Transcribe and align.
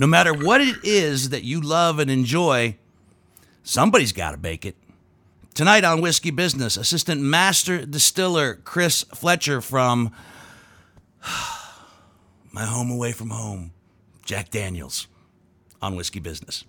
No 0.00 0.06
matter 0.06 0.32
what 0.32 0.62
it 0.62 0.76
is 0.82 1.28
that 1.28 1.44
you 1.44 1.60
love 1.60 1.98
and 1.98 2.10
enjoy, 2.10 2.78
somebody's 3.62 4.12
got 4.12 4.30
to 4.30 4.38
bake 4.38 4.64
it. 4.64 4.74
Tonight 5.52 5.84
on 5.84 6.00
Whiskey 6.00 6.30
Business, 6.30 6.78
Assistant 6.78 7.20
Master 7.20 7.84
Distiller 7.84 8.54
Chris 8.64 9.02
Fletcher 9.14 9.60
from 9.60 10.10
my 12.50 12.64
home 12.64 12.90
away 12.90 13.12
from 13.12 13.28
home, 13.28 13.72
Jack 14.24 14.48
Daniels, 14.48 15.06
on 15.82 15.96
Whiskey 15.96 16.18
Business. 16.18 16.64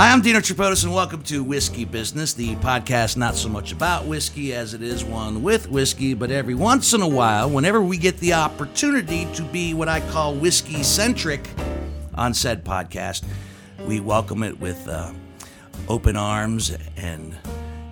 Hi, 0.00 0.10
I'm 0.12 0.22
Dino 0.22 0.38
Tripodis, 0.38 0.84
and 0.84 0.94
welcome 0.94 1.22
to 1.24 1.44
Whiskey 1.44 1.84
Business, 1.84 2.32
the 2.32 2.56
podcast 2.56 3.18
not 3.18 3.36
so 3.36 3.50
much 3.50 3.70
about 3.70 4.06
whiskey 4.06 4.54
as 4.54 4.72
it 4.72 4.80
is 4.80 5.04
one 5.04 5.42
with 5.42 5.68
whiskey, 5.68 6.14
but 6.14 6.30
every 6.30 6.54
once 6.54 6.94
in 6.94 7.02
a 7.02 7.06
while, 7.06 7.50
whenever 7.50 7.82
we 7.82 7.98
get 7.98 8.16
the 8.16 8.32
opportunity 8.32 9.26
to 9.34 9.42
be 9.42 9.74
what 9.74 9.90
I 9.90 10.00
call 10.00 10.34
whiskey 10.34 10.82
centric 10.82 11.46
on 12.14 12.32
said 12.32 12.64
podcast, 12.64 13.24
we 13.80 14.00
welcome 14.00 14.42
it 14.42 14.58
with 14.58 14.88
uh, 14.88 15.12
open 15.86 16.16
arms 16.16 16.74
and 16.96 17.36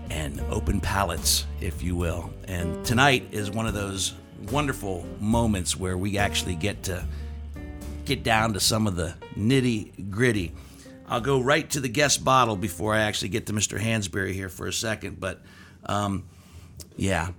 and 0.08 0.40
open 0.48 0.80
palates, 0.80 1.44
if 1.60 1.82
you 1.82 1.94
will. 1.94 2.32
And 2.44 2.82
tonight 2.86 3.28
is 3.32 3.50
one 3.50 3.66
of 3.66 3.74
those 3.74 4.14
wonderful 4.50 5.06
moments 5.20 5.76
where 5.76 5.98
we 5.98 6.16
actually 6.16 6.54
get 6.54 6.84
to 6.84 7.04
get 8.06 8.22
down 8.22 8.54
to 8.54 8.60
some 8.60 8.86
of 8.86 8.96
the 8.96 9.12
nitty 9.36 10.08
gritty. 10.08 10.54
I'll 11.08 11.20
go 11.20 11.40
right 11.40 11.68
to 11.70 11.80
the 11.80 11.88
guest 11.88 12.22
bottle 12.22 12.56
before 12.56 12.94
I 12.94 13.00
actually 13.00 13.30
get 13.30 13.46
to 13.46 13.52
Mr. 13.52 13.80
Hansberry 13.80 14.34
here 14.34 14.50
for 14.50 14.66
a 14.66 14.72
second. 14.72 15.18
But 15.18 15.40
um, 15.86 16.28
yeah, 16.96 17.30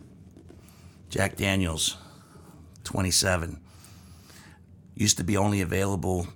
Jack 1.09 1.35
Daniels, 1.35 1.95
27, 2.83 3.59
used 4.95 5.17
to 5.17 5.23
be 5.23 5.37
only 5.37 5.61
available 5.61 6.27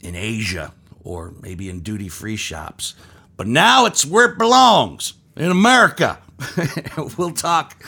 in 0.00 0.14
Asia 0.14 0.72
or 1.02 1.34
maybe 1.42 1.68
in 1.68 1.80
duty 1.80 2.08
free 2.08 2.36
shops. 2.36 2.94
But 3.36 3.46
now 3.46 3.84
it's 3.84 4.06
where 4.06 4.32
it 4.32 4.38
belongs 4.38 5.14
in 5.36 5.50
America. 5.50 6.18
we'll 7.18 7.32
talk 7.32 7.82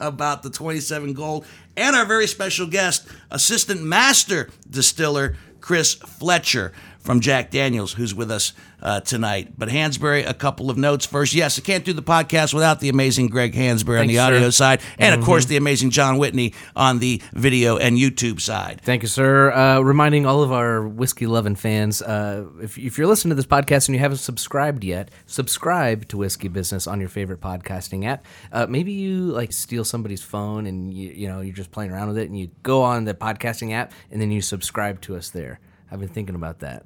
about 0.00 0.42
the 0.42 0.50
27 0.50 1.12
Gold 1.14 1.46
and 1.76 1.96
our 1.96 2.04
very 2.04 2.26
special 2.26 2.66
guest, 2.66 3.06
Assistant 3.30 3.82
Master 3.82 4.50
Distiller 4.68 5.36
Chris 5.60 5.94
Fletcher 5.94 6.72
from 7.04 7.20
Jack 7.20 7.50
Daniels, 7.50 7.92
who's 7.92 8.14
with 8.14 8.30
us 8.30 8.54
uh, 8.82 9.00
tonight. 9.00 9.52
But 9.56 9.68
Hansberry, 9.68 10.26
a 10.28 10.34
couple 10.34 10.70
of 10.70 10.78
notes 10.78 11.04
first. 11.04 11.34
Yes, 11.34 11.58
I 11.58 11.62
can't 11.62 11.84
do 11.84 11.92
the 11.92 12.02
podcast 12.02 12.54
without 12.54 12.80
the 12.80 12.88
amazing 12.88 13.28
Greg 13.28 13.54
Hansberry 13.54 14.00
on 14.00 14.06
the 14.06 14.18
audio 14.18 14.40
sir. 14.40 14.50
side, 14.50 14.80
and 14.98 15.14
of 15.14 15.24
course 15.24 15.44
the 15.44 15.56
amazing 15.56 15.90
John 15.90 16.16
Whitney 16.16 16.54
on 16.74 16.98
the 16.98 17.22
video 17.34 17.76
and 17.76 17.96
YouTube 17.98 18.40
side. 18.40 18.80
Thank 18.82 19.02
you, 19.02 19.08
sir. 19.08 19.52
Uh, 19.52 19.80
reminding 19.80 20.24
all 20.24 20.42
of 20.42 20.50
our 20.50 20.88
whiskey 20.88 21.26
loving 21.26 21.56
fans 21.56 22.00
uh, 22.02 22.46
if, 22.62 22.78
if 22.78 22.96
you're 22.96 23.06
listening 23.06 23.30
to 23.30 23.36
this 23.36 23.46
podcast 23.46 23.88
and 23.88 23.94
you 23.94 24.00
haven't 24.00 24.18
subscribed 24.18 24.82
yet, 24.82 25.10
subscribe 25.26 26.08
to 26.08 26.16
Whiskey 26.16 26.48
Business 26.48 26.86
on 26.86 27.00
your 27.00 27.10
favorite 27.10 27.40
podcasting 27.40 28.06
app. 28.06 28.24
Uh, 28.50 28.66
maybe 28.66 28.92
you 28.92 29.26
like 29.26 29.52
steal 29.52 29.84
somebody's 29.84 30.22
phone 30.22 30.66
and 30.66 30.92
you, 30.92 31.10
you 31.10 31.28
know 31.28 31.42
you're 31.42 31.54
just 31.54 31.70
playing 31.70 31.90
around 31.90 32.08
with 32.08 32.18
it 32.18 32.28
and 32.28 32.38
you 32.38 32.50
go 32.62 32.82
on 32.82 33.04
the 33.04 33.12
podcasting 33.12 33.72
app 33.72 33.92
and 34.10 34.20
then 34.22 34.30
you 34.30 34.40
subscribe 34.40 35.02
to 35.02 35.16
us 35.16 35.28
there. 35.28 35.60
I've 35.94 36.00
been 36.00 36.08
thinking 36.08 36.34
about 36.34 36.58
that. 36.58 36.82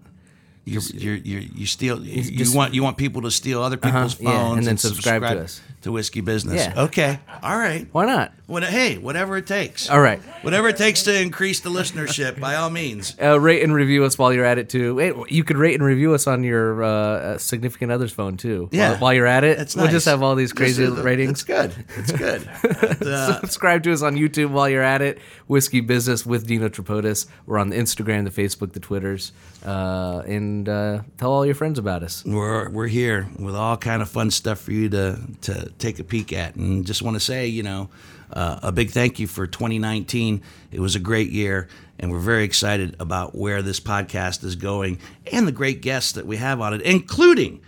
You're, 0.69 0.83
you're, 0.95 1.17
you're, 1.17 1.41
you 1.41 1.67
steal. 1.67 2.05
You, 2.05 2.23
just- 2.37 2.55
want 2.55 2.75
you 2.75 2.83
want 2.83 2.97
people 2.97 3.23
to 3.23 3.31
steal 3.31 3.63
other 3.63 3.77
people's 3.77 4.15
Uh-huh, 4.15 4.31
yeah, 4.31 4.39
phones 4.39 4.59
and 4.59 4.67
then 4.67 4.77
subscribe 4.79 5.23
to 5.23 5.41
us. 5.41 5.61
to 5.83 5.93
Whiskey 5.93 6.21
Business. 6.21 6.57
Yeah. 6.67 6.83
Okay. 6.85 7.21
All 7.43 7.57
right. 7.59 7.87
Why 7.93 8.07
not? 8.07 8.33
Hey, 8.49 8.97
whatever 8.97 9.37
it 9.37 9.47
takes. 9.47 9.91
All 9.91 10.01
right. 10.01 10.21
Whatever 10.43 10.69
it 10.71 10.79
takes 10.79 11.03
to 11.03 11.21
increase 11.21 11.61
the 11.61 11.69
listenership, 11.69 12.41
by 12.41 12.55
all 12.55 12.71
means. 12.71 13.15
Uh, 13.21 13.39
rate 13.39 13.63
and 13.63 13.75
review 13.75 14.05
us 14.05 14.17
while 14.17 14.33
you're 14.33 14.45
at 14.47 14.57
it 14.57 14.71
too. 14.71 14.95
Wait, 14.95 15.15
you 15.31 15.45
could 15.45 15.59
rate 15.59 15.75
and 15.75 15.85
review 15.85 16.15
us 16.15 16.27
on 16.27 16.43
your 16.45 16.83
uh, 16.83 16.89
uh, 16.89 17.39
significant 17.39 17.93
other's 17.93 18.11
phone 18.13 18.37
too. 18.39 18.71
Yeah. 18.73 18.93
While, 18.93 18.99
while 19.01 19.15
you're 19.15 19.27
at 19.27 19.45
it, 19.45 19.59
That's 19.59 19.77
we'll 19.77 19.89
just 19.89 20.07
have 20.07 20.23
all 20.23 20.35
these 20.35 20.53
crazy 20.55 20.85
is- 20.85 20.91
ratings. 20.93 21.31
It's 21.33 21.45
good. 21.45 21.75
It's 21.97 22.13
good. 22.13 22.49
But, 22.81 23.03
uh, 23.03 23.41
Subscribe 23.41 23.83
to 23.85 23.93
us 23.93 24.03
on 24.03 24.15
YouTube 24.17 24.51
while 24.51 24.69
you're 24.69 24.83
at 24.83 25.03
it. 25.03 25.19
Whiskey 25.47 25.81
Business 25.81 26.25
with 26.25 26.47
Dino 26.47 26.69
Tripodis. 26.69 27.27
We're 27.47 27.59
on 27.59 27.69
the 27.71 27.77
Instagram, 27.77 28.25
the 28.25 28.43
Facebook, 28.43 28.73
the 28.73 28.81
Twitters, 28.81 29.33
uh, 29.65 30.23
and 30.27 30.69
uh, 30.69 31.03
tell 31.19 31.33
all 31.33 31.45
your 31.45 31.55
friends 31.55 31.79
about 31.79 32.03
us. 32.03 32.25
we're 32.25 32.69
we're 32.71 32.87
here 32.87 33.29
with 33.39 33.55
all 33.55 33.77
kind 33.77 34.03
of 34.03 34.09
fun 34.09 34.31
stuff 34.31 34.61
for 34.61 34.73
you 34.73 34.89
to 34.89 35.19
to 35.43 35.71
take 35.79 35.99
a 35.99 36.05
peek 36.05 36.33
at, 36.33 36.55
and 36.57 36.87
just 36.87 37.03
want 37.03 37.17
to 37.17 37.21
say, 37.21 37.47
you 37.47 37.63
know, 37.63 37.91
uh, 38.33 38.61
a 38.63 38.73
big 38.73 38.91
thank 38.91 39.19
you 39.19 39.27
for 39.27 39.47
2019. 39.47 40.43
It 40.71 40.81
was 40.81 40.95
a 40.95 41.01
great 41.01 41.31
year, 41.31 41.69
and 41.99 42.11
we're 42.11 42.19
very 42.19 42.45
excited 42.45 42.97
about 43.01 43.35
where 43.35 43.63
this 43.63 43.81
podcast 43.81 44.45
is 44.45 44.57
going 44.57 44.99
and 45.33 45.47
the 45.47 45.53
great 45.53 45.83
guests 45.83 46.13
that 46.13 46.27
we 46.27 46.37
have 46.37 46.61
on 46.61 46.75
it, 46.75 46.83
including 46.83 47.61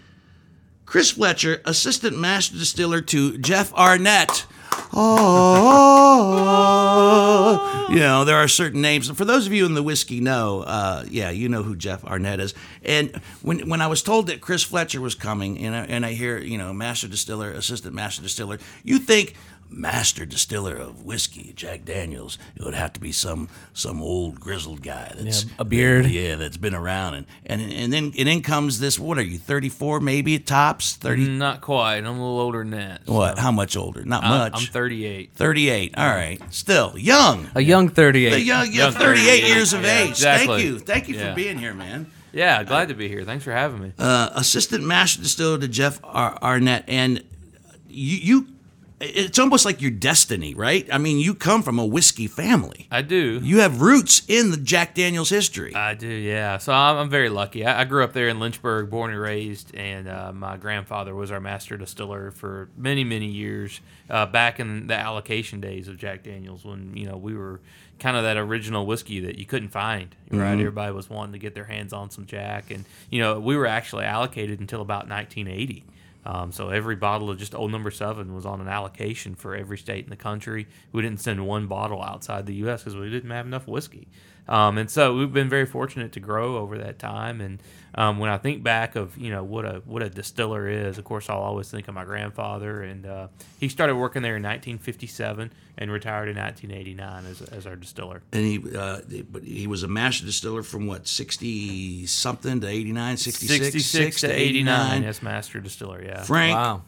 Chris 0.86 1.12
Fletcher, 1.12 1.62
assistant 1.64 2.18
master 2.18 2.58
distiller 2.58 3.00
to 3.00 3.38
Jeff 3.38 3.72
Arnett. 3.74 4.46
Oh, 4.92 6.66
you 7.91 8.00
know, 8.00 8.24
there 8.24 8.36
are 8.36 8.48
certain 8.48 8.80
names. 8.80 9.10
For 9.10 9.24
those 9.24 9.46
of 9.46 9.52
you 9.52 9.66
in 9.66 9.74
the 9.74 9.82
whiskey 9.82 10.20
know, 10.20 10.62
uh, 10.62 11.04
yeah, 11.08 11.30
you 11.30 11.48
know 11.48 11.62
who 11.62 11.76
Jeff 11.76 12.04
Arnett 12.04 12.41
is. 12.41 12.54
And 12.84 13.14
when 13.42 13.69
when 13.69 13.80
I 13.80 13.86
was 13.86 14.02
told 14.02 14.26
that 14.28 14.40
Chris 14.40 14.62
Fletcher 14.62 15.00
was 15.00 15.14
coming, 15.14 15.58
and 15.58 15.74
I, 15.74 15.84
and 15.84 16.04
I 16.06 16.12
hear, 16.12 16.38
you 16.38 16.58
know, 16.58 16.72
master 16.72 17.08
distiller, 17.08 17.50
assistant 17.50 17.94
master 17.94 18.22
distiller, 18.22 18.58
you 18.84 18.98
think 18.98 19.34
master 19.70 20.26
distiller 20.26 20.75
of 20.76 21.04
whiskey, 21.04 21.53
Jack 21.54 21.84
Daniels. 21.84 22.38
It 22.56 22.64
would 22.64 22.75
have 22.75 22.92
to 22.94 23.00
be 23.00 23.12
some 23.12 23.48
some 23.72 24.03
old 24.03 24.41
grizzled 24.41 24.82
guy 24.82 25.12
that's 25.16 25.44
Yeah, 25.44 25.50
a 25.58 25.64
beard. 25.64 26.06
yeah, 26.06 26.34
that's 26.36 26.56
been 26.56 26.75
around, 26.75 27.14
and 27.14 27.26
and 27.47 27.72
and 27.72 27.92
then 27.92 28.12
and 28.19 28.28
then 28.28 28.42
comes 28.42 28.81
this. 28.81 28.98
What 28.98 29.19
are 29.19 29.22
you? 29.22 29.38
Thirty 29.38 29.69
four, 29.69 30.00
maybe 30.00 30.34
at 30.34 30.47
tops. 30.47 30.97
Thirty. 30.97 31.28
Not 31.28 31.60
quite. 31.60 31.98
I'm 31.98 32.06
a 32.06 32.12
little 32.12 32.41
older 32.41 32.58
than 32.60 32.70
that. 32.70 33.03
so- 33.06 33.12
What? 33.12 33.38
How 33.38 33.53
much 33.53 33.76
older? 33.76 34.04
Not 34.04 34.25
I- 34.25 34.28
much. 34.28 34.53
I'm 34.54 34.72
38. 34.72 35.31
38. 35.34 35.94
All 35.97 36.06
right. 36.08 36.41
Still 36.52 36.94
young. 36.98 37.48
A 37.54 37.60
young 37.62 37.88
38. 37.88 38.31
The 38.31 38.41
young, 38.41 38.66
young 38.66 38.75
Young 38.75 38.92
38 38.92 39.25
38, 39.41 39.47
years 39.54 39.72
of 39.72 39.82
yeah, 39.82 39.98
age. 40.02 40.08
exactly. 40.10 40.47
Thank 40.56 40.64
you. 40.64 40.78
Thank 40.78 41.08
you 41.08 41.19
for 41.19 41.34
being 41.34 41.58
here, 41.58 41.75
man. 41.75 42.10
Yeah, 42.32 42.62
glad 42.64 42.88
to 42.88 42.94
be 42.94 43.08
here. 43.08 43.25
Thanks 43.25 43.42
for 43.44 43.52
having 43.52 43.81
me. 43.82 43.92
Uh, 43.98 44.31
Assistant 44.34 44.84
Master 44.84 45.20
Distiller 45.22 45.58
to 45.58 45.66
Jeff 45.69 45.98
Ar- 46.04 46.38
Arnett. 46.42 46.84
And 46.87 47.22
you, 47.88 48.16
you, 48.19 48.47
it's 49.00 49.38
almost 49.38 49.65
like 49.65 49.81
your 49.81 49.91
destiny, 49.91 50.55
right? 50.55 50.87
I 50.93 50.99
mean, 50.99 51.19
you 51.19 51.34
come 51.34 51.62
from 51.62 51.78
a 51.78 51.87
whiskey 51.87 52.27
family. 52.27 52.87
I 52.91 53.00
do. 53.00 53.41
You 53.43 53.61
have 53.61 53.81
roots 53.81 54.22
in 54.28 54.50
the 54.50 54.59
Jack 54.59 54.94
Daniels 54.94 55.31
history. 55.31 55.75
I 55.75 55.94
do, 55.94 56.06
yeah. 56.06 56.59
So 56.59 56.72
I'm, 56.72 56.99
I'm 56.99 57.11
very 57.11 57.31
lucky. 57.31 57.65
I, 57.65 57.81
I 57.81 57.84
grew 57.84 58.05
up 58.05 58.12
there 58.12 58.28
in 58.28 58.38
Lynchburg, 58.38 58.91
born 58.91 59.11
and 59.11 59.21
raised, 59.21 59.75
and 59.75 60.06
uh, 60.06 60.33
my 60.33 60.59
grandfather 60.59 61.15
was 61.15 61.31
our 61.31 61.41
master 61.41 61.78
distiller 61.78 62.31
for 62.31 62.69
many, 62.77 63.03
many 63.03 63.27
years. 63.27 63.81
Uh, 64.11 64.27
back 64.27 64.61
in 64.61 64.88
the 64.88 64.94
allocation 64.94 65.61
days 65.61 65.88
of 65.88 65.97
Jack 65.97 66.22
Daniels, 66.22 66.65
when 66.65 66.97
you 66.97 67.06
know 67.06 67.17
we 67.17 67.34
were 67.34 67.61
kind 68.00 68.17
of 68.17 68.25
that 68.25 68.37
original 68.37 68.84
whiskey 68.84 69.21
that 69.21 69.38
you 69.38 69.47
couldn't 69.47 69.69
find, 69.69 70.15
right? 70.31 70.53
Everybody 70.53 70.93
was 70.93 71.09
wanting 71.09 71.32
to 71.32 71.38
get 71.38 71.55
their 71.55 71.65
hands 71.65 71.93
on 71.93 72.11
some 72.11 72.27
Jack, 72.27 72.71
and 72.71 72.84
you 73.09 73.21
know 73.21 73.38
we 73.41 73.56
were 73.56 73.67
actually 73.67 74.05
allocated 74.05 74.61
until 74.61 74.82
about 74.82 75.09
1980. 75.09 75.84
Um, 76.25 76.53
so 76.53 76.69
every 76.69 76.97
bottle 76.97 77.31
of 77.31 77.38
just 77.38 77.54
old 77.54 77.72
number 77.72 77.91
seven 77.91 78.34
was 78.34 78.44
on 78.44 78.60
an 78.60 78.69
allocation 78.69 79.34
for 79.34 79.54
every 79.54 79.78
state 79.78 80.04
in 80.04 80.10
the 80.10 80.16
country. 80.16 80.66
We 80.92 81.03
didn't 81.03 81.20
send 81.20 81.47
one 81.47 81.66
bottle 81.66 82.03
outside 82.03 82.47
the 82.47 82.54
U.S. 82.56 82.82
because 82.82 82.97
we 82.97 83.08
didn't 83.08 83.31
have 83.31 83.47
enough 83.47 83.66
whiskey. 83.66 84.08
Um, 84.48 84.78
and 84.78 84.90
so 84.90 85.14
we've 85.16 85.32
been 85.32 85.48
very 85.48 85.66
fortunate 85.66 86.12
to 86.12 86.20
grow 86.20 86.56
over 86.56 86.78
that 86.78 86.98
time. 86.98 87.40
And 87.40 87.62
um, 87.94 88.19
when 88.19 88.31
I 88.31 88.38
think 88.38 88.62
back 88.62 88.96
of 88.96 89.16
you 89.19 89.31
know 89.31 89.42
what 89.42 89.64
a 89.64 89.82
what 89.84 90.02
a 90.02 90.10
distiller 90.10 90.69
is, 90.69 90.98
of 90.98 91.04
course 91.04 91.28
I'll 91.28 91.38
always 91.38 91.70
think 91.70 91.88
of 91.88 91.94
my 91.94 92.04
grandfather. 92.04 92.82
And 92.82 93.06
uh, 93.06 93.28
he 93.58 93.69
started 93.69 93.96
working 93.96 94.22
there 94.22 94.37
in 94.37 94.42
1957 94.42 95.52
and 95.78 95.90
retired 95.90 96.28
in 96.28 96.37
1989 96.37 97.26
as, 97.26 97.42
as 97.42 97.66
our 97.66 97.76
distiller. 97.76 98.22
and 98.32 98.44
he, 98.44 98.76
uh, 98.76 99.00
but 99.31 99.42
he 99.42 99.66
was 99.66 99.82
a 99.82 99.88
master 99.88 100.26
distiller 100.26 100.62
from 100.62 100.86
what, 100.86 101.06
60 101.08 102.06
something 102.06 102.60
to 102.60 102.69
89, 102.69 103.16
66? 103.16 103.64
66 103.64 104.20
to 104.20 104.31
89, 104.31 105.02
yes, 105.02 105.22
master 105.22 105.58
distiller. 105.60 106.02
Yeah. 106.04 106.22
Frank 106.22 106.54
Wow. 106.54 106.82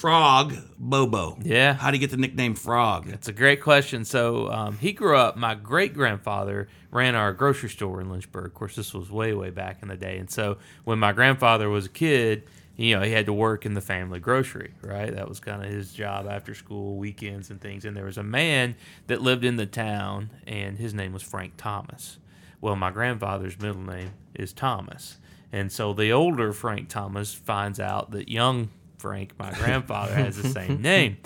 Frog 0.00 0.54
Bobo. 0.78 1.36
Yeah. 1.42 1.74
How 1.74 1.90
do 1.90 1.98
you 1.98 2.00
get 2.00 2.10
the 2.10 2.16
nickname 2.16 2.54
Frog? 2.54 3.10
It's 3.10 3.28
a 3.28 3.34
great 3.34 3.60
question. 3.60 4.06
So 4.06 4.50
um, 4.50 4.78
he 4.78 4.94
grew 4.94 5.14
up. 5.14 5.36
My 5.36 5.54
great 5.54 5.92
grandfather 5.92 6.68
ran 6.90 7.14
our 7.14 7.34
grocery 7.34 7.68
store 7.68 8.00
in 8.00 8.08
Lynchburg. 8.08 8.46
Of 8.46 8.54
course, 8.54 8.76
this 8.76 8.94
was 8.94 9.10
way, 9.10 9.34
way 9.34 9.50
back 9.50 9.82
in 9.82 9.88
the 9.88 9.98
day. 9.98 10.16
And 10.16 10.30
so 10.30 10.56
when 10.84 10.98
my 10.98 11.12
grandfather 11.12 11.68
was 11.68 11.84
a 11.84 11.90
kid, 11.90 12.44
you 12.78 12.96
know, 12.96 13.04
he 13.04 13.12
had 13.12 13.26
to 13.26 13.34
work 13.34 13.66
in 13.66 13.74
the 13.74 13.82
family 13.82 14.20
grocery, 14.20 14.72
right? 14.80 15.14
That 15.14 15.28
was 15.28 15.38
kind 15.38 15.62
of 15.62 15.70
his 15.70 15.92
job 15.92 16.26
after 16.26 16.54
school, 16.54 16.96
weekends, 16.96 17.50
and 17.50 17.60
things. 17.60 17.84
And 17.84 17.94
there 17.94 18.06
was 18.06 18.16
a 18.16 18.22
man 18.22 18.76
that 19.06 19.20
lived 19.20 19.44
in 19.44 19.56
the 19.56 19.66
town, 19.66 20.30
and 20.46 20.78
his 20.78 20.94
name 20.94 21.12
was 21.12 21.22
Frank 21.22 21.58
Thomas. 21.58 22.16
Well, 22.62 22.74
my 22.74 22.90
grandfather's 22.90 23.60
middle 23.60 23.82
name 23.82 24.12
is 24.34 24.54
Thomas. 24.54 25.18
And 25.52 25.70
so 25.70 25.92
the 25.92 26.10
older 26.10 26.54
Frank 26.54 26.88
Thomas 26.88 27.34
finds 27.34 27.78
out 27.78 28.12
that 28.12 28.30
young 28.30 28.70
Frank, 29.00 29.38
my 29.38 29.52
grandfather, 29.52 30.14
has 30.14 30.40
the 30.40 30.48
same 30.48 30.82
name. 30.82 31.16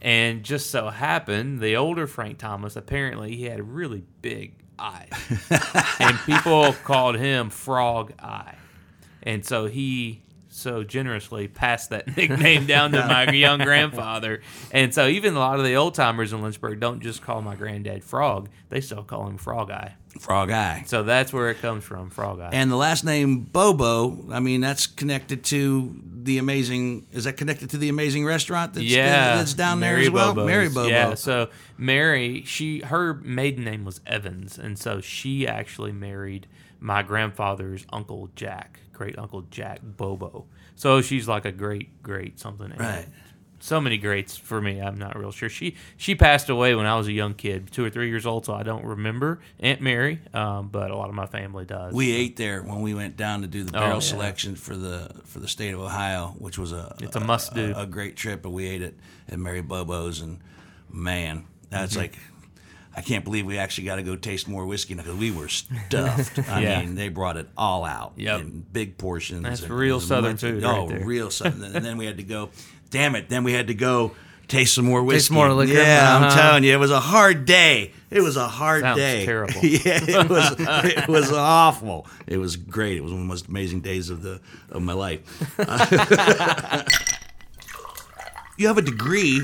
And 0.00 0.44
just 0.44 0.70
so 0.70 0.88
happened, 0.88 1.60
the 1.60 1.76
older 1.76 2.06
Frank 2.06 2.38
Thomas, 2.38 2.76
apparently, 2.76 3.36
he 3.36 3.44
had 3.44 3.60
a 3.60 3.64
really 3.64 4.04
big 4.22 4.54
eyes. 4.78 5.10
and 6.00 6.18
people 6.20 6.72
called 6.84 7.16
him 7.16 7.50
Frog 7.50 8.12
Eye. 8.20 8.54
And 9.22 9.44
so 9.44 9.66
he 9.66 10.22
so 10.48 10.82
generously 10.82 11.48
passed 11.48 11.90
that 11.90 12.06
nickname 12.16 12.66
down 12.66 12.92
to 12.92 13.06
my 13.06 13.30
young 13.30 13.60
grandfather. 13.60 14.42
And 14.72 14.94
so 14.94 15.06
even 15.06 15.34
a 15.34 15.38
lot 15.38 15.58
of 15.58 15.64
the 15.64 15.74
old 15.76 15.94
timers 15.94 16.32
in 16.32 16.42
Lynchburg 16.42 16.80
don't 16.80 17.00
just 17.00 17.22
call 17.22 17.42
my 17.42 17.54
granddad 17.54 18.04
Frog, 18.04 18.48
they 18.68 18.80
still 18.80 19.02
call 19.02 19.26
him 19.26 19.38
Frog 19.38 19.70
Eye. 19.70 19.94
Frog 20.18 20.50
Eye. 20.50 20.84
So 20.86 21.02
that's 21.02 21.32
where 21.32 21.50
it 21.50 21.60
comes 21.60 21.84
from, 21.84 22.10
Frog 22.10 22.40
Eye. 22.40 22.50
And 22.52 22.70
the 22.70 22.76
last 22.76 23.04
name 23.04 23.40
Bobo, 23.40 24.30
I 24.30 24.40
mean, 24.40 24.60
that's 24.60 24.86
connected 24.86 25.44
to 25.44 26.00
the 26.04 26.38
amazing. 26.38 27.06
Is 27.12 27.24
that 27.24 27.36
connected 27.36 27.70
to 27.70 27.78
the 27.78 27.88
amazing 27.88 28.24
restaurant 28.24 28.74
that's, 28.74 28.86
yeah, 28.86 29.36
that's 29.36 29.54
down 29.54 29.80
there 29.80 29.92
Mary 29.94 30.06
as 30.06 30.10
well? 30.10 30.34
Bobo's. 30.34 30.46
Mary 30.46 30.68
Bobo. 30.68 30.88
Yeah, 30.88 31.14
so 31.14 31.48
Mary, 31.76 32.42
she 32.44 32.80
her 32.80 33.14
maiden 33.14 33.64
name 33.64 33.84
was 33.84 34.00
Evans, 34.06 34.58
and 34.58 34.78
so 34.78 35.00
she 35.00 35.46
actually 35.46 35.92
married 35.92 36.46
my 36.80 37.02
grandfather's 37.02 37.86
uncle 37.92 38.28
Jack, 38.36 38.80
great 38.92 39.18
uncle 39.18 39.42
Jack 39.42 39.80
Bobo. 39.82 40.46
So 40.76 41.00
she's 41.00 41.26
like 41.26 41.44
a 41.44 41.52
great, 41.52 42.02
great 42.02 42.38
something. 42.38 42.72
Right. 42.78 43.06
So 43.60 43.80
many 43.80 43.98
greats 43.98 44.36
for 44.36 44.60
me. 44.60 44.80
I'm 44.80 44.98
not 44.98 45.18
real 45.18 45.32
sure. 45.32 45.48
She 45.48 45.74
she 45.96 46.14
passed 46.14 46.48
away 46.48 46.74
when 46.74 46.86
I 46.86 46.96
was 46.96 47.08
a 47.08 47.12
young 47.12 47.34
kid, 47.34 47.72
two 47.72 47.84
or 47.84 47.90
three 47.90 48.08
years 48.08 48.24
old, 48.26 48.46
so 48.46 48.54
I 48.54 48.62
don't 48.62 48.84
remember 48.84 49.40
Aunt 49.60 49.80
Mary, 49.80 50.20
um, 50.32 50.68
but 50.68 50.90
a 50.90 50.96
lot 50.96 51.08
of 51.08 51.14
my 51.14 51.26
family 51.26 51.64
does. 51.64 51.92
We 51.92 52.12
ate 52.12 52.36
there 52.36 52.62
when 52.62 52.82
we 52.82 52.94
went 52.94 53.16
down 53.16 53.42
to 53.42 53.48
do 53.48 53.64
the 53.64 53.72
barrel 53.72 53.90
Oh, 53.90 53.94
yeah. 53.94 53.98
selection 54.00 54.54
for 54.54 54.76
the 54.76 55.10
for 55.24 55.40
the 55.40 55.48
state 55.48 55.74
of 55.74 55.80
Ohio, 55.80 56.34
which 56.38 56.56
was 56.58 56.72
a 56.72 56.94
It's 57.00 57.16
a 57.16 57.20
must-do. 57.20 57.74
a, 57.76 57.82
a 57.82 57.86
great 57.86 58.16
trip. 58.16 58.42
But 58.42 58.50
we 58.50 58.66
ate 58.66 58.82
it 58.82 58.96
at 59.28 59.38
Mary 59.38 59.60
Bobo's, 59.62 60.20
and 60.20 60.38
man, 60.90 61.44
that's 61.70 61.92
Mm-hmm. 61.92 62.00
like. 62.02 62.18
I 62.96 63.00
can't 63.00 63.22
believe 63.24 63.46
we 63.46 63.58
actually 63.58 63.84
got 63.84 63.96
to 63.96 64.02
go 64.02 64.16
taste 64.16 64.48
more 64.48 64.66
whiskey 64.66 64.94
because 64.94 65.14
we 65.14 65.30
were 65.30 65.46
stuffed. 65.46 66.36
I 66.48 66.62
Yeah. 66.62 66.80
mean, 66.80 66.96
they 66.96 67.08
brought 67.10 67.36
it 67.36 67.46
all 67.56 67.84
out 67.84 68.14
Yep. 68.16 68.40
in 68.40 68.66
big 68.72 68.98
portions. 68.98 69.44
That's 69.44 69.62
and- 69.62 69.70
real 69.70 69.96
and 69.98 70.04
Southern 70.04 70.36
food 70.36 70.64
Oh, 70.64 70.88
right 70.88 71.04
real 71.04 71.30
Southern. 71.30 71.62
and 71.76 71.84
then 71.84 71.96
we 71.96 72.06
had 72.06 72.16
to 72.16 72.24
go. 72.24 72.50
Damn 72.90 73.14
it! 73.16 73.28
Then 73.28 73.44
we 73.44 73.52
had 73.52 73.66
to 73.68 73.74
go 73.74 74.12
taste 74.48 74.74
some 74.74 74.86
more 74.86 75.02
whiskey. 75.02 75.34
more 75.34 75.52
liquor? 75.52 75.74
Yeah, 75.74 76.16
I'm 76.16 76.24
Uh-huh. 76.24 76.36
telling 76.40 76.64
you, 76.64 76.72
it 76.72 76.78
was 76.78 76.90
a 76.90 77.00
hard 77.00 77.44
day. 77.44 77.92
It 78.10 78.20
was 78.22 78.36
a 78.38 78.48
hard 78.48 78.80
Sounds 78.82 78.96
day. 78.98 79.26
terrible. 79.26 79.52
yeah, 79.62 80.00
it 80.02 80.28
was. 80.30 80.54
it 80.58 81.06
was 81.08 81.30
awful. 81.30 82.06
It 82.26 82.38
was 82.38 82.56
great. 82.56 82.96
It 82.96 83.02
was 83.02 83.12
one 83.12 83.20
of 83.20 83.26
the 83.26 83.28
most 83.28 83.48
amazing 83.48 83.80
days 83.82 84.08
of 84.08 84.22
the 84.22 84.40
of 84.70 84.80
my 84.82 84.94
life. 84.94 85.20
you 88.56 88.66
have 88.66 88.78
a 88.78 88.82
degree 88.82 89.40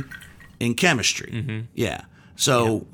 in 0.61 0.75
chemistry. 0.75 1.31
Mm-hmm. 1.33 1.61
Yeah. 1.75 2.03
So, 2.37 2.87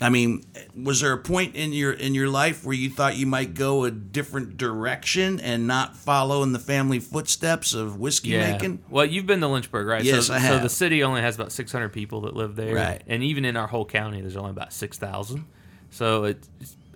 I 0.00 0.10
mean, 0.10 0.44
was 0.74 1.00
there 1.00 1.12
a 1.12 1.18
point 1.18 1.54
in 1.56 1.72
your 1.72 1.92
in 1.92 2.14
your 2.14 2.28
life 2.28 2.64
where 2.64 2.74
you 2.74 2.90
thought 2.90 3.16
you 3.16 3.26
might 3.26 3.54
go 3.54 3.84
a 3.84 3.90
different 3.90 4.58
direction 4.58 5.40
and 5.40 5.66
not 5.66 5.96
follow 5.96 6.42
in 6.42 6.52
the 6.52 6.58
family 6.58 6.98
footsteps 7.00 7.72
of 7.72 7.98
whiskey 7.98 8.30
yeah. 8.30 8.52
making? 8.52 8.84
Well, 8.90 9.06
you've 9.06 9.26
been 9.26 9.40
to 9.40 9.48
Lynchburg, 9.48 9.86
right? 9.86 10.04
Yes, 10.04 10.26
so, 10.26 10.34
I 10.34 10.40
So 10.40 10.58
the 10.58 10.68
city 10.68 11.02
only 11.02 11.22
has 11.22 11.34
about 11.34 11.50
600 11.50 11.88
people 11.90 12.22
that 12.22 12.36
live 12.36 12.56
there, 12.56 12.74
Right. 12.74 13.02
And 13.06 13.22
even 13.22 13.44
in 13.46 13.56
our 13.56 13.66
whole 13.66 13.86
county, 13.86 14.20
there's 14.20 14.36
only 14.36 14.50
about 14.50 14.72
6,000. 14.72 15.46
So 15.90 16.24
it's 16.24 16.48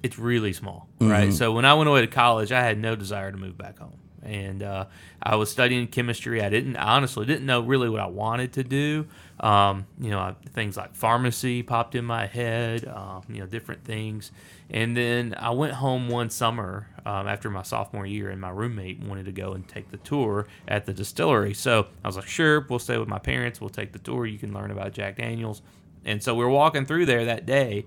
it's 0.02 0.18
really 0.18 0.52
small, 0.52 0.88
Mm-hmm. 1.00 1.10
right? 1.10 1.32
So 1.32 1.52
when 1.52 1.64
I 1.64 1.74
went 1.74 1.88
away 1.88 2.02
to 2.02 2.06
college, 2.06 2.52
I 2.52 2.62
had 2.62 2.78
no 2.78 2.96
desire 2.96 3.32
to 3.32 3.38
move 3.38 3.56
back 3.56 3.78
home, 3.78 3.98
and 4.22 4.62
uh, 4.62 4.86
I 5.22 5.36
was 5.36 5.50
studying 5.50 5.86
chemistry. 5.86 6.42
I 6.42 6.48
didn't 6.48 6.76
I 6.76 6.96
honestly 6.96 7.26
didn't 7.26 7.46
know 7.46 7.60
really 7.60 7.88
what 7.88 8.00
I 8.00 8.06
wanted 8.06 8.52
to 8.54 8.64
do. 8.64 9.06
Um, 9.40 9.86
you 9.98 10.10
know, 10.10 10.18
I, 10.18 10.34
things 10.50 10.76
like 10.76 10.94
pharmacy 10.94 11.62
popped 11.62 11.94
in 11.94 12.04
my 12.04 12.26
head. 12.26 12.86
Um, 12.86 13.22
you 13.28 13.40
know, 13.40 13.46
different 13.46 13.84
things. 13.84 14.30
And 14.68 14.96
then 14.96 15.34
I 15.36 15.50
went 15.50 15.72
home 15.72 16.08
one 16.08 16.30
summer 16.30 16.86
um, 17.04 17.26
after 17.26 17.50
my 17.50 17.62
sophomore 17.62 18.06
year, 18.06 18.30
and 18.30 18.40
my 18.40 18.50
roommate 18.50 19.00
wanted 19.00 19.24
to 19.24 19.32
go 19.32 19.52
and 19.52 19.66
take 19.66 19.90
the 19.90 19.96
tour 19.96 20.46
at 20.68 20.86
the 20.86 20.92
distillery. 20.92 21.54
So 21.54 21.88
I 22.04 22.08
was 22.08 22.16
like, 22.16 22.28
sure, 22.28 22.60
we'll 22.68 22.78
stay 22.78 22.96
with 22.96 23.08
my 23.08 23.18
parents. 23.18 23.60
We'll 23.60 23.70
take 23.70 23.92
the 23.92 23.98
tour. 23.98 24.26
You 24.26 24.38
can 24.38 24.52
learn 24.52 24.70
about 24.70 24.92
Jack 24.92 25.16
Daniels. 25.16 25.62
And 26.04 26.22
so 26.22 26.34
we 26.34 26.44
were 26.44 26.50
walking 26.50 26.86
through 26.86 27.06
there 27.06 27.24
that 27.24 27.46
day, 27.46 27.86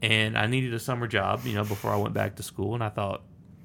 and 0.00 0.38
I 0.38 0.46
needed 0.46 0.72
a 0.74 0.78
summer 0.78 1.06
job, 1.06 1.40
you 1.44 1.54
know, 1.54 1.64
before 1.64 1.90
I 1.90 1.96
went 1.96 2.14
back 2.14 2.36
to 2.36 2.42
school. 2.42 2.74
And 2.74 2.84
I 2.84 2.88
thought, 2.88 3.22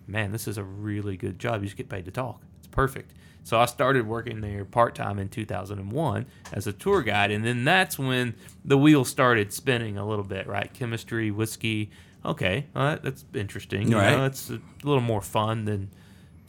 man, 0.08 0.32
this 0.32 0.48
is 0.48 0.58
a 0.58 0.64
really 0.64 1.18
good 1.18 1.38
job. 1.40 1.62
You 1.62 1.68
just 1.68 1.78
get 1.78 1.90
paid 1.90 2.06
to 2.06 2.12
talk. 2.12 2.42
It's 2.60 2.68
perfect. 2.68 3.14
So 3.44 3.60
I 3.60 3.66
started 3.66 4.08
working 4.08 4.42
there 4.42 4.66
part 4.66 4.94
time 4.96 5.20
in 5.20 5.30
2001 5.30 6.26
as 6.52 6.68
a 6.68 6.74
tour 6.74 7.02
guide, 7.02 7.32
and 7.32 7.46
then 7.46 7.64
that's 7.64 7.98
when 7.98 8.36
the 8.66 8.78
wheel 8.78 9.06
started 9.06 9.54
spinning 9.54 9.98
a 9.98 10.06
little 10.08 10.26
bit, 10.26 10.48
right? 10.48 10.74
Chemistry, 10.74 11.32
whiskey. 11.32 11.90
Okay, 12.26 12.66
well, 12.74 12.90
that, 12.90 13.04
that's 13.04 13.24
interesting. 13.34 13.90
You 13.90 13.98
Right. 13.98 14.18
know, 14.18 14.26
it's 14.26 14.50
a 14.50 14.60
little 14.84 15.02
more 15.02 15.22
fun 15.22 15.64
than 15.66 15.90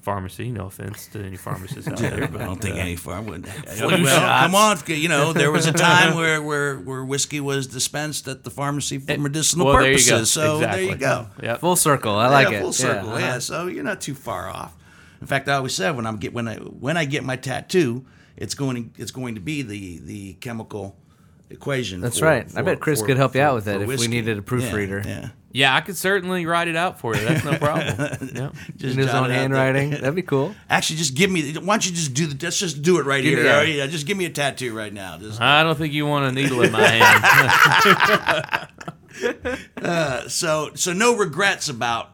pharmacy. 0.03 0.51
No 0.51 0.67
offense 0.67 1.07
to 1.09 1.23
any 1.23 1.37
pharmacists 1.37 1.89
out 1.91 1.99
there, 1.99 2.29
but 2.29 2.41
I 2.41 2.45
don't 2.45 2.61
think 2.61 2.77
uh, 2.77 2.81
any 2.81 2.97
farm 2.97 3.27
would. 3.27 3.47
flu 3.47 3.89
well, 3.89 4.43
come 4.43 4.55
on, 4.55 4.79
you 4.87 5.09
know 5.09 5.33
there 5.33 5.51
was 5.51 5.67
a 5.67 5.73
time 5.89 6.17
where, 6.17 6.43
where 6.43 6.77
where 6.79 7.05
whiskey 7.05 7.41
was 7.41 7.67
dispensed 7.67 8.29
at 8.29 8.45
the 8.45 8.51
pharmacy 8.51 8.99
for 8.99 9.19
medicinal 9.19 9.67
well, 9.67 9.77
purposes. 9.77 10.11
go. 10.11 10.25
So 10.25 10.59
there 10.59 10.83
you 10.83 10.97
go. 10.97 11.29
Yep. 11.43 11.61
Full 11.61 11.77
circle. 11.77 12.15
I 12.15 12.29
like 12.29 12.51
yeah, 12.51 12.59
it. 12.59 12.61
Full 12.63 12.73
circle. 12.73 13.11
Yeah, 13.11 13.19
Yeah, 13.19 13.29
uh-huh. 13.29 13.41
So 13.41 13.67
you're 13.67 13.85
not 13.85 14.01
too 14.01 14.15
far 14.15 14.49
off. 14.49 14.77
In 15.21 15.27
fact, 15.27 15.49
I 15.49 15.55
always 15.55 15.75
said 15.75 15.97
when 15.97 16.07
I'm 16.07 16.17
get 16.19 16.33
when 16.33 16.49
I 16.49 16.57
when 16.57 16.97
I 16.97 17.05
get 17.05 17.25
my 17.25 17.37
tattoo, 17.37 18.07
it's 18.37 18.55
going 18.55 18.93
to 18.93 19.03
it's 19.03 19.11
going 19.11 19.35
to 19.35 19.41
be 19.41 19.63
the 19.63 19.99
the 19.99 20.35
chemical 20.35 20.97
equation. 21.51 22.01
That's 22.01 22.19
for- 22.19 22.27
right. 22.27 22.47
I 22.57 22.63
bet 22.63 22.81
Chris 22.81 23.01
for- 23.01 23.07
could 23.07 23.17
help 23.17 23.35
you 23.35 23.43
out 23.43 23.55
with 23.55 23.65
that 23.67 23.79
for 23.81 23.93
if 23.93 24.01
we 24.01 24.09
needed 24.09 24.39
a 24.39 24.43
proofreader. 24.43 25.03
Yeah. 25.05 25.21
yeah. 25.21 25.29
Yeah, 25.51 25.75
I 25.75 25.81
could 25.81 25.97
certainly 25.97 26.45
write 26.45 26.69
it 26.69 26.77
out 26.77 27.01
for 27.01 27.17
you. 27.17 27.25
That's 27.25 27.45
no 27.45 27.57
problem. 27.57 27.87
Yep. 28.35 28.55
Just 28.77 28.99
In 28.99 28.99
his 28.99 29.09
own 29.09 29.25
it 29.25 29.25
out 29.25 29.29
there. 29.29 29.37
handwriting. 29.39 29.91
That'd 29.91 30.15
be 30.15 30.23
cool. 30.23 30.55
Actually, 30.69 30.97
just 30.97 31.15
give 31.15 31.31
me. 31.31 31.55
Why 31.55 31.75
don't 31.75 31.87
you 31.87 31.93
just 31.93 32.13
do 32.15 32.27
the? 32.27 32.37
Let's 32.45 32.59
just 32.59 32.83
do 32.83 32.99
it 32.99 33.07
right 33.07 33.23
Give 33.23 33.39
here. 33.39 33.65
Yeah, 33.65 33.87
just 33.87 34.07
give 34.07 34.17
me 34.19 34.27
a 34.27 34.31
tattoo 34.31 34.77
right 34.77 34.93
now. 34.93 35.17
Just 35.19 35.41
I 35.41 35.63
don't 35.63 35.77
think 35.77 35.95
you 35.95 36.07
want 36.07 36.27
a 36.27 36.33
needle 36.33 36.61
in 36.63 36.71
my 36.73 36.87
hand. 36.87 38.69
so 40.31 40.71
so 40.75 40.93
no 40.93 41.17
regrets 41.17 41.69
about 41.69 42.11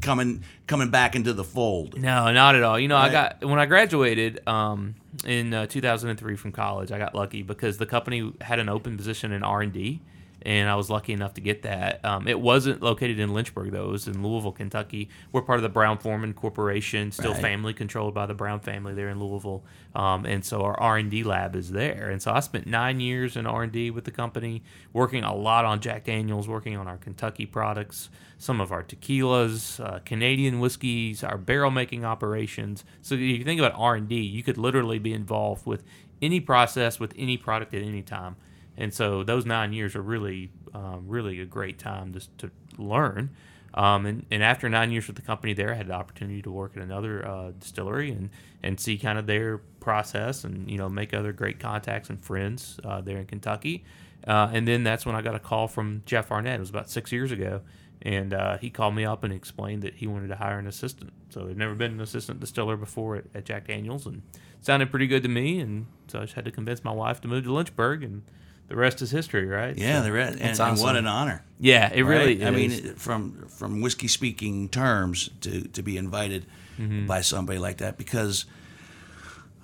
coming 0.00 0.42
coming 0.66 0.90
back 0.90 1.14
into 1.14 1.32
the 1.32 1.44
fold. 1.44 2.00
No, 2.00 2.32
not 2.32 2.54
at 2.54 2.62
all. 2.62 2.78
You 2.78 2.88
know, 2.88 2.96
I 2.96 3.10
got 3.10 3.44
when 3.44 3.58
I 3.58 3.66
graduated 3.66 4.46
um, 4.48 4.94
in 5.26 5.52
uh, 5.52 5.66
2003 5.66 6.36
from 6.36 6.52
college, 6.52 6.92
I 6.92 6.98
got 6.98 7.14
lucky 7.14 7.42
because 7.42 7.78
the 7.78 7.86
company 7.86 8.32
had 8.40 8.58
an 8.58 8.68
open 8.68 8.96
position 8.96 9.32
in 9.32 9.42
R 9.42 9.62
and 9.62 9.72
D, 9.72 10.00
and 10.44 10.68
I 10.68 10.74
was 10.76 10.90
lucky 10.90 11.12
enough 11.12 11.34
to 11.34 11.40
get 11.40 11.62
that. 11.62 12.04
Um, 12.04 12.28
it 12.28 12.38
wasn't 12.40 12.82
located 12.82 13.18
in 13.18 13.32
Lynchburg 13.32 13.70
though; 13.72 13.84
it 13.84 13.90
was 13.90 14.06
in 14.08 14.22
Louisville, 14.22 14.52
Kentucky. 14.52 15.08
We're 15.32 15.42
part 15.42 15.58
of 15.58 15.62
the 15.62 15.68
Brown 15.68 15.98
Forman 15.98 16.34
Corporation, 16.34 17.12
still 17.12 17.32
Right. 17.32 17.40
family 17.42 17.72
controlled 17.74 18.14
by 18.14 18.26
the 18.26 18.34
Brown 18.34 18.60
family 18.60 18.94
there 18.94 19.08
in 19.08 19.18
Louisville, 19.18 19.64
um, 19.94 20.24
and 20.26 20.44
so 20.44 20.62
our 20.62 20.78
R 20.78 20.98
and 20.98 21.10
D 21.10 21.22
lab 21.24 21.56
is 21.56 21.70
there. 21.70 22.10
And 22.10 22.20
so 22.20 22.32
I 22.32 22.40
spent 22.40 22.66
nine 22.66 23.00
years 23.00 23.36
in 23.36 23.46
R 23.46 23.62
and 23.64 23.72
D 23.72 23.90
with 23.90 24.04
the 24.04 24.10
company, 24.10 24.62
working 24.92 25.24
a 25.24 25.34
lot 25.34 25.64
on 25.64 25.80
Jack 25.80 26.04
Daniels, 26.04 26.46
working 26.48 26.76
on 26.76 26.86
our 26.86 26.96
Kentucky 26.98 27.46
products, 27.46 28.10
some 28.38 28.60
of 28.60 28.70
our 28.72 28.82
tequilas, 28.82 29.78
uh, 29.84 30.00
Canadian 30.04 30.60
whiskeys, 30.60 31.24
our 31.24 31.38
barrel 31.38 31.70
making 31.70 32.04
operations. 32.04 32.84
So 33.02 33.14
if 33.14 33.20
you 33.20 33.44
think 33.44 33.60
about 33.60 33.72
R 33.76 33.94
and 33.94 34.08
D, 34.08 34.16
you 34.16 34.42
could 34.42 34.58
literally 34.58 34.98
be 34.98 35.12
involved 35.12 35.66
with 35.66 35.84
any 36.22 36.40
process 36.40 36.98
with 37.00 37.12
any 37.18 37.36
product 37.36 37.74
at 37.74 37.82
any 37.82 38.00
time. 38.02 38.36
And 38.76 38.92
so 38.92 39.22
those 39.22 39.46
nine 39.46 39.72
years 39.72 39.94
are 39.94 40.02
really, 40.02 40.50
um, 40.72 41.04
really 41.06 41.40
a 41.40 41.46
great 41.46 41.78
time 41.78 42.12
just 42.12 42.36
to 42.38 42.50
learn. 42.78 43.30
Um, 43.74 44.06
and, 44.06 44.26
and 44.30 44.42
after 44.42 44.68
nine 44.68 44.92
years 44.92 45.06
with 45.06 45.16
the 45.16 45.22
company 45.22 45.52
there, 45.52 45.72
I 45.72 45.74
had 45.74 45.88
the 45.88 45.94
opportunity 45.94 46.42
to 46.42 46.50
work 46.50 46.76
at 46.76 46.82
another 46.82 47.26
uh, 47.26 47.50
distillery 47.58 48.10
and, 48.10 48.30
and 48.62 48.78
see 48.78 48.98
kind 48.98 49.18
of 49.18 49.26
their 49.26 49.58
process 49.80 50.44
and, 50.44 50.70
you 50.70 50.78
know, 50.78 50.88
make 50.88 51.12
other 51.12 51.32
great 51.32 51.58
contacts 51.58 52.08
and 52.08 52.24
friends 52.24 52.78
uh, 52.84 53.00
there 53.00 53.18
in 53.18 53.26
Kentucky. 53.26 53.84
Uh, 54.26 54.48
and 54.52 54.66
then 54.66 54.84
that's 54.84 55.04
when 55.04 55.16
I 55.16 55.22
got 55.22 55.34
a 55.34 55.40
call 55.40 55.68
from 55.68 56.02
Jeff 56.06 56.30
Arnett. 56.30 56.56
It 56.56 56.60
was 56.60 56.70
about 56.70 56.88
six 56.88 57.10
years 57.10 57.32
ago. 57.32 57.62
And 58.02 58.34
uh, 58.34 58.58
he 58.58 58.68
called 58.68 58.94
me 58.94 59.06
up 59.06 59.24
and 59.24 59.32
explained 59.32 59.82
that 59.82 59.94
he 59.94 60.06
wanted 60.06 60.28
to 60.28 60.36
hire 60.36 60.58
an 60.58 60.66
assistant. 60.66 61.12
So 61.30 61.40
there'd 61.40 61.56
never 61.56 61.74
been 61.74 61.92
an 61.92 62.00
assistant 62.00 62.38
distiller 62.38 62.76
before 62.76 63.16
at, 63.16 63.24
at 63.34 63.44
Jack 63.46 63.66
Daniels, 63.68 64.04
and 64.04 64.20
sounded 64.60 64.90
pretty 64.90 65.06
good 65.06 65.22
to 65.22 65.28
me. 65.28 65.58
And 65.60 65.86
so 66.08 66.18
I 66.18 66.22
just 66.22 66.34
had 66.34 66.44
to 66.44 66.50
convince 66.50 66.84
my 66.84 66.92
wife 66.92 67.22
to 67.22 67.28
move 67.28 67.44
to 67.44 67.52
Lynchburg, 67.52 68.02
and 68.02 68.22
the 68.68 68.76
rest 68.76 69.02
is 69.02 69.10
history, 69.10 69.46
right? 69.46 69.76
Yeah, 69.76 69.98
So- 69.98 70.02
they're 70.04 70.16
and, 70.18 70.40
and 70.40 70.78
what 70.80 70.96
an 70.96 71.06
honor. 71.06 71.42
yeah, 71.60 71.90
it 71.92 72.02
really. 72.02 72.44
I 72.44 72.50
mean, 72.50 72.70
is. 72.72 72.78
it- 72.84 72.98
from 72.98 73.46
from 73.48 73.80
whiskey 73.80 74.08
speaking 74.08 74.68
terms 74.68 75.30
to 75.42 75.62
to 75.68 75.82
be 75.82 75.96
invited 75.96 76.46
Mm-hmm. 76.78 77.06
by 77.06 77.20
somebody 77.22 77.60
like 77.60 77.76
that 77.78 77.96
because 77.98 78.46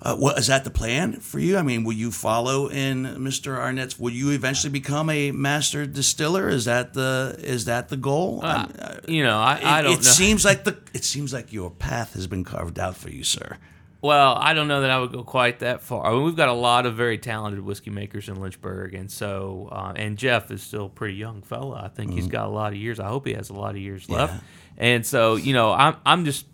Uh, 0.03 0.15
what 0.15 0.35
is 0.39 0.47
that 0.47 0.63
the 0.63 0.71
plan 0.71 1.19
for 1.19 1.37
you? 1.39 1.57
I 1.57 1.61
mean, 1.61 1.83
will 1.83 1.93
you 1.93 2.09
follow 2.09 2.69
in 2.71 3.03
Mr. 3.19 3.55
Arnett's? 3.55 3.99
Will 3.99 4.13
you 4.13 4.31
eventually 4.31 4.71
become 4.71 5.11
a 5.11 5.31
master 5.31 5.85
distiller? 5.85 6.49
Is 6.49 6.65
that 6.65 6.93
the 6.93 7.35
is 7.43 7.65
that 7.65 7.89
the 7.89 7.97
goal? 7.97 8.39
Uh, 8.41 8.47
I'm- 8.47 8.99
you 9.07 9.23
know, 9.23 9.37
I, 9.37 9.59
I 9.63 9.79
it, 9.79 9.83
don't 9.83 9.93
it 9.93 9.95
know. 9.97 10.01
seems 10.19 10.43
like 10.45 10.63
the 10.69 10.77
it 10.93 11.03
seems 11.03 11.31
like 11.33 11.53
your 11.53 11.69
path 11.69 12.13
has 12.15 12.25
been 12.27 12.43
carved 12.43 12.79
out 12.79 12.95
for 12.97 13.09
you, 13.11 13.23
sir. 13.23 13.57
Well, 14.01 14.35
I 14.35 14.55
don't 14.55 14.67
know 14.67 14.81
that 14.81 14.89
I 14.89 14.99
would 14.99 15.11
go 15.11 15.23
quite 15.23 15.59
that 15.59 15.83
far. 15.83 16.05
I 16.07 16.11
mean, 16.11 16.23
we've 16.23 16.35
got 16.35 16.49
a 16.49 16.53
lot 16.53 16.87
of 16.87 16.95
very 16.95 17.19
talented 17.19 17.63
whiskey 17.63 17.91
makers 17.91 18.29
in 18.29 18.41
Lynchburg, 18.41 18.95
and 18.95 19.11
so 19.11 19.69
uh, 19.71 19.93
and 19.95 20.17
Jeff 20.17 20.49
is 20.49 20.63
still 20.63 20.87
a 20.87 20.89
pretty 20.89 21.13
young 21.15 21.43
fella. 21.43 21.83
I 21.85 21.87
think 21.87 22.11
he's 22.11 22.25
got 22.27 22.47
a 22.47 22.49
lot 22.49 22.73
of 22.73 22.79
years. 22.79 22.99
I 22.99 23.07
hope 23.07 23.27
he 23.27 23.33
has 23.33 23.51
a 23.51 23.53
lot 23.53 23.71
of 23.71 23.77
years 23.77 24.09
left. 24.09 24.43
And 24.77 25.05
so, 25.05 25.35
you 25.35 25.53
know, 25.53 25.71
I'm 25.71 25.97
I'm 26.05 26.25
just. 26.25 26.47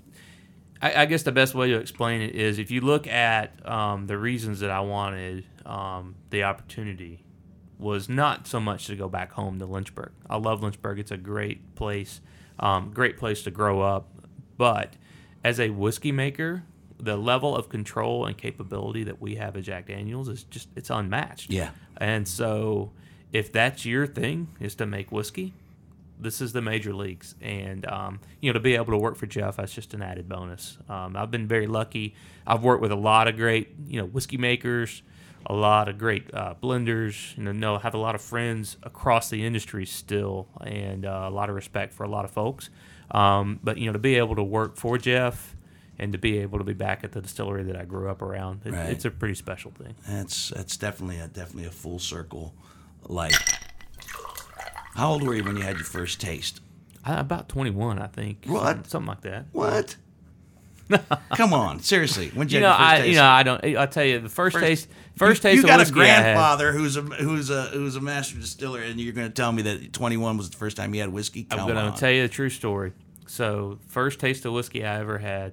I, 0.82 1.04
I 1.04 1.06
guess 1.06 1.24
the 1.24 1.32
best 1.32 1.56
way 1.56 1.70
to 1.70 1.78
explain 1.78 2.22
it 2.22 2.36
is 2.36 2.60
if 2.60 2.70
you 2.70 2.82
look 2.82 3.08
at 3.08 3.66
um, 3.68 4.06
the 4.08 4.18
reasons 4.18 4.60
that 4.60 4.70
I 4.70 4.82
wanted 4.82 5.46
um, 5.66 6.16
the 6.30 6.44
opportunity 6.44 7.24
was 7.80 8.10
not 8.10 8.46
so 8.46 8.60
much 8.60 8.88
to 8.88 8.96
go 8.96 9.08
back 9.08 9.32
home 9.32 9.58
to 9.60 9.66
Lynchburg. 9.66 10.12
I 10.30 10.36
love 10.36 10.62
Lynchburg; 10.62 11.00
it's 11.00 11.12
a 11.12 11.18
great 11.18 11.76
place, 11.76 12.20
um, 12.60 12.92
great 12.94 13.18
place 13.18 13.42
to 13.44 13.52
grow 13.52 13.82
up. 13.82 14.10
But 14.58 14.94
as 15.44 15.60
a 15.60 15.70
whiskey 15.70 16.12
maker, 16.12 16.64
the 17.00 17.16
level 17.16 17.56
of 17.56 17.70
control 17.70 18.26
and 18.26 18.38
capability 18.38 19.04
that 19.04 19.22
we 19.22 19.36
have 19.36 19.56
at 19.56 19.64
Jack 19.64 19.88
Daniels 19.88 20.30
is 20.30 20.44
just 20.44 20.70
it's 20.76 20.90
unmatched. 20.90 21.52
Yeah. 21.52 21.72
And 21.98 22.28
so, 22.28 22.92
if 23.32 23.52
that's 23.52 23.86
your 23.86 24.08
thing, 24.08 24.48
is 24.60 24.76
to 24.76 24.86
make 24.86 25.12
whiskey, 25.12 25.54
this 26.20 26.42
is 26.42 26.54
the 26.54 26.62
major 26.62 26.94
leagues, 26.94 27.36
and 27.42 27.86
um, 27.88 28.20
you 28.42 28.50
know 28.50 28.54
to 28.54 28.60
be 28.60 28.76
able 28.76 28.94
to 28.94 28.98
work 28.98 29.16
for 29.16 29.28
Jeff, 29.28 29.58
that's 29.58 29.74
just 29.74 29.94
an 29.94 30.02
added 30.02 30.28
bonus. 30.28 30.78
Um, 30.90 31.16
I've 31.16 31.32
been 31.32 31.48
very 31.48 31.68
lucky. 31.68 32.16
I've 32.46 32.64
worked 32.64 32.82
with 32.82 32.92
a 32.92 32.98
lot 32.98 33.28
of 33.28 33.36
great 33.36 33.76
you 33.88 34.00
know 34.00 34.06
whiskey 34.06 34.38
makers, 34.38 35.04
a 35.46 35.54
lot 35.54 35.88
of 35.88 35.98
great 35.98 36.34
uh, 36.34 36.56
blenders. 36.62 37.38
You 37.38 37.44
know, 37.44 37.52
know, 37.52 37.78
have 37.78 37.94
a 37.94 38.00
lot 38.00 38.16
of 38.16 38.22
friends 38.22 38.78
across 38.84 39.30
the 39.30 39.46
industry 39.46 39.86
still, 39.86 40.48
and 40.62 41.06
uh, 41.06 41.26
a 41.28 41.30
lot 41.30 41.50
of 41.50 41.56
respect 41.56 41.94
for 41.94 42.04
a 42.04 42.10
lot 42.10 42.26
of 42.26 42.32
folks. 42.32 42.70
Um, 43.12 43.60
but 43.64 43.78
you 43.78 43.86
know 43.86 43.94
to 43.94 44.00
be 44.00 44.16
able 44.16 44.36
to 44.36 44.44
work 44.44 44.76
for 44.76 44.98
Jeff. 44.98 45.56
And 46.00 46.12
to 46.12 46.18
be 46.20 46.38
able 46.40 46.60
to 46.60 46.64
be 46.64 46.74
back 46.74 47.04
at 47.04 47.12
the 47.12 47.22
distillery 47.22 47.64
that 47.64 47.76
I 47.76 47.84
grew 47.84 48.08
up 48.10 48.22
around, 48.22 48.62
it, 48.66 48.72
Right. 48.74 48.90
it's 48.92 49.06
a 49.06 49.10
pretty 49.12 49.34
special 49.34 49.72
thing. 49.72 49.96
That's 50.08 50.50
that's 50.50 50.78
definitely 50.78 51.20
a 51.20 51.28
definitely 51.28 51.66
a 51.66 51.72
full 51.72 51.98
circle 52.00 52.54
life. 53.08 53.40
How 54.96 55.12
old 55.12 55.24
were 55.24 55.34
you 55.36 55.44
when 55.44 55.56
you 55.58 55.64
had 55.64 55.76
your 55.78 55.86
first 55.86 56.20
taste? 56.22 56.62
I, 57.04 57.20
about 57.20 57.50
21, 57.50 58.00
I 58.00 58.08
think. 58.08 58.46
What? 58.46 58.64
Something, 58.64 58.84
something 58.90 59.08
like 59.08 59.22
that. 59.22 59.46
What? 59.52 59.96
Come 61.36 61.54
on, 61.54 61.80
seriously. 61.82 62.30
When 62.34 62.48
You 62.48 62.56
you 62.56 62.60
know, 62.62 62.76
I 62.78 62.98
taste? 62.98 63.10
you 63.10 63.16
know 63.16 63.26
I 63.26 63.44
don't. 63.44 63.64
I 63.64 63.86
tell 63.88 64.06
you, 64.06 64.20
the 64.20 64.30
first, 64.30 64.54
First- 64.54 64.66
taste, 64.66 64.88
first 65.18 65.44
you, 65.44 65.50
taste 65.50 65.56
you 65.58 65.62
of 65.64 65.68
got 65.68 65.76
a 65.80 65.84
whiskey 65.84 66.02
I 66.02 66.06
had- 66.06 66.22
grandfather 66.24 66.72
who's 66.72 66.96
a 66.96 67.02
who's 67.02 67.50
a 67.50 67.64
who's 67.64 67.96
a 67.98 68.02
master 68.02 68.38
distiller, 68.38 68.82
and 68.82 69.00
you're 69.00 69.14
going 69.14 69.28
to 69.28 69.34
tell 69.34 69.52
me 69.52 69.64
that 69.64 69.92
21 69.94 70.38
was 70.38 70.50
the 70.50 70.58
first 70.58 70.78
time 70.78 70.94
you 70.96 71.02
had 71.02 71.10
whiskey. 71.10 71.44
Come 71.44 71.60
I'm 71.60 71.68
going 71.68 71.92
to 71.94 72.00
tell 72.00 72.12
you 72.12 72.22
the 72.22 72.30
true 72.30 72.50
story. 72.50 72.94
So, 73.28 73.80
first 73.88 74.20
taste 74.20 74.46
of 74.46 74.54
whiskey 74.54 74.86
I 74.86 75.00
ever 75.00 75.18
had, 75.18 75.52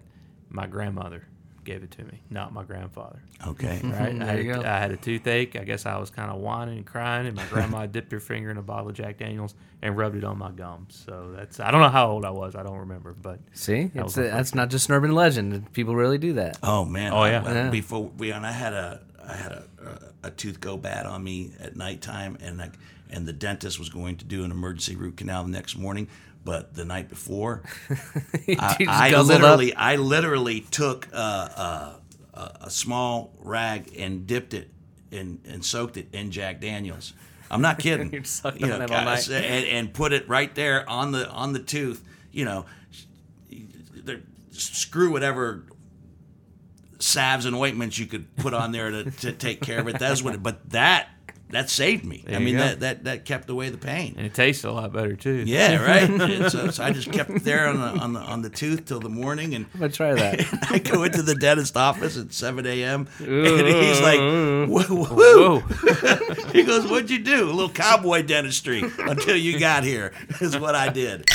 my 0.54 0.66
grandmother 0.66 1.26
gave 1.64 1.82
it 1.82 1.90
to 1.92 2.04
me, 2.04 2.20
not 2.30 2.52
my 2.52 2.62
grandfather. 2.62 3.22
Okay. 3.46 3.80
Right? 3.82 4.12
Mm-hmm. 4.12 4.22
I, 4.22 4.26
had 4.26 4.44
you 4.44 4.52
a, 4.52 4.54
go. 4.56 4.60
I 4.62 4.78
had 4.78 4.90
a 4.92 4.96
toothache. 4.96 5.56
I 5.56 5.64
guess 5.64 5.86
I 5.86 5.96
was 5.98 6.10
kind 6.10 6.30
of 6.30 6.38
whining 6.40 6.76
and 6.76 6.86
crying, 6.86 7.26
and 7.26 7.34
my 7.34 7.44
grandma 7.46 7.86
dipped 7.96 8.12
her 8.12 8.20
finger 8.20 8.50
in 8.50 8.58
a 8.58 8.62
bottle 8.62 8.90
of 8.90 8.94
Jack 8.94 9.18
Daniels 9.18 9.54
and 9.82 9.96
rubbed 9.96 10.16
it 10.16 10.24
on 10.24 10.38
my 10.38 10.50
gums. 10.50 11.02
So 11.06 11.32
that's 11.36 11.60
I 11.60 11.70
don't 11.70 11.80
know 11.80 11.88
how 11.88 12.10
old 12.10 12.24
I 12.24 12.30
was. 12.30 12.54
I 12.54 12.62
don't 12.62 12.78
remember, 12.78 13.14
but 13.14 13.40
See, 13.52 13.84
That 13.84 14.04
it's 14.04 14.16
was 14.16 14.30
that's 14.30 14.54
not 14.54 14.70
just 14.70 14.88
an 14.88 14.94
urban 14.94 15.12
legend. 15.14 15.72
People 15.72 15.96
really 15.96 16.18
do 16.18 16.34
that. 16.34 16.58
Oh 16.62 16.84
man. 16.84 17.12
Oh, 17.12 17.24
yeah. 17.24 17.42
I- 17.44 17.52
Yeah. 17.52 17.70
Before 17.70 18.04
we 18.04 18.30
and 18.30 18.46
I 18.46 18.52
had 18.52 18.72
a 18.72 19.00
I 19.26 19.34
had 19.34 19.52
a, 19.52 19.64
a, 20.22 20.28
a 20.28 20.30
tooth 20.30 20.60
go 20.60 20.76
bad 20.76 21.06
on 21.06 21.24
me 21.24 21.52
at 21.58 21.76
nighttime, 21.76 22.36
and 22.42 22.60
I, 22.60 22.70
and 23.10 23.26
the 23.26 23.32
dentist 23.32 23.78
was 23.78 23.88
going 23.88 24.16
to 24.18 24.24
do 24.26 24.44
an 24.44 24.50
emergency 24.50 24.96
root 24.96 25.16
canal 25.16 25.44
the 25.44 25.50
next 25.50 25.76
morning. 25.78 26.08
But 26.44 26.74
the 26.74 26.84
night 26.84 27.08
before, 27.08 27.62
I, 28.58 28.76
I 28.86 29.20
literally 29.22 29.74
I 29.74 29.96
literally 29.96 30.60
took 30.60 31.08
a, 31.12 32.00
a, 32.34 32.52
a, 32.64 32.70
small 32.70 33.32
rag 33.38 33.94
and 33.98 34.26
dipped 34.26 34.52
it 34.52 34.70
and 35.10 35.40
and 35.48 35.64
soaked 35.64 35.96
it 35.96 36.08
in 36.12 36.30
Jack 36.30 36.60
Daniels. 36.60 37.14
I'm 37.50 37.62
not 37.62 37.78
kidding. 37.80 38.12
You 38.12 38.66
know, 38.66 38.86
guys, 38.86 39.30
and, 39.30 39.44
and 39.44 39.94
put 39.94 40.12
it 40.12 40.28
right 40.28 40.54
there 40.54 40.88
on 40.88 41.12
the 41.12 41.28
on 41.30 41.54
the 41.54 41.60
tooth. 41.60 42.04
You 42.30 42.44
know, 42.44 42.66
screw 44.50 45.12
whatever 45.12 45.64
salves 46.98 47.46
and 47.46 47.54
ointments 47.56 47.98
you 47.98 48.06
could 48.06 48.34
put 48.36 48.54
on 48.54 48.72
there 48.72 48.90
to, 48.90 49.10
to 49.10 49.32
take 49.32 49.60
care 49.60 49.80
of 49.80 49.88
it. 49.88 49.98
That's 49.98 50.22
what. 50.22 50.34
It, 50.34 50.42
but 50.42 50.70
that 50.70 51.08
that 51.54 51.70
saved 51.70 52.04
me. 52.04 52.22
I 52.26 52.30
There 52.32 52.40
you 52.40 52.44
mean 52.46 52.56
that, 52.58 52.80
that 52.80 53.04
that 53.04 53.24
kept 53.24 53.48
away 53.50 53.70
the 53.70 53.78
pain. 53.78 54.14
and 54.16 54.26
it 54.26 54.34
tastes 54.34 54.64
a 54.64 54.70
lot 54.70 54.92
better 54.92 55.16
too. 55.16 55.44
Yeah, 55.46 55.82
right. 56.20 56.50
So, 56.50 56.70
so 56.70 56.82
I 56.84 56.90
just 56.92 57.10
kept 57.12 57.30
it 57.30 57.44
there 57.44 57.66
on 57.68 57.76
the 57.80 57.86
on 58.02 58.12
the 58.12 58.20
on 58.20 58.42
the 58.42 58.50
tooth 58.50 58.84
till 58.84 59.00
the 59.00 59.08
morning, 59.08 59.54
and 59.54 59.66
I'm 59.74 59.80
gonna 59.80 59.92
try 59.92 60.14
that. 60.14 60.44
I 60.70 60.78
go 60.78 61.02
into 61.04 61.22
the 61.22 61.34
dentist 61.34 61.76
office 61.76 62.16
at 62.16 62.32
7 62.32 62.66
a.m. 62.66 63.08
and 63.18 63.66
he's 63.66 64.00
like, 64.00 64.18
whoa, 64.20 64.86
Whoa. 65.04 65.60
whoa. 65.60 65.60
he 66.52 66.62
goes, 66.62 66.86
"What'd 66.86 67.10
you 67.10 67.18
do? 67.24 67.44
A 67.44 67.52
little 67.52 67.68
cowboy 67.70 68.22
dentistry 68.22 68.82
until 68.98 69.36
you 69.36 69.58
got 69.58 69.84
here." 69.84 70.12
Is 70.40 70.58
what 70.58 70.74
I 70.74 70.88
did. 70.88 71.28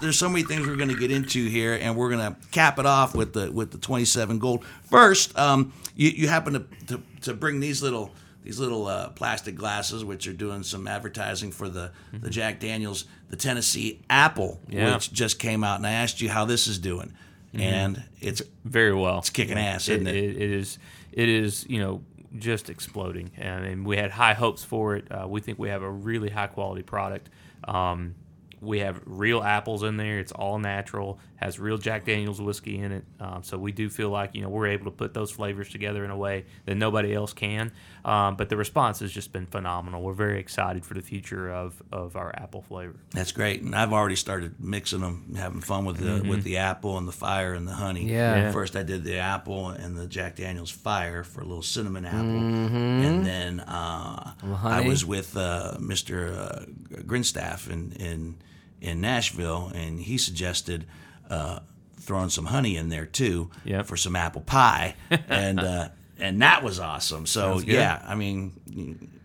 There's 0.00 0.18
so 0.18 0.28
many 0.28 0.42
things 0.44 0.66
we're 0.66 0.76
going 0.76 0.88
to 0.90 0.96
get 0.98 1.10
into 1.10 1.46
here, 1.48 1.78
and 1.80 1.96
we're 1.96 2.10
going 2.10 2.34
to 2.34 2.36
cap 2.50 2.78
it 2.78 2.84
off 2.86 3.14
with 3.14 3.32
the 3.32 3.50
with 3.50 3.70
the 3.70 3.78
27 3.78 4.38
gold. 4.38 4.64
First, 4.90 5.38
um, 5.38 5.72
you, 5.94 6.10
you 6.10 6.28
happen 6.28 6.52
to, 6.54 6.64
to 6.88 7.02
to 7.22 7.32
bring 7.34 7.60
these 7.60 7.80
little 7.80 8.10
these 8.44 8.60
little 8.60 8.86
uh, 8.86 9.08
plastic 9.10 9.56
glasses, 9.56 10.04
which 10.04 10.28
are 10.28 10.32
doing 10.32 10.62
some 10.62 10.86
advertising 10.86 11.50
for 11.50 11.68
the 11.68 11.90
the 12.12 12.30
Jack 12.30 12.60
Daniels, 12.60 13.06
the 13.30 13.36
Tennessee 13.36 14.02
Apple, 14.08 14.60
Yeah. 14.68 14.94
which 14.94 15.12
just 15.12 15.38
came 15.38 15.64
out, 15.64 15.78
and 15.78 15.86
I 15.86 15.92
asked 15.92 16.20
you 16.20 16.28
how 16.28 16.44
this 16.44 16.66
is 16.66 16.78
doing, 16.78 17.12
and 17.52 18.02
it's 18.20 18.42
very 18.64 18.94
well. 18.94 19.18
it's 19.18 19.30
kicking 19.30 19.58
ass, 19.58 19.88
isn't 19.88 20.06
it? 20.06 20.14
it 20.16 20.36
is. 20.52 20.78
It 21.12 21.28
is. 21.28 21.66
You 21.68 21.80
know, 21.80 22.02
just 22.38 22.68
exploding. 22.68 23.30
And, 23.36 23.64
and 23.64 23.86
we 23.86 23.96
had 23.96 24.10
high 24.10 24.34
hopes 24.34 24.62
for 24.64 24.96
it. 24.96 25.06
Uh, 25.10 25.26
we 25.28 25.40
think 25.40 25.58
we 25.58 25.68
have 25.70 25.82
a 25.82 25.90
really 25.90 26.28
high 26.30 26.48
quality 26.48 26.82
product. 26.82 27.30
Um, 27.66 28.16
we 28.60 28.78
have 28.80 29.00
real 29.04 29.42
apples 29.42 29.82
in 29.82 29.98
there. 29.98 30.18
It's 30.18 30.32
all 30.32 30.58
natural. 30.58 31.18
Has 31.36 31.58
real 31.60 31.76
Jack 31.76 32.06
Daniel's 32.06 32.40
whiskey 32.40 32.78
in 32.78 32.92
it. 32.92 33.04
Um, 33.20 33.42
so 33.42 33.58
we 33.58 33.72
do 33.72 33.90
feel 33.90 34.08
like 34.08 34.34
you 34.34 34.40
know 34.42 34.48
we're 34.48 34.68
able 34.68 34.86
to 34.86 34.90
put 34.90 35.12
those 35.14 35.30
flavors 35.30 35.68
together 35.68 36.02
in 36.04 36.10
a 36.10 36.16
way 36.16 36.46
that 36.64 36.74
nobody 36.76 37.12
else 37.14 37.32
can. 37.34 37.72
Um, 38.04 38.36
but 38.36 38.50
the 38.50 38.56
response 38.56 39.00
has 39.00 39.10
just 39.10 39.32
been 39.32 39.46
phenomenal. 39.46 40.02
We're 40.02 40.12
very 40.12 40.38
excited 40.38 40.84
for 40.84 40.92
the 40.92 41.00
future 41.00 41.50
of, 41.50 41.82
of 41.90 42.16
our 42.16 42.30
apple 42.36 42.60
flavor. 42.60 42.96
That's 43.12 43.32
great, 43.32 43.62
and 43.62 43.74
I've 43.74 43.92
already 43.94 44.16
started 44.16 44.60
mixing 44.60 45.00
them, 45.00 45.34
having 45.36 45.62
fun 45.62 45.86
with 45.86 45.96
the 45.98 46.28
with 46.28 46.42
the 46.44 46.58
apple 46.58 46.98
and 46.98 47.08
the 47.08 47.12
fire 47.12 47.54
and 47.54 47.66
the 47.66 47.72
honey. 47.72 48.04
Yeah. 48.04 48.36
Yeah. 48.36 48.52
First, 48.52 48.76
I 48.76 48.82
did 48.82 49.04
the 49.04 49.16
apple 49.18 49.70
and 49.70 49.96
the 49.96 50.06
Jack 50.06 50.36
Daniel's 50.36 50.70
fire 50.70 51.24
for 51.24 51.40
a 51.40 51.44
little 51.44 51.62
cinnamon 51.62 52.04
apple, 52.04 52.18
and 52.20 53.24
then 53.24 53.60
uh, 53.60 54.34
I 54.62 54.82
was 54.82 55.04
with 55.06 55.36
uh, 55.36 55.76
Mr. 55.80 56.36
Uh, 56.36 56.64
Grinstaff 57.02 57.70
in 57.70 57.92
in 57.92 58.36
in 58.80 59.00
Nashville, 59.00 59.72
and 59.74 60.00
he 60.00 60.18
suggested. 60.18 60.86
Uh, 61.30 61.60
throwing 62.00 62.28
some 62.28 62.44
honey 62.44 62.76
in 62.76 62.90
there 62.90 63.06
too 63.06 63.50
Yep. 63.64 63.86
for 63.86 63.96
some 63.96 64.14
apple 64.14 64.42
pie 64.42 64.94
and 65.10 65.58
uh, 65.58 65.88
and 66.18 66.42
that 66.42 66.62
was 66.62 66.78
awesome 66.78 67.26
so 67.26 67.58
yeah 67.60 68.00
i 68.06 68.14
mean 68.14 68.52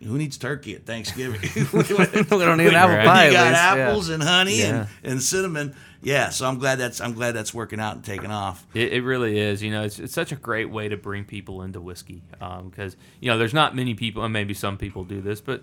who 0.04 0.18
needs 0.18 0.38
turkey 0.38 0.76
at 0.76 0.86
thanksgiving 0.86 1.40
we 1.74 1.84
don't 1.84 2.58
need 2.58 2.68
an 2.68 2.76
apple 2.76 2.96
Right. 2.96 3.06
pie. 3.06 3.28
you 3.30 3.32
at 3.32 3.34
got 3.34 3.48
least, 3.50 3.62
yeah. 3.62 3.88
apples 3.88 4.10
and 4.10 4.24
honey 4.24 4.60
Yeah. 4.60 4.88
and, 5.04 5.12
and 5.14 5.22
cinnamon. 5.24 5.76
Yeah, 6.02 6.30
so 6.30 6.48
I'm 6.48 6.60
glad 6.60 6.80
that's 6.80 7.02
I'm 7.02 7.12
glad 7.14 7.34
that's 7.34 7.54
working 7.54 7.82
out 7.82 7.96
and 7.96 8.06
taking 8.06 8.32
off. 8.32 8.66
It, 8.74 8.94
it 8.94 9.02
really 9.04 9.38
is. 9.38 9.62
You 9.62 9.70
know, 9.70 9.84
it's, 9.84 10.00
it's 10.00 10.14
such 10.14 10.32
a 10.32 10.38
great 10.38 10.70
way 10.70 10.88
to 10.88 10.96
bring 10.96 11.26
people 11.26 11.62
into 11.62 11.82
whiskey 11.82 12.22
um, 12.40 12.70
because 12.70 12.96
you 13.20 13.30
know 13.30 13.38
there's 13.38 13.54
not 13.54 13.76
many 13.76 13.94
people, 13.96 14.24
and 14.24 14.32
maybe 14.32 14.54
some 14.54 14.78
people 14.78 15.04
do 15.04 15.20
this, 15.20 15.42
but 15.42 15.62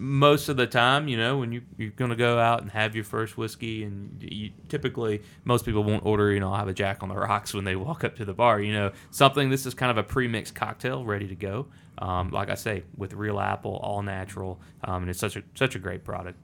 most 0.00 0.48
of 0.48 0.56
the 0.56 0.66
time, 0.66 1.08
you 1.08 1.18
know, 1.18 1.36
when 1.36 1.52
you, 1.52 1.60
you're 1.76 1.90
going 1.90 2.08
to 2.08 2.16
go 2.16 2.38
out 2.38 2.62
and 2.62 2.70
have 2.70 2.94
your 2.94 3.04
first 3.04 3.36
whiskey, 3.36 3.84
and 3.84 4.16
you 4.22 4.50
typically 4.70 5.22
most 5.44 5.66
people 5.66 5.84
won't 5.84 6.06
order, 6.06 6.32
you 6.32 6.40
know, 6.40 6.50
I'll 6.50 6.58
have 6.58 6.68
a 6.68 6.72
Jack 6.72 7.02
on 7.02 7.10
the 7.10 7.14
rocks 7.14 7.52
when 7.54 7.64
they 7.64 7.76
walk 7.76 8.02
up 8.02 8.16
to 8.16 8.24
the 8.24 8.32
bar. 8.32 8.60
You 8.60 8.72
know, 8.72 8.92
something. 9.10 9.50
This 9.50 9.66
is 9.66 9.74
kind 9.74 9.90
of 9.90 9.98
a 9.98 10.02
pre-mixed 10.02 10.54
cocktail 10.54 11.04
ready 11.04 11.28
to 11.28 11.34
go. 11.34 11.66
Um, 11.98 12.30
like 12.30 12.48
I 12.48 12.54
say, 12.54 12.84
with 12.96 13.12
real 13.12 13.38
apple, 13.38 13.76
all 13.76 14.02
natural, 14.02 14.58
um, 14.84 15.02
and 15.02 15.10
it's 15.10 15.20
such 15.20 15.36
a 15.36 15.42
such 15.54 15.74
a 15.74 15.78
great 15.78 16.02
product. 16.02 16.38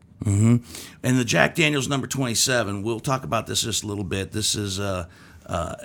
And 1.02 1.18
the 1.18 1.24
Jack 1.24 1.54
Daniels 1.54 1.88
number 1.88 2.06
27, 2.06 2.82
we'll 2.82 3.00
talk 3.00 3.24
about 3.24 3.46
this 3.46 3.62
just 3.62 3.84
a 3.84 3.86
little 3.86 4.04
bit. 4.04 4.32
This 4.32 4.54
is 4.54 4.78
uh, 4.78 5.06
uh, 5.46 5.76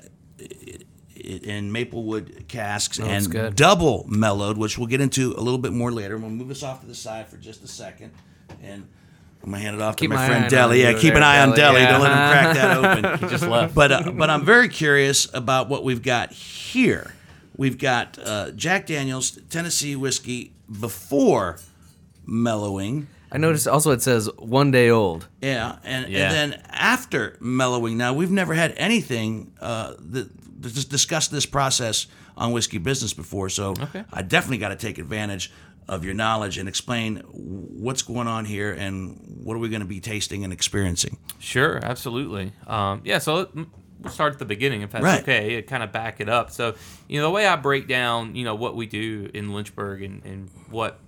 in 1.25 1.71
Maplewood 1.71 2.45
casks 2.47 2.99
Oh, 2.99 3.05
and 3.05 3.29
good. 3.29 3.55
double 3.55 4.05
mellowed, 4.07 4.57
which 4.57 4.77
we'll 4.77 4.87
get 4.87 5.01
into 5.01 5.33
a 5.37 5.41
little 5.41 5.57
bit 5.59 5.71
more 5.73 5.91
later. 5.91 6.15
I'm 6.15 6.21
to 6.21 6.29
move 6.29 6.47
this 6.47 6.63
off 6.63 6.81
to 6.81 6.87
the 6.87 6.95
side 6.95 7.27
for 7.27 7.37
just 7.37 7.63
a 7.63 7.67
second. 7.67 8.11
And 8.61 8.87
I'm 9.43 9.49
going 9.49 9.59
to 9.61 9.65
hand 9.65 9.75
it 9.77 9.81
off 9.81 9.95
Keep 9.95 10.11
to 10.11 10.15
my 10.15 10.21
my 10.21 10.27
friend 10.27 10.49
Deli. 10.51 10.81
Yeah, 10.81 10.93
keep 10.93 11.15
an 11.15 11.23
eye 11.23 11.41
on 11.41 11.55
Deli. 11.55 11.81
Yeah. 11.81 11.91
Don't 11.91 12.01
let 12.01 12.11
him 12.11 12.17
crack 12.31 12.55
that 12.55 12.77
open. 12.77 13.19
He 13.29 13.35
just 13.35 13.47
left. 13.47 13.73
But 13.73 13.91
uh, 13.91 14.11
but 14.11 14.29
I'm 14.29 14.45
very 14.45 14.69
curious 14.69 15.27
about 15.33 15.69
what 15.69 15.83
we've 15.83 16.01
got 16.03 16.31
here. 16.31 17.13
we've 17.57 17.77
got 17.77 18.19
uh, 18.23 18.51
Jack 18.51 18.85
Daniels 18.87 19.39
Tennessee 19.49 19.95
whiskey 19.95 20.53
before 20.79 21.57
mellowing. 22.25 23.07
I 23.31 23.37
noticed 23.37 23.67
also 23.67 23.91
it 23.91 24.01
says 24.01 24.29
one 24.37 24.71
day 24.71 24.89
old. 24.89 25.27
Yeah, 25.41 25.77
and, 25.85 26.09
Yeah. 26.11 26.31
and 26.33 26.51
then 26.53 26.61
after 26.69 27.37
mellowing. 27.39 27.97
Now 27.97 28.13
we've 28.13 28.31
never 28.31 28.53
had 28.53 28.73
anything 28.77 29.53
uh, 29.61 29.93
that 30.11 30.29
just 30.69 30.89
discussed 30.89 31.31
this 31.31 31.45
process 31.45 32.07
on 32.37 32.51
whiskey 32.51 32.77
business 32.77 33.13
before, 33.13 33.49
so 33.49 33.71
Okay. 33.71 34.03
I 34.13 34.21
definitely 34.21 34.57
got 34.59 34.69
to 34.69 34.75
take 34.75 34.97
advantage 34.97 35.51
of 35.87 36.05
your 36.05 36.13
knowledge 36.13 36.57
and 36.57 36.69
explain 36.69 37.17
what's 37.31 38.01
going 38.03 38.27
on 38.27 38.45
here 38.45 38.71
and 38.71 39.19
what 39.43 39.55
are 39.55 39.59
we 39.59 39.67
going 39.69 39.81
to 39.81 39.87
be 39.87 39.99
tasting 39.99 40.43
and 40.43 40.53
experiencing. 40.53 41.17
Sure, 41.39 41.79
absolutely. 41.83 42.53
Um, 42.67 43.01
yeah, 43.03 43.17
so 43.17 43.49
we'll 43.99 44.11
start 44.13 44.33
at 44.33 44.39
the 44.39 44.45
beginning 44.45 44.83
if 44.83 44.91
that's 44.91 45.03
Right. 45.03 45.21
okay. 45.21 45.61
Kind 45.63 45.83
of 45.83 45.91
back 45.91 46.21
it 46.21 46.29
up. 46.29 46.51
So, 46.51 46.75
you 47.09 47.19
know, 47.19 47.25
the 47.27 47.31
way 47.31 47.45
I 47.47 47.55
break 47.55 47.87
down, 47.87 48.35
you 48.35 48.45
know, 48.45 48.55
what 48.55 48.75
we 48.75 48.85
do 48.85 49.29
in 49.33 49.53
Lynchburg 49.53 50.03
and, 50.03 50.23
and 50.23 50.49
what 50.69 50.99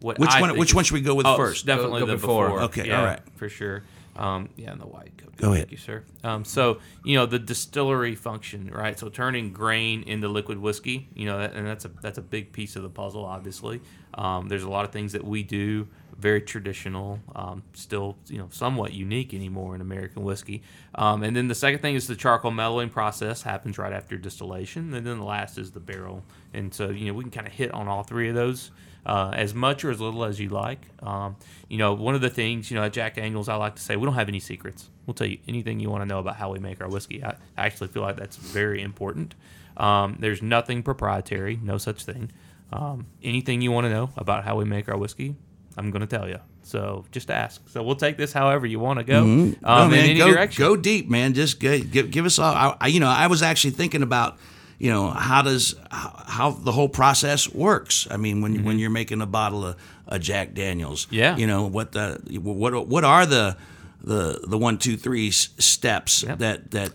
what 0.00 0.18
Which 0.18 0.30
I 0.30 0.40
one- 0.40 0.48
think 0.50 0.58
which 0.60 0.70
is- 0.70 0.74
one 0.74 0.84
should 0.84 0.94
we 0.94 1.02
go 1.02 1.14
with 1.14 1.26
oh, 1.26 1.36
first? 1.36 1.66
Definitely 1.66 2.00
Go- 2.00 2.06
go 2.06 2.12
the 2.12 2.16
before. 2.18 2.46
before. 2.46 2.62
Okay, 2.62 2.86
yeah, 2.88 2.98
all 3.00 3.04
right. 3.04 3.20
for 3.36 3.50
sure. 3.50 3.82
Um, 4.16 4.48
yeah, 4.56 4.72
and 4.72 4.80
the 4.80 4.86
white 4.86 5.16
coat. 5.16 5.36
Go 5.36 5.52
ahead. 5.52 5.68
Thank 5.68 5.72
you, 5.72 5.78
sir. 5.78 6.04
Um, 6.24 6.44
so, 6.44 6.80
you 7.04 7.16
know, 7.16 7.26
the 7.26 7.38
distillery 7.38 8.14
function, 8.14 8.70
right? 8.70 8.98
So 8.98 9.08
turning 9.08 9.52
grain 9.52 10.02
into 10.02 10.28
liquid 10.28 10.58
whiskey, 10.58 11.08
you 11.14 11.26
know, 11.26 11.38
that, 11.38 11.54
and 11.54 11.66
that's 11.66 11.84
a 11.84 11.90
that's 12.02 12.18
a 12.18 12.22
big 12.22 12.52
piece 12.52 12.76
of 12.76 12.82
the 12.82 12.90
puzzle. 12.90 13.24
Obviously, 13.24 13.80
um, 14.14 14.48
there's 14.48 14.64
a 14.64 14.68
lot 14.68 14.84
of 14.84 14.92
things 14.92 15.12
that 15.12 15.24
we 15.24 15.42
do 15.42 15.88
very 16.20 16.40
traditional, 16.40 17.20
um, 17.34 17.62
still 17.72 18.16
you 18.28 18.38
know 18.38 18.48
somewhat 18.50 18.92
unique 18.92 19.34
anymore 19.34 19.74
in 19.74 19.80
American 19.80 20.22
whiskey. 20.22 20.62
Um, 20.94 21.22
and 21.22 21.34
then 21.34 21.48
the 21.48 21.54
second 21.54 21.80
thing 21.80 21.94
is 21.94 22.06
the 22.06 22.16
charcoal 22.16 22.50
mellowing 22.50 22.90
process 22.90 23.42
happens 23.42 23.78
right 23.78 23.92
after 23.92 24.16
distillation, 24.16 24.94
and 24.94 25.06
then 25.06 25.18
the 25.18 25.24
last 25.24 25.58
is 25.58 25.72
the 25.72 25.80
barrel. 25.80 26.22
And 26.54 26.72
so 26.72 26.90
you 26.90 27.06
know 27.06 27.14
we 27.14 27.24
can 27.24 27.30
kind 27.30 27.46
of 27.46 27.52
hit 27.52 27.72
on 27.72 27.88
all 27.88 28.02
three 28.02 28.28
of 28.28 28.34
those 28.34 28.70
uh, 29.06 29.32
as 29.34 29.54
much 29.54 29.84
or 29.84 29.90
as 29.90 30.00
little 30.00 30.24
as 30.24 30.38
you 30.38 30.48
like. 30.48 30.86
Um, 31.02 31.36
you 31.68 31.78
know, 31.78 31.94
one 31.94 32.14
of 32.14 32.20
the 32.20 32.30
things 32.30 32.70
you 32.70 32.76
know 32.76 32.84
at 32.84 32.92
Jack 32.92 33.16
Daniels 33.16 33.48
I 33.48 33.56
like 33.56 33.76
to 33.76 33.82
say 33.82 33.96
we 33.96 34.04
don't 34.04 34.14
have 34.14 34.28
any 34.28 34.40
secrets. 34.40 34.88
We'll 35.06 35.14
tell 35.14 35.26
you 35.26 35.38
anything 35.48 35.80
you 35.80 35.90
want 35.90 36.02
to 36.02 36.06
know 36.06 36.18
about 36.18 36.36
how 36.36 36.52
we 36.52 36.58
make 36.58 36.80
our 36.80 36.88
whiskey. 36.88 37.24
I, 37.24 37.30
I 37.56 37.66
actually 37.66 37.88
feel 37.88 38.02
like 38.02 38.16
that's 38.16 38.36
very 38.36 38.82
important. 38.82 39.34
Um, 39.76 40.16
there's 40.18 40.42
nothing 40.42 40.82
proprietary, 40.82 41.58
no 41.62 41.78
such 41.78 42.04
thing. 42.04 42.30
Um, 42.72 43.06
anything 43.22 43.62
you 43.62 43.72
want 43.72 43.86
to 43.86 43.90
know 43.90 44.10
about 44.16 44.44
how 44.44 44.56
we 44.56 44.64
make 44.64 44.88
our 44.88 44.96
whiskey, 44.96 45.34
I'm 45.76 45.90
going 45.90 46.00
to 46.00 46.06
tell 46.06 46.28
you. 46.28 46.38
So 46.62 47.04
just 47.12 47.30
ask. 47.30 47.66
So 47.70 47.82
we'll 47.82 47.96
take 47.96 48.16
this 48.16 48.32
however 48.32 48.66
you 48.66 48.78
want 48.78 48.98
to 48.98 49.04
go. 49.04 49.22
Um, 49.22 49.56
No, 49.62 49.84
in 49.84 49.90
man, 49.90 50.04
any 50.04 50.14
go, 50.18 50.30
direction. 50.32 50.62
go 50.62 50.76
deep, 50.76 51.08
man. 51.08 51.32
Just 51.34 51.58
give, 51.60 51.90
give, 51.90 52.10
give 52.10 52.24
us 52.26 52.38
all. 52.38 52.52
I, 52.54 52.76
I- 52.80 52.86
you 52.88 53.00
know, 53.00 53.08
I 53.08 53.26
was 53.28 53.42
actually 53.42 53.70
thinking 53.72 54.02
about, 54.02 54.36
you 54.78 54.90
know, 54.90 55.10
how 55.10 55.42
does 55.42 55.74
how, 55.90 56.22
how 56.26 56.50
the 56.52 56.72
whole 56.72 56.88
process 56.88 57.48
works. 57.52 58.06
I 58.10 58.16
mean, 58.16 58.40
when 58.40 58.64
when 58.64 58.78
you're 58.78 58.90
making 58.90 59.20
a 59.20 59.26
bottle 59.26 59.64
of 59.64 59.76
a 60.06 60.18
Jack 60.18 60.54
Daniels, 60.54 61.06
Mm-hmm. 61.06 61.14
Yeah. 61.14 61.36
you 61.36 61.46
know 61.46 61.66
what 61.66 61.92
the 61.92 62.20
what 62.40 62.88
what 62.88 63.04
are 63.04 63.26
the 63.26 63.56
the 64.02 64.40
the 64.46 64.56
one 64.58 64.78
two 64.78 64.96
three 64.96 65.28
s- 65.28 65.50
steps 65.58 66.22
Yep. 66.22 66.38
that 66.38 66.70
that 66.70 66.92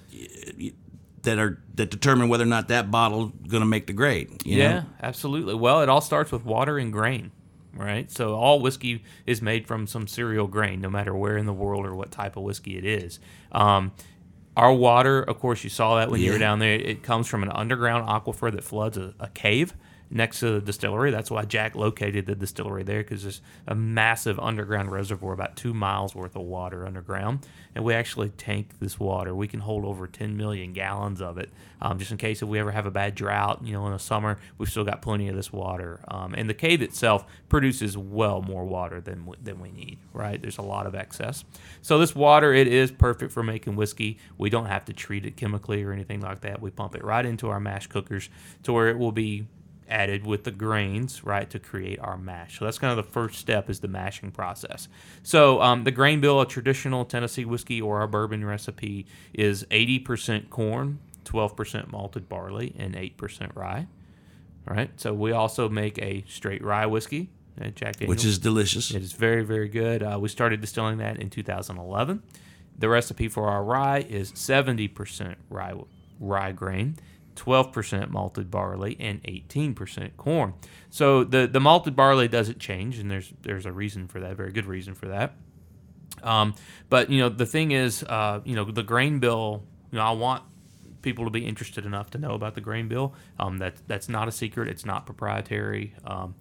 that 1.24 1.40
are 1.40 1.60
that 1.76 1.90
determine 1.92 2.30
whether 2.30 2.44
or 2.44 2.48
not 2.48 2.68
that 2.70 2.90
bottle 2.92 3.28
going 3.48 3.62
to 3.62 3.68
make 3.68 3.88
the 3.88 3.94
grade. 3.94 4.46
You 4.46 4.58
yeah, 4.58 4.72
know? 4.80 4.86
absolutely. 5.02 5.56
Well, 5.56 5.82
it 5.82 5.90
all 5.90 6.02
starts 6.02 6.32
with 6.32 6.46
water 6.46 6.78
and 6.78 6.92
grain, 6.92 7.32
right? 7.76 8.10
So 8.12 8.36
all 8.36 8.60
whiskey 8.60 9.04
is 9.26 9.42
made 9.42 9.68
from 9.68 9.88
some 9.88 10.08
cereal 10.08 10.48
grain, 10.48 10.82
no 10.82 10.90
matter 10.90 11.16
where 11.16 11.38
in 11.38 11.46
the 11.46 11.54
world 11.54 11.86
or 11.86 11.96
what 11.96 12.12
type 12.12 12.38
of 12.38 12.44
whiskey 12.44 12.78
it 12.78 12.86
is. 12.86 13.20
Um, 13.52 13.92
our 14.58 14.74
water, 14.74 15.22
of 15.22 15.40
course, 15.40 15.64
you 15.64 15.70
saw 15.70 15.98
that 15.98 16.10
when 16.10 16.22
you 16.22 16.32
were 16.32 16.38
down 16.40 16.60
there. 16.60 16.74
It 16.76 17.04
comes 17.04 17.28
from 17.28 17.44
an 17.44 17.50
underground 17.52 18.08
aquifer 18.08 18.52
that 18.52 18.64
floods 18.64 18.98
a, 18.98 19.14
a 19.20 19.28
cave 19.28 19.74
next 20.16 20.40
to 20.40 20.50
the 20.50 20.62
distillery. 20.62 21.12
That's 21.12 21.30
why 21.30 21.44
Jack 21.44 21.76
located 21.76 22.26
the 22.26 22.36
distillery 22.36 22.84
there 22.84 23.04
because 23.04 23.24
there's 23.24 23.42
a 23.68 23.76
massive 23.76 24.40
underground 24.40 24.90
reservoir, 24.90 25.34
about 25.34 25.58
two 25.58 25.74
miles 25.74 26.16
worth 26.16 26.38
of 26.38 26.44
water 26.44 26.86
underground. 26.86 27.46
And 27.76 27.84
we 27.84 27.94
actually 27.94 28.30
tank 28.30 28.70
this 28.80 28.98
water. 28.98 29.36
We 29.36 29.50
can 29.50 29.60
hold 29.60 29.84
over 29.84 30.08
10 30.08 30.38
million 30.38 30.72
gallons 30.72 31.22
of 31.22 31.38
it, 31.38 31.50
um, 31.82 32.00
just 32.00 32.12
in 32.12 32.18
case 32.18 32.42
if 32.42 32.48
we 32.48 32.58
ever 32.60 32.72
have 32.72 32.86
a 32.86 32.92
bad 32.92 33.14
drought. 33.14 33.60
You 33.66 33.74
know, 33.74 33.86
in 33.88 33.92
the 33.92 34.00
summer, 34.00 34.40
we've 34.58 34.70
still 34.70 34.86
got 34.86 35.02
plenty 35.02 35.28
of 35.28 35.36
this 35.36 35.52
water. 35.52 36.00
Um, 36.08 36.34
and 36.34 36.50
the 36.50 36.54
cave 36.54 36.82
itself 36.82 37.26
produces 37.50 37.98
well 37.98 38.42
more 38.42 38.64
water 38.64 39.02
than 39.02 39.30
than 39.44 39.60
we 39.60 39.72
need. 39.72 39.98
Right? 40.14 40.42
There's 40.42 40.58
a 40.58 40.64
lot 40.64 40.88
of 40.88 40.96
excess. 40.96 41.44
So 41.82 42.00
this 42.00 42.16
water, 42.16 42.54
it 42.54 42.68
is 42.68 42.90
perfect 42.90 43.34
for 43.34 43.44
making 43.44 43.76
whiskey. 43.76 44.18
We 44.38 44.50
don't 44.50 44.68
have 44.68 44.86
to 44.86 44.94
treat 44.94 45.26
it 45.26 45.36
chemically 45.36 45.84
or 45.84 45.92
anything 45.92 46.22
like 46.22 46.40
that. 46.42 46.62
We 46.62 46.72
pump 46.72 46.96
it 46.96 47.04
right 47.04 47.26
into 47.26 47.50
our 47.50 47.60
mash 47.60 47.88
cookers 47.88 48.30
to 48.64 48.72
where 48.72 48.88
it 48.88 48.98
will 48.98 49.12
be 49.12 49.48
added 49.90 50.26
with 50.26 50.44
the 50.44 50.52
grains, 50.52 51.24
right, 51.24 51.50
to 51.50 51.60
create 51.60 52.00
our 52.00 52.18
mash. 52.18 52.60
So 52.60 52.66
that's 52.66 52.80
kind 52.80 52.98
of 52.98 53.06
the 53.06 53.12
first 53.12 53.40
step 53.40 53.70
is 53.70 53.80
the 53.80 53.88
mashing 53.88 54.32
process. 54.32 54.88
So 55.24 55.62
um, 55.62 55.84
the 55.84 55.92
grain 55.92 56.22
bill, 56.22 56.42
a 56.42 56.48
traditional 56.48 57.06
Tennessee 57.06 57.46
whiskey 57.46 57.82
or 57.82 58.00
our 58.00 58.08
bourbon 58.08 58.46
recipe, 58.46 59.06
is 59.34 59.64
80% 59.66 60.50
corn, 60.50 61.00
12% 61.26 61.92
malted 61.92 62.28
barley, 62.28 62.76
and 62.78 62.96
8% 62.96 63.56
rye. 63.56 63.88
All 64.68 64.76
right. 64.76 64.90
So 64.98 65.14
we 65.14 65.32
also 65.32 65.70
make 65.70 65.98
a 66.00 66.24
straight 66.28 66.64
rye 66.64 66.86
whiskey 66.88 67.30
at 67.60 67.76
Jack 67.76 67.98
Daniels. 67.98 68.10
which 68.10 68.26
is 68.26 68.40
delicious. 68.40 68.92
It 68.92 69.02
is 69.02 69.14
very, 69.14 69.44
very 69.44 69.70
good. 69.70 70.02
Uh, 70.04 70.18
we 70.20 70.30
started 70.30 70.62
distilling 70.62 70.98
that 70.98 71.20
in 71.20 71.30
2011. 71.30 72.24
The 72.78 72.90
recipe 72.90 73.28
for 73.28 73.48
our 73.48 73.64
rye 73.64 74.00
is 74.00 74.32
70% 74.34 75.36
rye, 75.50 75.74
rye 76.20 76.52
grain, 76.52 76.98
12% 77.36 78.10
malted 78.10 78.50
barley, 78.50 78.98
and 79.00 79.22
18% 79.24 80.18
corn. 80.18 80.54
So 80.90 81.24
the, 81.24 81.48
the 81.48 81.60
malted 81.60 81.96
barley 81.96 82.28
doesn't 82.28 82.60
change, 82.60 83.00
and 83.00 83.10
there's 83.12 83.34
there's 83.42 83.66
a 83.66 83.72
reason 83.72 84.08
for 84.08 84.20
that, 84.20 84.32
a 84.32 84.36
very 84.36 84.52
good 84.52 84.66
reason 84.66 84.96
for 84.96 85.08
that. 85.08 85.36
Um, 86.24 86.56
but 86.90 87.10
you 87.10 87.20
know 87.20 87.30
the 87.30 87.46
thing 87.46 87.72
is, 87.72 88.04
uh, 88.04 88.42
you 88.46 88.56
know 88.56 88.66
the 88.66 88.84
grain 88.84 89.20
bill. 89.20 89.64
You 89.92 90.00
know 90.00 90.06
I 90.06 90.12
want 90.12 90.44
people 91.02 91.26
to 91.26 91.32
be 91.32 91.46
interested 91.46 91.86
enough 91.86 92.10
to 92.12 92.18
know 92.18 92.32
about 92.32 92.56
the 92.56 92.62
grain 92.62 92.88
bill. 92.88 93.14
Um, 93.40 93.60
that 93.60 93.76
that's 93.88 94.10
not 94.10 94.28
a 94.28 94.32
secret. 94.32 94.68
It's 94.68 94.86
not 94.86 95.06
proprietary. 95.06 95.94
Um, 96.06 96.36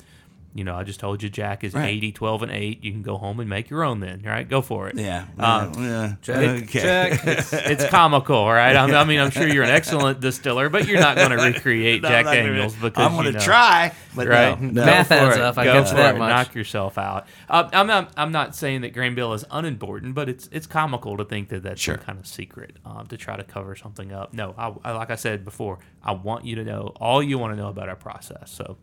you 0.54 0.62
know, 0.64 0.76
I 0.76 0.84
just 0.84 1.00
told 1.00 1.22
you 1.22 1.28
Jack 1.28 1.64
is 1.64 1.74
Right. 1.74 1.88
80, 1.90 2.12
12, 2.12 2.42
and 2.44 2.52
8. 2.52 2.84
You 2.84 2.92
can 2.92 3.02
go 3.02 3.18
home 3.18 3.40
and 3.40 3.50
make 3.50 3.68
your 3.70 3.82
own 3.82 3.98
then, 4.00 4.22
right? 4.24 4.48
Go 4.48 4.62
for 4.62 4.88
it. 4.88 4.96
yeah, 4.96 5.24
Um, 5.38 5.72
yeah, 5.84 6.14
Check, 6.22 6.36
okay. 6.62 6.80
check. 6.80 7.20
It's 7.52 7.84
comical, 7.86 8.46
right? 8.48 8.76
I 8.76 9.00
I 9.00 9.04
mean, 9.04 9.18
I'm 9.18 9.30
sure 9.30 9.48
you're 9.48 9.64
an 9.64 9.70
excellent 9.70 10.20
distiller, 10.20 10.68
but 10.68 10.86
you're 10.86 11.00
not 11.00 11.16
going 11.16 11.30
to 11.36 11.36
recreate 11.36 12.02
No, 12.02 12.08
Jack 12.08 12.26
I'm 12.26 12.34
gonna- 12.36 12.48
Daniels 12.48 12.74
because 12.76 13.04
I'm 13.04 13.12
going 13.14 13.24
to 13.26 13.32
know. 13.32 13.38
try, 13.40 13.92
but 14.14 14.28
right? 14.28 14.60
no, 14.60 14.68
no. 14.70 14.84
Math 14.86 15.08
for 15.08 15.14
adds 15.14 15.36
up, 15.38 15.58
I 15.58 15.64
Go 15.64 15.72
get 15.80 15.88
for 15.88 15.96
that 15.96 16.14
it. 16.14 16.18
much. 16.18 16.30
Knock 16.30 16.54
yourself 16.54 16.98
out. 16.98 17.26
Uh, 17.50 17.68
I'm 17.72 17.86
not. 17.88 18.12
I'm 18.16 18.30
not 18.30 18.54
saying 18.54 18.82
that 18.82 18.92
grain 18.94 19.14
bill 19.16 19.32
is 19.32 19.44
unimportant, 19.50 20.14
but 20.14 20.28
it's 20.28 20.48
it's 20.52 20.66
comical 20.68 21.16
to 21.16 21.24
think 21.24 21.48
that 21.48 21.64
that's 21.64 21.80
Sure. 21.80 21.96
some 21.96 22.04
kind 22.04 22.18
of 22.20 22.26
secret 22.28 22.76
um, 22.86 23.06
to 23.08 23.16
try 23.16 23.36
to 23.36 23.42
cover 23.44 23.74
something 23.74 24.12
up. 24.12 24.32
No, 24.32 24.54
I, 24.56 24.72
I, 24.84 24.92
like 24.92 25.10
I 25.10 25.16
said 25.16 25.44
before, 25.44 25.80
I 26.02 26.12
want 26.12 26.44
you 26.44 26.54
to 26.56 26.64
know 26.64 26.92
all 27.00 27.22
you 27.22 27.38
want 27.38 27.54
to 27.54 27.60
know 27.60 27.68
about 27.68 27.88
our 27.88 27.96
process. 27.96 28.52
So. 28.52 28.76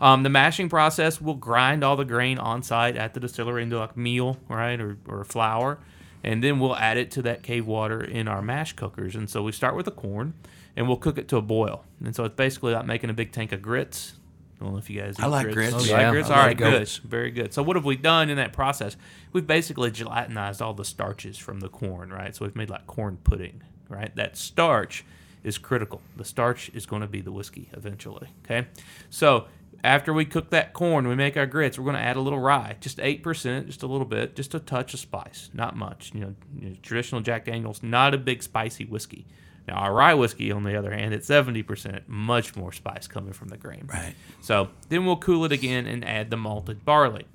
Um, 0.00 0.22
the 0.22 0.28
mashing 0.28 0.68
process 0.68 1.20
will 1.20 1.34
grind 1.34 1.82
all 1.82 1.96
the 1.96 2.04
grain 2.04 2.38
on 2.38 2.62
site 2.62 2.96
at 2.96 3.14
the 3.14 3.20
distillery 3.20 3.62
into 3.62 3.78
like 3.78 3.96
meal, 3.96 4.36
right, 4.48 4.78
or, 4.80 4.98
or 5.08 5.24
flour, 5.24 5.78
and 6.22 6.42
then 6.44 6.58
we'll 6.58 6.76
add 6.76 6.96
it 6.98 7.10
to 7.12 7.22
that 7.22 7.42
cave 7.42 7.66
water 7.66 8.02
in 8.02 8.28
our 8.28 8.42
mash 8.42 8.74
cookers. 8.74 9.14
And 9.14 9.28
so 9.30 9.42
we 9.42 9.52
start 9.52 9.74
with 9.74 9.86
the 9.86 9.92
corn, 9.92 10.34
and 10.76 10.86
we'll 10.86 10.98
cook 10.98 11.16
it 11.18 11.28
to 11.28 11.36
a 11.38 11.42
boil. 11.42 11.84
And 12.04 12.14
so 12.14 12.24
it's 12.24 12.34
basically 12.34 12.74
like 12.74 12.84
making 12.86 13.08
a 13.10 13.14
big 13.14 13.32
tank 13.32 13.52
of 13.52 13.62
grits. 13.62 14.14
I 14.60 14.64
don't 14.64 14.72
know 14.72 14.78
if 14.78 14.88
you 14.90 15.00
guys. 15.00 15.16
Eat 15.18 15.22
I 15.22 15.26
like 15.26 15.44
grits. 15.50 15.72
grits. 15.72 15.88
You 15.88 15.94
Oh, 15.94 15.98
like 15.98 16.10
grits? 16.12 16.28
I 16.30 16.32
All 16.32 16.38
love 16.38 16.46
right, 16.48 16.56
good, 16.56 16.88
very 17.04 17.30
good. 17.30 17.52
So 17.54 17.62
what 17.62 17.76
have 17.76 17.84
we 17.84 17.96
done 17.96 18.28
in 18.30 18.36
that 18.36 18.52
process? 18.52 18.96
We've 19.32 19.46
basically 19.46 19.90
gelatinized 19.90 20.60
all 20.62 20.72
the 20.74 20.84
starches 20.84 21.36
from 21.38 21.60
the 21.60 21.68
corn, 21.68 22.10
right? 22.10 22.34
So 22.34 22.44
we've 22.44 22.56
made 22.56 22.70
like 22.70 22.86
corn 22.86 23.18
pudding, 23.22 23.62
right? 23.88 24.14
That 24.16 24.36
starch 24.36 25.04
is 25.44 25.58
critical. 25.58 26.00
The 26.16 26.24
starch 26.24 26.70
is 26.74 26.86
going 26.86 27.02
to 27.02 27.08
be 27.08 27.20
the 27.20 27.32
whiskey 27.32 27.68
eventually. 27.74 28.28
Okay, 28.44 28.66
so 29.10 29.46
after 29.84 30.12
we 30.12 30.24
cook 30.24 30.50
that 30.50 30.72
corn, 30.72 31.08
we 31.08 31.14
make 31.14 31.36
our 31.36 31.46
grits. 31.46 31.78
We're 31.78 31.84
going 31.84 31.96
to 31.96 32.02
add 32.02 32.16
a 32.16 32.20
little 32.20 32.38
rye, 32.38 32.76
just 32.80 33.00
eight 33.00 33.22
percent, 33.22 33.66
just 33.66 33.82
a 33.82 33.86
little 33.86 34.06
bit, 34.06 34.36
just 34.36 34.54
a 34.54 34.60
touch 34.60 34.94
of 34.94 35.00
spice, 35.00 35.50
not 35.52 35.76
much. 35.76 36.12
You 36.14 36.20
know, 36.20 36.34
you 36.58 36.68
know, 36.70 36.76
traditional 36.82 37.20
Jack 37.20 37.44
Daniel's 37.44 37.82
not 37.82 38.14
a 38.14 38.18
big 38.18 38.42
spicy 38.42 38.84
whiskey. 38.84 39.26
Now 39.68 39.74
our 39.74 39.92
rye 39.92 40.14
whiskey, 40.14 40.52
on 40.52 40.64
the 40.64 40.76
other 40.76 40.92
hand, 40.92 41.12
at 41.14 41.24
seventy 41.24 41.62
percent, 41.62 42.08
much 42.08 42.56
more 42.56 42.72
spice 42.72 43.06
coming 43.06 43.32
from 43.32 43.48
the 43.48 43.56
grain. 43.56 43.88
Right. 43.92 44.14
So 44.40 44.68
then 44.88 45.04
we'll 45.06 45.16
cool 45.16 45.44
it 45.44 45.52
again 45.52 45.86
and 45.86 46.04
add 46.04 46.30
the 46.30 46.36
malted 46.36 46.84
barley. 46.84 47.26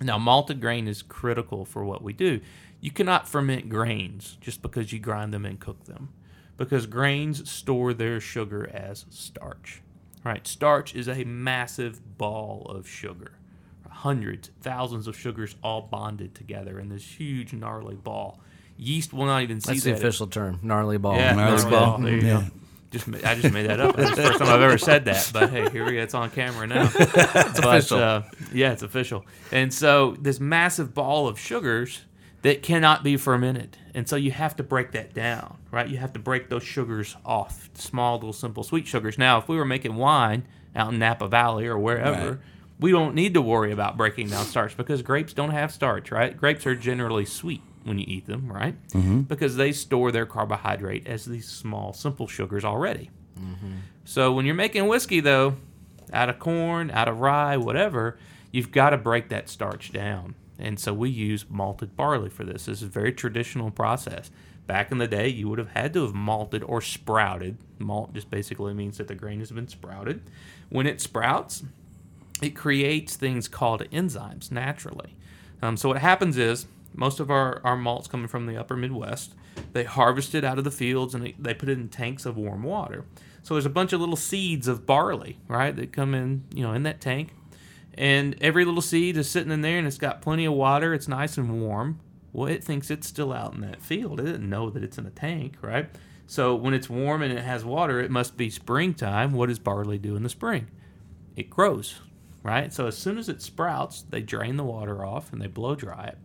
Now, 0.00 0.18
malted 0.18 0.60
grain 0.60 0.88
is 0.88 1.00
critical 1.00 1.64
for 1.64 1.82
what 1.82 2.02
we 2.02 2.12
do. 2.12 2.40
You 2.80 2.90
cannot 2.90 3.26
ferment 3.26 3.70
grains 3.70 4.36
just 4.42 4.60
because 4.60 4.92
you 4.92 4.98
grind 4.98 5.32
them 5.32 5.46
and 5.46 5.58
cook 5.58 5.86
them, 5.86 6.10
because 6.58 6.86
grains 6.86 7.50
store 7.50 7.94
their 7.94 8.20
sugar 8.20 8.68
as 8.72 9.06
starch. 9.08 9.80
Right? 10.26 10.46
Starch 10.46 10.94
is 10.94 11.08
a 11.08 11.24
massive 11.24 12.18
ball 12.18 12.66
of 12.68 12.88
sugar, 12.88 13.32
hundreds, 13.88 14.50
thousands 14.60 15.06
of 15.06 15.16
sugars 15.16 15.54
all 15.62 15.82
bonded 15.82 16.34
together 16.34 16.80
in 16.80 16.88
this 16.88 17.04
huge, 17.04 17.52
gnarly 17.52 17.94
ball. 17.94 18.40
Yeast 18.76 19.12
will 19.12 19.26
not 19.26 19.42
even 19.42 19.60
see 19.60 19.72
That's 19.74 19.84
the 19.84 19.90
that. 19.92 19.98
official 20.00 20.26
term, 20.26 20.58
gnarly 20.62 20.98
ball. 20.98 21.16
Yeah, 21.16 21.34
Gnarly 21.34 21.56
gnarly 21.58 21.70
ball. 21.70 21.86
ball. 21.86 21.98
There 22.00 22.14
you 22.16 22.26
Yeah. 22.26 22.40
go. 22.40 22.46
Just 22.90 23.08
I 23.24 23.34
just 23.34 23.52
made 23.52 23.66
that 23.68 23.80
up. 23.80 23.98
It's 23.98 24.10
the 24.10 24.22
first 24.22 24.38
time 24.38 24.48
I've 24.48 24.60
ever 24.62 24.78
said 24.78 25.04
that. 25.06 25.30
But 25.32 25.50
hey, 25.50 25.68
here 25.70 25.84
we 25.84 25.92
go. 25.92 25.98
It's 26.02 26.14
on 26.14 26.30
camera 26.30 26.66
now. 26.66 26.90
it's 26.94 27.58
official. 27.58 27.98
Uh, 27.98 28.22
yeah, 28.52 28.72
it's 28.72 28.82
official. 28.82 29.24
And 29.52 29.72
so 29.74 30.16
this 30.20 30.38
massive 30.40 30.94
ball 30.94 31.26
of 31.28 31.38
sugars 31.38 32.00
that 32.46 32.62
cannot 32.62 33.02
be 33.02 33.16
fermented, 33.16 33.76
and 33.92 34.08
so 34.08 34.14
you 34.14 34.30
have 34.30 34.54
to 34.54 34.62
break 34.62 34.92
that 34.92 35.12
down, 35.12 35.58
right? 35.72 35.88
You 35.88 35.96
have 35.96 36.12
to 36.12 36.20
break 36.20 36.48
those 36.48 36.62
sugars 36.62 37.16
off, 37.24 37.68
small 37.74 38.14
little 38.14 38.32
simple 38.32 38.62
sweet 38.62 38.86
sugars. 38.86 39.18
Now, 39.18 39.38
if 39.38 39.48
we 39.48 39.56
were 39.56 39.64
making 39.64 39.96
wine 39.96 40.46
out 40.76 40.92
in 40.92 40.98
Napa 41.00 41.26
Valley 41.26 41.66
or 41.66 41.76
wherever. 41.76 42.30
Right. 42.30 42.38
We 42.78 42.90
don't 42.92 43.14
need 43.14 43.32
to 43.34 43.40
worry 43.40 43.72
about 43.72 43.96
breaking 43.96 44.28
down 44.28 44.44
starch 44.44 44.76
because 44.76 45.00
grapes 45.00 45.32
don't 45.32 45.50
have 45.50 45.72
starch, 45.72 46.12
right? 46.12 46.36
Grapes 46.36 46.66
are 46.66 46.76
generally 46.76 47.24
sweet 47.24 47.62
when 47.84 47.98
you 47.98 48.04
eat 48.06 48.26
them, 48.26 48.52
right? 48.52 48.74
Mm-hmm. 48.90 49.22
Because 49.22 49.56
they 49.56 49.72
store 49.72 50.12
their 50.12 50.26
carbohydrate 50.26 51.06
as 51.06 51.24
these 51.24 51.48
small, 51.48 51.94
simple 51.94 52.26
sugars 52.26 52.66
already. 52.66 53.10
So 54.04 54.32
when 54.32 54.44
you're 54.44 54.54
making 54.54 54.86
whiskey, 54.86 55.20
though, 55.20 55.56
out 56.12 56.28
of 56.28 56.38
corn, 56.38 56.90
out 56.90 57.08
of 57.08 57.20
rye, 57.20 57.56
whatever, 57.56 58.18
you've 58.52 58.70
got 58.70 58.90
to 58.90 58.98
break 58.98 59.30
that 59.30 59.48
starch 59.48 59.90
down. 59.90 60.34
And 60.58 60.80
so 60.80 60.92
we 60.92 61.10
use 61.10 61.44
malted 61.48 61.96
barley 61.96 62.30
for 62.30 62.44
this. 62.44 62.66
This 62.66 62.78
is 62.78 62.84
a 62.84 62.86
very 62.86 63.12
traditional 63.12 63.70
process. 63.70 64.30
Back 64.66 64.90
in 64.90 64.98
the 64.98 65.06
day, 65.06 65.28
you 65.28 65.48
would 65.48 65.58
have 65.58 65.70
had 65.70 65.92
to 65.92 66.02
have 66.02 66.14
malted 66.14 66.64
or 66.64 66.80
sprouted. 66.80 67.58
Malt 67.78 68.14
just 68.14 68.30
basically 68.30 68.74
means 68.74 68.98
that 68.98 69.06
the 69.06 69.14
grain 69.14 69.38
has 69.38 69.52
been 69.52 69.68
sprouted. 69.68 70.22
When 70.70 70.86
it 70.86 71.00
sprouts, 71.00 71.62
it 72.42 72.56
creates 72.56 73.16
things 73.16 73.48
called 73.48 73.88
enzymes 73.90 74.50
naturally. 74.50 75.14
Um, 75.62 75.76
so 75.76 75.90
what 75.90 75.98
happens 75.98 76.36
is 76.36 76.66
most 76.94 77.20
of 77.20 77.30
our, 77.30 77.60
our 77.64 77.76
malts 77.76 78.08
coming 78.08 78.28
from 78.28 78.46
the 78.46 78.56
upper 78.56 78.76
Midwest, 78.76 79.34
they 79.72 79.84
harvest 79.84 80.34
it 80.34 80.44
out 80.44 80.58
of 80.58 80.64
the 80.64 80.70
fields 80.70 81.14
and 81.14 81.24
they, 81.24 81.34
they 81.38 81.54
put 81.54 81.68
it 81.68 81.78
in 81.78 81.88
tanks 81.88 82.26
of 82.26 82.36
warm 82.36 82.62
water. 82.62 83.04
So 83.42 83.54
there's 83.54 83.66
a 83.66 83.70
bunch 83.70 83.92
of 83.92 84.00
little 84.00 84.16
seeds 84.16 84.66
of 84.66 84.86
barley, 84.86 85.38
right, 85.46 85.74
that 85.76 85.92
come 85.92 86.14
in, 86.14 86.44
you 86.52 86.64
know, 86.64 86.72
in 86.72 86.82
that 86.82 87.00
tank. 87.00 87.32
And 87.96 88.36
every 88.40 88.64
little 88.64 88.82
seed 88.82 89.16
is 89.16 89.30
sitting 89.30 89.50
in 89.50 89.62
there 89.62 89.78
and 89.78 89.86
it's 89.86 89.98
got 89.98 90.20
plenty 90.20 90.44
of 90.44 90.52
water. 90.52 90.92
It's 90.92 91.08
nice 91.08 91.38
and 91.38 91.62
warm. 91.62 92.00
Well, 92.32 92.48
it 92.48 92.62
thinks 92.62 92.90
it's 92.90 93.06
still 93.06 93.32
out 93.32 93.54
in 93.54 93.62
that 93.62 93.80
field. 93.80 94.20
It 94.20 94.24
doesn't 94.24 94.48
know 94.48 94.68
that 94.70 94.84
it's 94.84 94.98
in 94.98 95.06
a 95.06 95.10
tank, 95.10 95.56
right? 95.62 95.88
So 96.26 96.54
when 96.54 96.74
it's 96.74 96.90
warm 96.90 97.22
and 97.22 97.32
it 97.32 97.42
has 97.42 97.64
water, 97.64 98.00
it 98.00 98.10
must 98.10 98.36
be 98.36 98.50
springtime. 98.50 99.32
What 99.32 99.48
does 99.48 99.58
barley 99.58 99.96
do 99.96 100.16
in 100.16 100.22
the 100.22 100.28
spring? 100.28 100.66
It 101.36 101.48
grows, 101.48 102.00
right? 102.42 102.72
So 102.72 102.86
as 102.86 102.98
soon 102.98 103.16
as 103.16 103.28
it 103.30 103.40
sprouts, 103.40 104.02
they 104.02 104.20
drain 104.20 104.56
the 104.56 104.64
water 104.64 105.04
off 105.04 105.32
and 105.32 105.40
they 105.40 105.46
blow 105.46 105.74
dry 105.74 106.04
it 106.06 106.18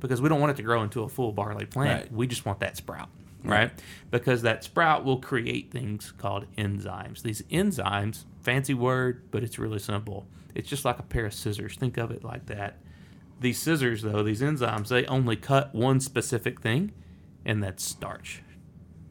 because 0.00 0.20
we 0.20 0.28
don't 0.28 0.40
want 0.40 0.50
it 0.50 0.56
to 0.56 0.62
grow 0.62 0.82
into 0.82 1.02
a 1.02 1.08
full 1.08 1.32
barley 1.32 1.64
plant. 1.64 2.02
Right. 2.02 2.12
We 2.12 2.26
just 2.26 2.44
want 2.44 2.60
that 2.60 2.76
sprout, 2.76 3.08
right? 3.44 3.70
Because 4.10 4.42
that 4.42 4.64
sprout 4.64 5.04
will 5.04 5.18
create 5.18 5.70
things 5.70 6.12
called 6.16 6.46
enzymes. 6.56 7.22
These 7.22 7.42
enzymes, 7.42 8.24
fancy 8.42 8.74
word, 8.74 9.22
but 9.30 9.42
it's 9.42 9.58
really 9.58 9.78
simple. 9.78 10.26
It's 10.54 10.68
just 10.68 10.84
like 10.84 10.98
a 10.98 11.02
pair 11.02 11.26
of 11.26 11.34
scissors. 11.34 11.76
Think 11.76 11.96
of 11.96 12.10
it 12.10 12.24
like 12.24 12.46
that. 12.46 12.78
These 13.40 13.60
scissors, 13.60 14.02
though, 14.02 14.22
these 14.22 14.40
enzymes, 14.40 14.88
they 14.88 15.04
only 15.06 15.36
cut 15.36 15.74
one 15.74 16.00
specific 16.00 16.60
thing, 16.60 16.92
and 17.44 17.62
that's 17.62 17.84
starch. 17.84 18.42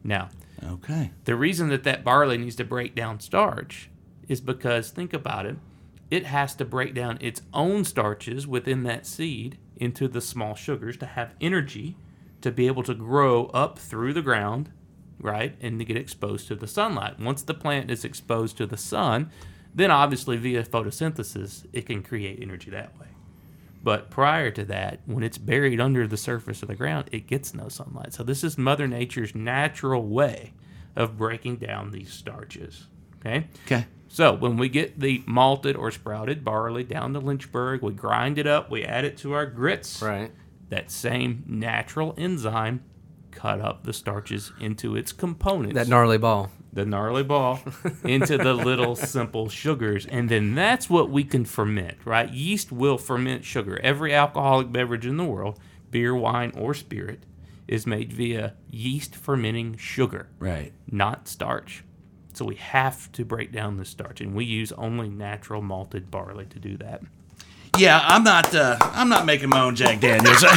Now, 0.03 0.29
Okay. 0.63 1.11
the 1.25 1.35
reason 1.35 1.67
that 1.69 1.83
that 1.83 2.03
barley 2.05 2.37
needs 2.37 2.55
to 2.55 2.63
break 2.63 2.95
down 2.95 3.19
starch 3.19 3.89
is 4.29 4.39
because 4.39 4.91
think 4.91 5.13
about 5.13 5.45
it 5.45 5.57
it 6.09 6.25
has 6.25 6.55
to 6.55 6.63
break 6.63 6.93
down 6.93 7.17
its 7.21 7.41
own 7.53 7.83
starches 7.83 8.45
within 8.47 8.83
that 8.83 9.05
seed 9.05 9.57
into 9.75 10.07
the 10.07 10.21
small 10.21 10.53
sugars 10.55 10.95
to 10.97 11.05
have 11.05 11.33
energy 11.41 11.97
to 12.43 12.51
be 12.51 12.67
able 12.67 12.83
to 12.83 12.93
grow 12.93 13.47
up 13.47 13.79
through 13.79 14.13
the 14.13 14.21
ground 14.21 14.69
right 15.19 15.55
and 15.61 15.79
to 15.79 15.85
get 15.85 15.97
exposed 15.97 16.47
to 16.47 16.55
the 16.55 16.67
sunlight 16.67 17.19
once 17.19 17.41
the 17.41 17.53
plant 17.53 17.89
is 17.89 18.05
exposed 18.05 18.57
to 18.57 18.65
the 18.65 18.77
sun 18.77 19.29
then 19.73 19.89
obviously 19.89 20.37
via 20.37 20.63
photosynthesis 20.63 21.65
it 21.73 21.85
can 21.85 22.03
create 22.03 22.39
energy 22.41 22.69
that 22.69 22.97
way 22.99 23.07
but 23.83 24.09
prior 24.09 24.49
to 24.51 24.63
that, 24.65 25.01
when 25.05 25.23
it's 25.23 25.37
buried 25.37 25.81
under 25.81 26.07
the 26.07 26.15
surface 26.15 26.61
of 26.61 26.69
the 26.69 26.75
ground, 26.75 27.09
it 27.11 27.27
gets 27.27 27.53
no 27.53 27.67
sunlight. 27.67 28.13
So 28.13 28.23
this 28.23 28.43
is 28.43 28.57
Mother 28.57 28.87
Nature's 28.87 29.35
natural 29.35 30.07
way 30.07 30.53
of 30.95 31.17
breaking 31.17 31.57
down 31.57 31.91
these 31.91 32.11
starches. 32.11 32.87
Okay? 33.19 33.47
Okay. 33.65 33.85
So 34.07 34.33
when 34.33 34.55
we 34.57 34.69
get 34.69 34.99
the 34.99 35.21
malted 35.25 35.75
or 35.75 35.91
sprouted 35.91 36.45
barley 36.45 36.85
down 36.85 37.13
to 37.13 37.19
Lynchburg, 37.19 37.81
we 37.81 37.91
grind 37.91 38.37
it 38.37 38.47
up, 38.47 38.71
we 38.71 38.85
add 38.85 39.03
it 39.03 39.17
to 39.17 39.33
our 39.33 39.45
grits. 39.45 40.01
Right. 40.01 40.31
That 40.73 40.89
same 40.91 41.43
natural 41.47 42.13
enzyme 42.17 42.83
cut 43.31 43.61
up 43.61 43.83
the 43.83 43.93
starches 43.93 44.51
into 44.59 44.95
its 44.95 45.11
components. 45.11 45.75
That 45.75 45.87
gnarly 45.87 46.17
ball. 46.17 46.49
the 46.71 46.85
gnarly 46.85 47.23
ball 47.23 47.59
into 48.03 48.37
the 48.37 48.53
little 48.53 48.95
simple 48.95 49.49
sugars. 49.49 50.05
And 50.07 50.29
then 50.29 50.55
that's 50.55 50.89
what 50.89 51.09
we 51.09 51.23
can 51.23 51.45
ferment 51.45 51.97
right? 52.05 52.29
Yeast 52.31 52.71
will 52.71 52.97
ferment 52.97 53.43
sugar. 53.45 53.79
Every 53.83 54.13
alcoholic 54.13 54.71
beverage 54.71 55.05
in 55.05 55.17
the 55.17 55.25
world 55.25 55.59
beer 55.91 56.15
wine 56.15 56.51
or 56.57 56.73
spirit 56.73 57.23
is 57.67 57.85
made 57.85 58.11
via 58.11 58.53
yeast 58.71 59.15
fermenting 59.15 59.77
sugar 59.77 60.27
Right. 60.39 60.73
not 60.91 61.27
starch. 61.27 61.83
So 62.33 62.45
we 62.45 62.55
have 62.55 63.11
to 63.11 63.23
break 63.23 63.51
down 63.51 63.77
the 63.77 63.85
starch 63.85 64.19
and 64.21 64.33
we 64.33 64.43
use 64.45 64.71
only 64.71 65.09
natural 65.09 65.61
malted 65.61 66.09
barley 66.09 66.45
to 66.47 66.57
do 66.59 66.77
that 66.77 67.03
Yeah, 67.77 67.99
I'm 68.03 68.23
not. 68.23 68.53
Uh, 68.53 68.77
I'm 68.81 69.09
not 69.09 69.25
making 69.25 69.49
my 69.49 69.61
own 69.61 69.75
Jack 69.75 69.99
Daniels. 69.99 70.43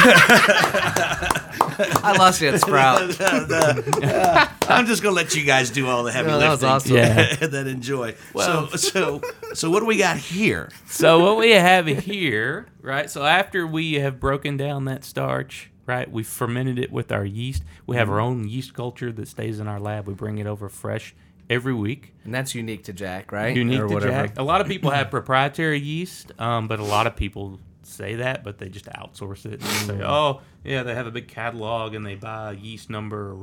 I 1.99 2.15
lost 2.17 2.41
you 2.41 2.49
at 2.49 2.61
Sprout. 2.61 3.15
I'm 4.69 4.85
just 4.85 5.01
gonna 5.01 5.15
let 5.15 5.35
you 5.35 5.43
guys 5.43 5.69
do 5.71 5.87
all 5.87 6.03
the 6.03 6.11
heavy 6.11 6.27
No, 6.29 6.39
that 6.39 6.49
was 6.49 6.61
lifting. 6.61 6.97
awesome. 6.97 6.97
Yeah. 7.41 7.47
that 7.47 7.67
enjoy. 7.67 8.15
so, 8.35 8.67
so, 8.67 9.21
so, 9.53 9.69
what 9.69 9.79
do 9.79 9.85
we 9.85 9.97
got 9.97 10.17
here? 10.17 10.69
So 10.87 11.19
what 11.19 11.37
we 11.37 11.51
have 11.51 11.87
here, 11.87 12.67
right? 12.81 13.09
So 13.09 13.23
after 13.25 13.65
we 13.65 13.95
have 13.95 14.19
broken 14.19 14.57
down 14.57 14.85
that 14.85 15.03
starch, 15.03 15.69
right? 15.85 16.09
We 16.11 16.23
fermented 16.23 16.79
it 16.79 16.91
with 16.91 17.11
our 17.11 17.25
yeast. 17.25 17.63
We 17.85 17.95
have 17.97 18.09
our 18.09 18.19
own 18.19 18.47
yeast 18.47 18.73
culture 18.73 19.11
that 19.11 19.27
stays 19.27 19.59
in 19.59 19.67
our 19.67 19.79
lab. 19.79 20.07
We 20.07 20.13
bring 20.13 20.37
it 20.37 20.47
over 20.47 20.69
fresh 20.69 21.15
every 21.49 21.73
week. 21.73 22.13
And 22.23 22.33
that's 22.33 22.53
unique 22.55 22.83
to 22.85 22.93
Jack, 22.93 23.31
right? 23.31 23.55
Unique 23.55 23.79
or 23.81 23.87
to 23.87 23.93
whatever. 23.93 24.27
Jack. 24.27 24.37
A 24.39 24.43
lot 24.43 24.61
of 24.61 24.67
people 24.67 24.91
have 24.91 25.09
proprietary 25.09 25.79
yeast, 25.79 26.31
um, 26.39 26.67
but 26.67 26.79
a 26.79 26.83
lot 26.83 27.07
of 27.07 27.15
people 27.15 27.59
say 27.83 28.15
that, 28.15 28.43
but 28.43 28.57
they 28.57 28.67
just 28.69 28.85
outsource 28.87 29.45
it 29.45 29.53
and 29.53 29.63
say, 29.63 29.93
Mm. 29.95 30.05
"Oh, 30.05 30.41
yeah, 30.63 30.83
they 30.83 30.93
have 30.93 31.07
a 31.07 31.11
big 31.11 31.27
catalog 31.29 31.93
and 31.93 32.05
they 32.05 32.15
buy 32.15 32.51
yeast 32.51 32.89
number 32.89 33.37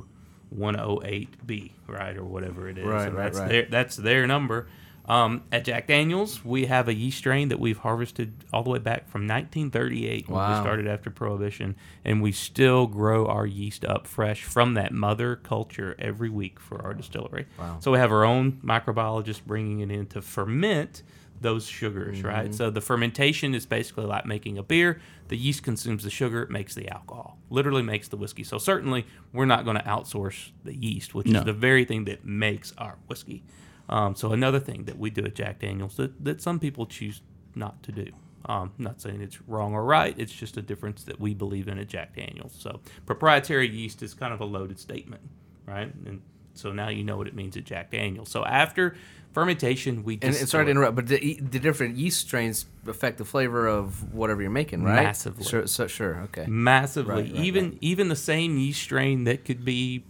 108B, 0.55 1.73
right, 1.87 2.17
or 2.17 2.25
whatever 2.25 2.69
it 2.69 2.79
is. 2.79 2.85
Right, 2.85 3.09
and 3.09 3.17
right, 3.17 3.25
that's 3.25 3.39
right. 3.39 3.49
Their, 3.49 3.67
that's 3.71 3.97
their 3.97 4.27
number. 4.27 4.69
Um, 5.07 5.43
at 5.53 5.65
Jack 5.65 5.87
Daniels, 5.87 6.43
we 6.45 6.65
have 6.67 6.89
a 6.89 6.95
yeast 6.95 7.19
strain 7.19 7.49
that 7.51 7.61
we've 7.61 7.77
harvested 7.77 8.33
all 8.53 8.63
the 8.63 8.71
way 8.71 8.79
back 8.79 9.09
from 9.09 9.23
1938 9.29 10.29
when 10.29 10.49
we 10.51 10.61
started 10.63 10.87
after 10.87 11.11
Prohibition, 11.11 11.77
and 12.05 12.23
we 12.23 12.33
still 12.33 12.87
grow 12.87 13.27
our 13.27 13.47
yeast 13.47 13.85
up 13.85 14.07
fresh 14.07 14.43
from 14.45 14.75
that 14.75 14.93
mother 14.93 15.37
culture 15.37 15.95
every 15.99 16.31
week 16.31 16.59
for 16.59 16.81
our 16.83 16.95
distillery. 16.95 17.47
Wow. 17.59 17.79
So 17.81 17.93
we 17.93 17.99
have 17.99 18.13
our 18.13 18.25
own 18.25 18.61
microbiologist 18.65 19.45
bringing 19.45 19.81
it 19.81 19.91
in 19.91 20.07
to 20.07 20.23
ferment 20.23 21.03
those 21.41 21.67
sugars, 21.67 22.19
Mm-hmm. 22.19 22.27
right? 22.29 22.55
So 22.55 22.71
the 22.71 22.81
fermentation 22.81 23.55
is 23.55 23.67
basically 23.67 24.07
like 24.07 24.25
making 24.25 24.57
a 24.57 24.63
beer. 24.63 25.01
The 25.29 25.37
yeast 25.37 25.63
consumes 25.63 26.05
the 26.05 26.11
sugar, 26.11 26.43
it 26.43 26.51
makes 26.51 26.75
the 26.75 26.89
alcohol, 26.89 27.37
literally 27.51 27.83
makes 27.83 28.09
the 28.09 28.17
whiskey. 28.17 28.45
So 28.45 28.57
certainly 28.57 29.05
we're 29.35 29.45
not 29.45 29.65
going 29.67 29.77
to 29.77 29.83
outsource 29.83 30.53
the 30.65 30.75
yeast, 30.75 31.15
which 31.15 31.27
No. 31.27 31.41
is 31.41 31.45
the 31.45 31.53
very 31.53 31.85
thing 31.85 32.05
that 32.07 32.25
makes 32.25 32.73
our 32.79 32.97
whiskey. 33.09 33.43
Um, 33.89 34.15
so 34.15 34.33
another 34.33 34.61
thing 34.61 34.85
that 34.85 34.99
we 34.99 35.11
do 35.11 35.25
at 35.25 35.35
Jack 35.35 35.61
Daniels 35.61 35.97
that, 35.97 36.25
that 36.25 36.41
some 36.41 36.59
people 36.59 36.87
choose 36.87 37.21
not 37.55 37.83
to 37.83 37.93
do. 37.93 38.07
Um, 38.47 38.73
not 38.77 39.01
saying 39.01 39.23
it's 39.23 39.41
wrong 39.49 39.73
or 39.73 39.85
right. 39.85 40.15
It's 40.19 40.33
just 40.33 40.57
a 40.57 40.63
difference 40.63 41.05
that 41.05 41.19
we 41.19 41.33
believe 41.33 41.67
in 41.67 41.79
at 41.79 41.89
Jack 41.89 42.15
Daniels. 42.15 42.55
So 42.59 42.81
proprietary 43.07 43.69
yeast 43.69 44.03
is 44.03 44.13
kind 44.13 44.35
of 44.35 44.41
a 44.41 44.45
loaded 44.45 44.79
statement, 44.79 45.23
right? 45.67 45.93
And 46.05 46.21
so 46.53 46.73
now 46.73 46.89
you 46.89 47.05
know 47.05 47.17
what 47.17 47.27
it 47.27 47.35
means 47.35 47.57
at 47.57 47.65
Jack 47.65 47.91
Daniels. 47.91 48.29
So 48.29 48.45
after 48.45 48.97
fermentation, 49.33 50.05
we 50.05 50.15
And, 50.21 50.35
and 50.37 50.49
sorry 50.49 50.67
to 50.67 50.71
interrupt, 50.71 50.95
but 50.95 51.09
the, 51.09 51.41
the 51.41 51.59
different 51.59 51.97
yeast 51.97 52.21
strains 52.21 52.67
affect 52.87 53.19
the 53.19 53.25
flavor 53.25 53.67
of 53.67 54.13
whatever 54.15 54.43
you're 54.43 54.51
making, 54.51 54.85
right? 54.85 55.03
Massively. 55.03 55.45
Sure, 55.45 55.67
so, 55.67 55.87
sure 55.87 56.21
okay. 56.25 56.47
massively. 56.47 57.15
Right, 57.15 57.33
right, 57.33 57.45
even 57.45 57.71
right. 57.71 57.79
even 57.81 58.09
the 58.09 58.17
same 58.17 58.59
yeast 58.59 58.83
strain 58.83 59.25
that 59.25 59.45
could 59.45 59.65
be 59.65 60.05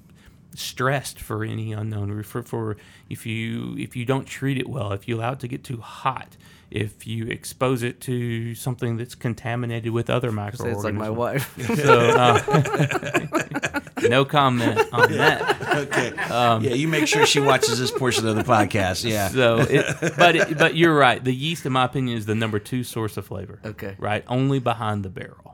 stressed 0.54 1.20
for 1.20 1.44
any 1.44 1.72
unknown 1.72 2.22
for, 2.22 2.42
for 2.42 2.76
if 3.08 3.26
you 3.26 3.76
if 3.78 3.96
you 3.96 4.04
don't 4.04 4.26
treat 4.26 4.58
it 4.58 4.68
well, 4.68 4.92
if 4.92 5.08
you 5.08 5.16
allow 5.16 5.32
it 5.32 5.40
to 5.40 5.48
get 5.48 5.64
too 5.64 5.78
hot, 5.78 6.36
if 6.70 7.06
you 7.06 7.26
expose 7.28 7.82
it 7.82 8.00
to 8.02 8.54
something 8.54 8.96
that's 8.96 9.14
contaminated 9.14 9.92
with 9.92 10.10
other 10.10 10.30
Say 10.30 10.34
microorganisms. 10.34 10.76
It's 10.76 10.84
like 10.84 10.94
my 10.94 11.10
wife. 11.10 11.54
So, 11.84 11.98
uh, 11.98 13.80
no 14.08 14.24
comment 14.24 14.80
on 14.92 15.12
that. 15.12 15.62
Okay. 15.76 16.12
yeah, 16.16 16.58
you 16.74 16.88
make 16.88 17.06
sure 17.06 17.26
she 17.26 17.40
watches 17.40 17.78
this 17.78 17.90
portion 17.90 18.26
of 18.26 18.36
the 18.36 18.42
podcast. 18.42 19.04
Yeah. 19.04 19.28
So, 19.28 19.58
it, 19.60 20.14
but 20.16 20.36
it, 20.36 20.58
but 20.58 20.74
you're 20.76 20.96
right. 20.96 21.22
The 21.22 21.34
yeast, 21.34 21.64
in 21.66 21.72
my 21.72 21.84
opinion, 21.84 22.16
is 22.18 22.26
the 22.26 22.34
number 22.34 22.58
two 22.58 22.84
source 22.84 23.16
of 23.16 23.26
flavor. 23.26 23.60
Okay. 23.64 23.96
Right, 23.98 24.24
only 24.28 24.58
behind 24.58 25.04
the 25.04 25.10
barrel. 25.10 25.53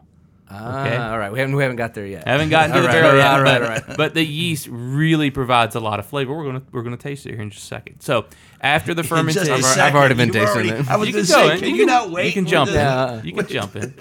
Ah, 0.53 0.85
Okay. 0.85 0.97
all 0.97 1.19
right. 1.19 1.31
We 1.33 1.39
haven't 1.39 1.55
we 1.55 1.63
haven't 1.63 1.77
got 1.77 1.95
there 1.95 2.07
yet. 2.07 2.27
Haven't 2.27 2.49
gotten 2.49 2.75
to 2.75 2.83
the 2.83 2.89
right, 2.89 2.93
barrel 2.93 3.11
all 3.13 3.17
yet, 3.17 3.25
right, 3.25 3.37
all 3.39 3.45
but, 3.45 3.61
right, 3.69 3.83
all 3.83 3.89
right. 3.89 3.97
but 3.97 4.15
the 4.15 4.25
yeast 4.25 4.67
really 4.71 5.31
provides 5.31 5.77
a 5.77 5.81
lot 5.81 6.01
of 6.01 6.07
flavor. 6.07 6.35
We're 6.37 6.45
gonna 6.47 6.63
we're 6.73 6.83
gonna 6.83 6.97
taste 6.97 7.25
it 7.27 7.35
here 7.35 7.41
in 7.43 7.51
just 7.51 7.65
a 7.65 7.67
second. 7.69 8.01
So 8.01 8.25
after 8.61 8.93
the 8.93 9.03
In 9.03 9.05
just 9.05 9.13
a 9.13 9.17
fermentation, 9.55 9.81
I've 9.81 9.95
already 9.95 10.15
been 10.15 10.29
you've 10.29 10.35
tasting 10.37 10.71
already- 10.71 10.83
it. 10.83 10.89
I 10.91 10.97
was 10.97 11.09
you 11.09 11.15
going 11.15 11.25
can 11.27 11.35
to 11.35 11.41
go 11.41 11.49
say, 11.49 11.55
in. 11.55 11.61
can 11.61 11.75
you 11.77 11.87
not 11.87 12.11
wait? 12.11 12.27
You 12.27 12.33
can 12.33 12.47
jump 12.47 12.71
the- 12.71 12.77
in. 12.79 12.85
Yeah. 12.85 13.23
You 13.23 13.33
can 13.33 13.47
jump 13.47 13.77
in. 13.77 13.95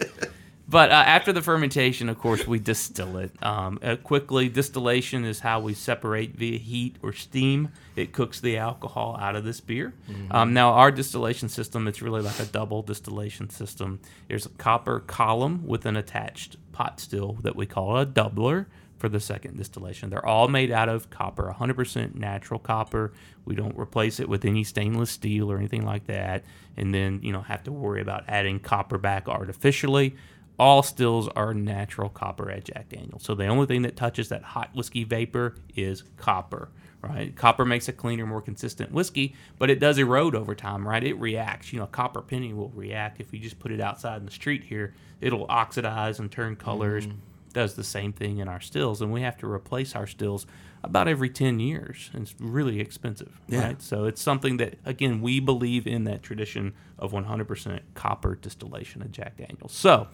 But 0.69 0.91
uh, 0.91 0.93
after 0.93 1.33
the 1.33 1.41
fermentation, 1.41 2.09
of 2.09 2.19
course, 2.19 2.45
we 2.45 2.59
distill 2.59 3.17
it. 3.17 3.31
Um, 3.41 3.79
uh, 3.81 3.95
quickly, 3.95 4.49
distillation 4.49 5.25
is 5.25 5.39
how 5.39 5.59
we 5.59 5.73
separate 5.73 6.35
via 6.35 6.59
heat 6.59 6.97
or 7.01 7.11
steam. 7.11 7.69
It 7.95 8.13
cooks 8.13 8.39
the 8.39 8.57
alcohol 8.57 9.17
out 9.19 9.35
of 9.35 9.43
this 9.43 9.59
beer. 9.61 9.95
Um, 10.29 10.53
now, 10.53 10.73
our 10.73 10.91
distillation 10.91 11.49
system, 11.49 11.87
it's 11.87 12.03
really 12.03 12.21
like 12.21 12.39
a 12.39 12.45
double 12.45 12.83
distillation 12.83 13.49
system. 13.49 13.99
There's 14.27 14.45
a 14.45 14.49
copper 14.49 14.99
column 14.99 15.65
with 15.65 15.87
an 15.87 15.97
attached 15.97 16.57
pot 16.71 16.99
still 16.99 17.33
that 17.41 17.55
we 17.55 17.65
call 17.65 17.97
a 17.97 18.05
doubler 18.05 18.67
for 18.99 19.09
the 19.09 19.19
second 19.19 19.57
distillation. 19.57 20.09
They're 20.09 20.25
all 20.25 20.49
made 20.49 20.71
out 20.71 20.89
of 20.89 21.09
copper, 21.09 21.55
100% 21.57 22.15
natural 22.15 22.59
copper. 22.59 23.13
We 23.45 23.55
don't 23.55 23.77
replace 23.77 24.19
it 24.19 24.29
with 24.29 24.45
any 24.45 24.63
stainless 24.63 25.09
steel 25.09 25.51
or 25.51 25.57
anything 25.57 25.85
like 25.85 26.05
that. 26.07 26.43
And 26.77 26.93
then, 26.93 27.21
you 27.23 27.31
know, 27.31 27.41
have 27.41 27.63
to 27.63 27.71
worry 27.71 28.01
about 28.01 28.25
adding 28.27 28.59
copper 28.59 28.97
back 28.97 29.27
artificially. 29.27 30.15
All 30.59 30.83
stills 30.83 31.29
are 31.29 31.53
natural 31.53 32.09
copper 32.09 32.51
at 32.51 32.65
Jack 32.65 32.89
Daniels. 32.89 33.23
So 33.23 33.33
the 33.33 33.47
only 33.47 33.65
thing 33.65 33.83
that 33.83 33.95
touches 33.95 34.27
that 34.29 34.43
hot 34.43 34.71
whiskey 34.75 35.05
vapor 35.05 35.55
is 35.73 36.03
copper, 36.17 36.67
right? 37.01 37.33
Copper 37.33 37.63
makes 37.63 37.87
a 37.87 37.93
cleaner, 37.93 38.25
more 38.25 38.41
consistent 38.41 38.91
whiskey, 38.91 39.35
but 39.57 39.69
it 39.69 39.79
does 39.79 39.97
erode 39.97 40.35
over 40.35 40.53
time, 40.53 40.85
right? 40.85 41.03
It 41.03 41.13
reacts. 41.13 41.71
You 41.71 41.79
know, 41.79 41.85
a 41.85 41.87
copper 41.87 42.21
penny 42.21 42.53
will 42.53 42.73
react. 42.75 43.21
If 43.21 43.33
you 43.33 43.39
just 43.39 43.59
put 43.59 43.71
it 43.71 43.79
outside 43.79 44.17
in 44.17 44.25
the 44.25 44.31
street 44.31 44.65
here, 44.65 44.93
it'll 45.21 45.45
oxidize 45.47 46.19
and 46.19 46.29
turn 46.29 46.57
colors 46.57 47.07
mm. 47.07 47.15
does 47.53 47.75
the 47.75 47.83
same 47.83 48.11
thing 48.11 48.39
in 48.39 48.49
our 48.49 48.59
stills, 48.59 49.01
and 49.01 49.13
we 49.13 49.21
have 49.21 49.37
to 49.37 49.49
replace 49.49 49.95
our 49.95 50.07
stills 50.07 50.45
about 50.83 51.07
every 51.07 51.29
10 51.29 51.59
years. 51.59 52.09
And 52.13 52.23
it's 52.23 52.35
really 52.39 52.79
expensive, 52.79 53.39
Yeah. 53.47 53.63
right? 53.63 53.81
So 53.81 54.05
it's 54.05 54.21
something 54.21 54.57
that, 54.57 54.75
again, 54.85 55.21
we 55.21 55.39
believe 55.39 55.87
in 55.87 56.05
that 56.05 56.23
tradition 56.23 56.73
of 56.97 57.11
100% 57.11 57.81
copper 57.95 58.35
distillation 58.35 59.01
of 59.01 59.11
Jack 59.11 59.37
Daniels. 59.37 59.73
So 59.73 60.07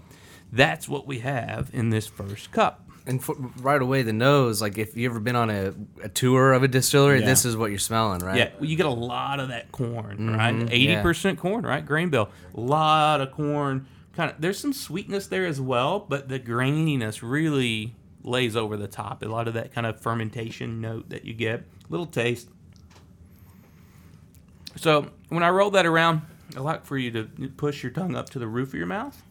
that's 0.51 0.88
what 0.88 1.08
we 1.08 1.19
have 1.19 1.69
in 1.73 1.89
this 1.89 2.08
first 2.08 2.51
cup. 2.51 2.81
And 3.08 3.19
f- 3.19 3.36
right 3.60 3.81
away, 3.81 4.01
the 4.01 4.13
nose. 4.13 4.62
Like 4.62 4.77
if 4.77 4.97
you 4.97 5.08
ever 5.08 5.19
been 5.19 5.36
on 5.36 5.49
a, 5.49 5.73
a 6.01 6.10
tour 6.10 6.53
of 6.53 6.63
a 6.63 6.67
distillery, 6.67 7.19
Yeah. 7.19 7.27
this 7.27 7.45
is 7.45 7.55
what 7.55 7.69
you're 7.69 7.77
smelling, 7.77 8.21
right? 8.21 8.38
Yeah, 8.38 8.49
well, 8.60 8.65
you 8.65 8.75
get 8.75 8.88
a 8.88 8.89
lot 8.89 9.39
of 9.39 9.49
that 9.49 9.71
corn, 9.71 10.17
mm-hmm. 10.17 10.36
right? 10.36 10.55
Eighty 10.71 10.86
yeah. 10.86 11.01
percent 11.01 11.38
corn, 11.38 11.65
right? 11.65 11.86
Grain 11.86 12.10
bill, 12.10 12.29
a 12.55 12.60
lot 12.60 13.21
of 13.21 13.31
corn. 13.31 13.88
Kind 14.15 14.31
of, 14.31 14.39
there's 14.39 14.58
some 14.58 14.73
sweetness 14.73 15.27
there 15.27 15.45
as 15.45 15.60
well, 15.62 15.99
but 15.99 16.29
the 16.29 16.39
graininess 16.39 17.19
really 17.21 17.93
lays 18.23 18.55
over 18.55 18.77
the 18.77 18.88
top. 18.88 19.21
A 19.21 19.25
lot 19.27 19.47
of 19.47 19.53
that 19.53 19.73
kind 19.73 19.86
of 19.86 19.99
fermentation 19.99 20.81
note 20.81 21.10
that 21.10 21.25
you 21.25 21.34
get, 21.34 21.63
little 21.89 22.05
taste. 22.08 22.49
So 24.77 25.10
when 25.29 25.43
I 25.43 25.49
roll 25.49 25.69
that 25.71 25.86
around, 25.86 26.21
I 26.55 26.60
like 26.62 26.86
for 26.86 26.97
you 26.97 27.12
to 27.12 27.25
push 27.58 27.84
your 27.84 27.91
tongue 27.91 28.15
up 28.15 28.29
to 28.31 28.39
the 28.39 28.47
roof 28.47 28.69
of 28.69 28.75
your 28.75 28.88
mouth. 28.88 29.21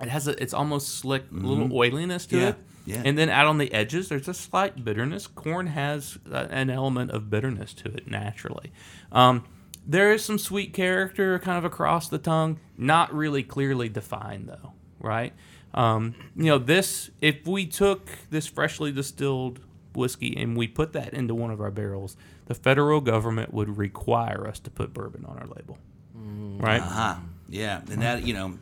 It 0.00 0.08
has 0.08 0.28
a, 0.28 0.40
it's 0.42 0.52
almost 0.54 0.88
slick, 0.98 1.24
a 1.32 1.34
little 1.34 1.74
oiliness 1.76 2.26
to 2.26 2.38
Yeah, 2.38 2.48
it. 2.48 2.56
yeah. 2.84 3.02
And 3.04 3.16
then 3.16 3.28
out 3.30 3.46
on 3.46 3.58
the 3.58 3.72
edges, 3.72 4.08
there's 4.08 4.28
a 4.28 4.34
slight 4.34 4.84
bitterness. 4.84 5.26
Corn 5.26 5.68
has 5.68 6.18
uh, 6.30 6.46
an 6.50 6.68
element 6.70 7.10
of 7.12 7.30
bitterness 7.30 7.72
to 7.74 7.88
it 7.88 8.06
naturally. 8.10 8.72
Um, 9.10 9.44
there 9.86 10.12
is 10.12 10.24
some 10.24 10.38
sweet 10.38 10.74
character 10.74 11.38
kind 11.38 11.56
of 11.56 11.64
across 11.64 12.08
the 12.08 12.18
tongue, 12.18 12.58
not 12.76 13.14
really 13.14 13.42
clearly 13.42 13.88
defined 13.88 14.48
though, 14.48 14.72
right? 15.00 15.32
Um, 15.72 16.14
you 16.34 16.44
know, 16.46 16.58
this, 16.58 17.10
if 17.20 17.46
we 17.46 17.66
took 17.66 18.08
this 18.30 18.46
freshly 18.46 18.92
distilled 18.92 19.60
whiskey 19.94 20.36
and 20.36 20.56
we 20.56 20.66
put 20.68 20.92
that 20.94 21.14
into 21.14 21.34
one 21.34 21.50
of 21.50 21.60
our 21.60 21.70
barrels, 21.70 22.16
the 22.46 22.54
federal 22.54 23.00
government 23.00 23.54
would 23.54 23.76
require 23.78 24.46
us 24.46 24.58
to 24.60 24.70
put 24.70 24.92
bourbon 24.92 25.24
on 25.24 25.38
our 25.38 25.46
label, 25.46 25.78
right? 26.14 26.80
Uh-huh. 26.82 27.16
Yeah, 27.48 27.80
and 27.90 28.02
that 28.02 28.26
you 28.26 28.34
know, 28.34 28.58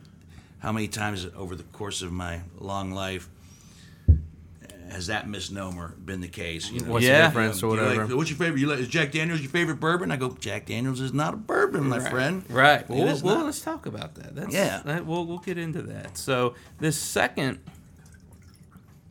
how 0.59 0.71
many 0.71 0.87
times 0.87 1.27
over 1.35 1.55
the 1.55 1.63
course 1.63 2.01
of 2.01 2.11
my 2.11 2.41
long 2.59 2.91
life 2.91 3.29
has 4.89 5.07
that 5.07 5.27
misnomer 5.27 5.95
been 6.03 6.21
the 6.21 6.27
case? 6.27 6.71
You 6.71 6.81
know, 6.81 6.91
What's 6.93 7.05
Yeah. 7.05 7.21
the 7.21 7.27
difference 7.27 7.63
or 7.63 7.71
You 7.71 7.77
know, 7.81 7.87
whatever? 7.87 8.05
like, 8.07 8.15
what's 8.17 8.29
your 8.29 8.37
favorite? 8.37 8.59
You 8.59 8.67
like, 8.67 8.79
is 8.79 8.87
Jack 8.87 9.11
Daniels 9.11 9.41
your 9.41 9.49
favorite 9.49 9.79
bourbon? 9.79 10.11
I 10.11 10.15
go, 10.17 10.29
Jack 10.39 10.67
Daniels 10.67 11.01
is 11.01 11.11
not 11.13 11.33
a 11.33 11.37
bourbon, 11.37 11.87
my 11.89 11.99
friend. 11.99 12.43
Right. 12.49 12.81
It 12.81 12.89
Well, 12.89 13.19
well 13.23 13.45
let's 13.45 13.61
talk 13.61 13.85
about 13.85 14.15
that. 14.15 14.35
That's, 14.35 14.53
Yeah. 14.53 14.81
That, 14.85 15.05
we'll 15.05 15.25
we'll 15.25 15.39
get 15.39 15.57
into 15.57 15.81
that. 15.83 16.17
So 16.17 16.53
this 16.79 16.97
second 16.97 17.59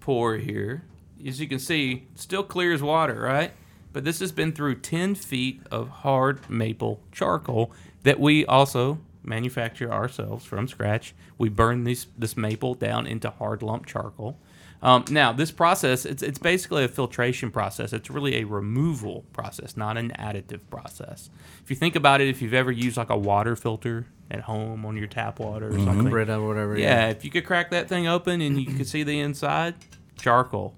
pour 0.01 0.37
here, 0.37 0.85
as 1.27 1.41
you 1.41 1.49
can 1.49 1.59
see, 1.59 2.07
still 2.15 2.43
clear 2.43 2.73
as 2.73 2.83
water, 2.83 3.21
right? 3.21 3.53
But 3.93 4.05
this 4.05 4.21
has 4.21 4.33
been 4.33 4.53
through 4.53 4.77
10 4.77 5.15
feet 5.15 5.63
of 5.71 5.89
hard 5.89 6.49
maple 6.51 7.01
charcoal 7.13 7.73
that 8.03 8.19
we 8.21 8.45
also 8.47 8.99
manufacture 9.25 9.93
ourselves 9.93 10.45
from 10.45 10.69
scratch. 10.69 11.15
We 11.39 11.49
burn 11.49 11.85
these 11.85 12.07
this 12.17 12.37
maple 12.37 12.75
down 12.75 13.07
into 13.07 13.31
hard 13.31 13.63
lump 13.63 13.87
charcoal. 13.87 14.39
Um, 14.83 15.05
now, 15.11 15.33
this 15.33 15.51
process, 15.51 16.05
it's, 16.05 16.23
it's 16.23 16.39
basically 16.39 16.85
a 16.85 16.89
filtration 16.89 17.51
process. 17.51 17.95
It's 17.95 18.11
really 18.11 18.37
a 18.37 18.45
removal 18.45 19.25
process, 19.33 19.79
not 19.79 19.97
an 19.97 20.13
additive 20.19 20.61
process. 20.69 21.31
If 21.63 21.71
you 21.71 21.77
think 21.77 21.97
about 21.97 22.21
it, 22.21 22.29
if 22.29 22.43
you've 22.43 22.53
ever 22.53 22.71
used 22.71 22.99
like 22.99 23.09
a 23.09 23.17
water 23.17 23.57
filter 23.57 24.07
at 24.31 24.43
home 24.43 24.85
on 24.85 24.99
your 24.99 25.07
tap 25.07 25.39
water 25.39 25.69
or 25.69 25.79
something, 25.79 26.11
Brita 26.11 26.35
or 26.35 26.47
whatever. 26.47 26.77
yeah, 26.79 27.09
if 27.09 27.25
you 27.25 27.31
could 27.31 27.47
crack 27.47 27.71
that 27.71 27.89
thing 27.89 28.07
open 28.07 28.43
and 28.43 28.61
you 28.61 28.75
could 28.75 28.87
see 28.87 29.03
the 29.03 29.19
inside, 29.21 29.75
charcoal, 30.19 30.75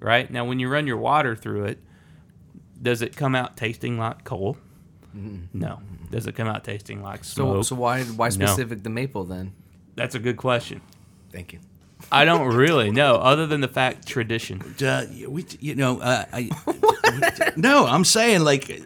right? 0.00 0.28
Now, 0.28 0.44
when 0.44 0.58
you 0.58 0.68
run 0.68 0.88
your 0.88 0.96
water 0.96 1.36
through 1.36 1.66
it, 1.66 1.78
does 2.80 3.02
it 3.02 3.16
come 3.16 3.36
out 3.36 3.56
tasting 3.56 3.98
like 3.98 4.24
coal? 4.24 4.56
No. 5.14 5.80
Does 6.10 6.26
it 6.26 6.34
come 6.36 6.46
out 6.48 6.64
tasting 6.64 7.02
like 7.02 7.24
So, 7.24 7.44
smoke? 7.52 7.64
so 7.64 7.76
why 7.76 8.02
why 8.04 8.26
No. 8.28 8.30
specific 8.46 8.82
the 8.82 8.90
maple 8.90 9.24
then? 9.24 9.52
That's 9.94 10.14
a 10.14 10.18
good 10.18 10.36
question. 10.36 10.80
Thank 11.32 11.52
you. 11.52 11.58
I 12.12 12.24
don't 12.24 12.54
really 12.54 12.90
know, 12.92 13.16
other 13.16 13.46
than 13.46 13.60
the 13.60 13.68
fact 13.68 14.06
tradition. 14.06 14.62
Uh, 14.80 15.06
we, 15.26 15.44
you 15.58 15.74
know, 15.74 16.00
uh, 16.00 16.24
I, 16.32 16.48
no, 17.56 17.86
I'm 17.86 18.04
saying 18.04 18.42
like, 18.44 18.80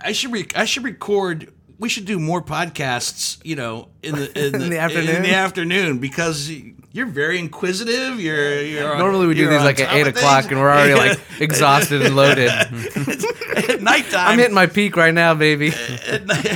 I 0.00 0.12
should 0.12 0.32
re- 0.32 0.48
I 0.54 0.64
should 0.64 0.84
record. 0.84 1.52
We 1.78 1.88
should 1.90 2.06
do 2.06 2.18
more 2.18 2.40
podcasts. 2.42 3.38
You 3.44 3.56
know, 3.56 3.88
in 4.02 4.14
the 4.16 4.46
in 4.46 4.52
the, 4.58 4.58
the 4.58 4.78
afternoon? 4.78 5.16
In 5.16 5.22
the 5.22 5.34
afternoon 5.34 5.98
because 5.98 6.50
you're 6.92 7.06
very 7.06 7.38
inquisitive. 7.38 8.18
You're, 8.20 8.62
you're 8.62 8.92
on- 8.92 8.98
Normally 8.98 9.26
we 9.26 9.34
do 9.34 9.48
these 9.48 9.60
like 9.60 9.80
at 9.80 9.92
eight 9.94 10.06
o'clock 10.06 10.42
things. 10.44 10.52
and 10.52 10.60
we're 10.60 10.70
already 10.70 10.94
like 11.08 11.20
exhausted 11.40 12.00
and 12.02 12.16
loaded. 12.16 12.48
at 12.50 13.82
nighttime. 13.82 14.28
I'm 14.28 14.38
hitting 14.38 14.54
my 14.54 14.66
peak 14.66 14.96
right 14.96 15.12
now, 15.12 15.34
baby. 15.34 15.72
at, 16.08 16.24
night, 16.26 16.46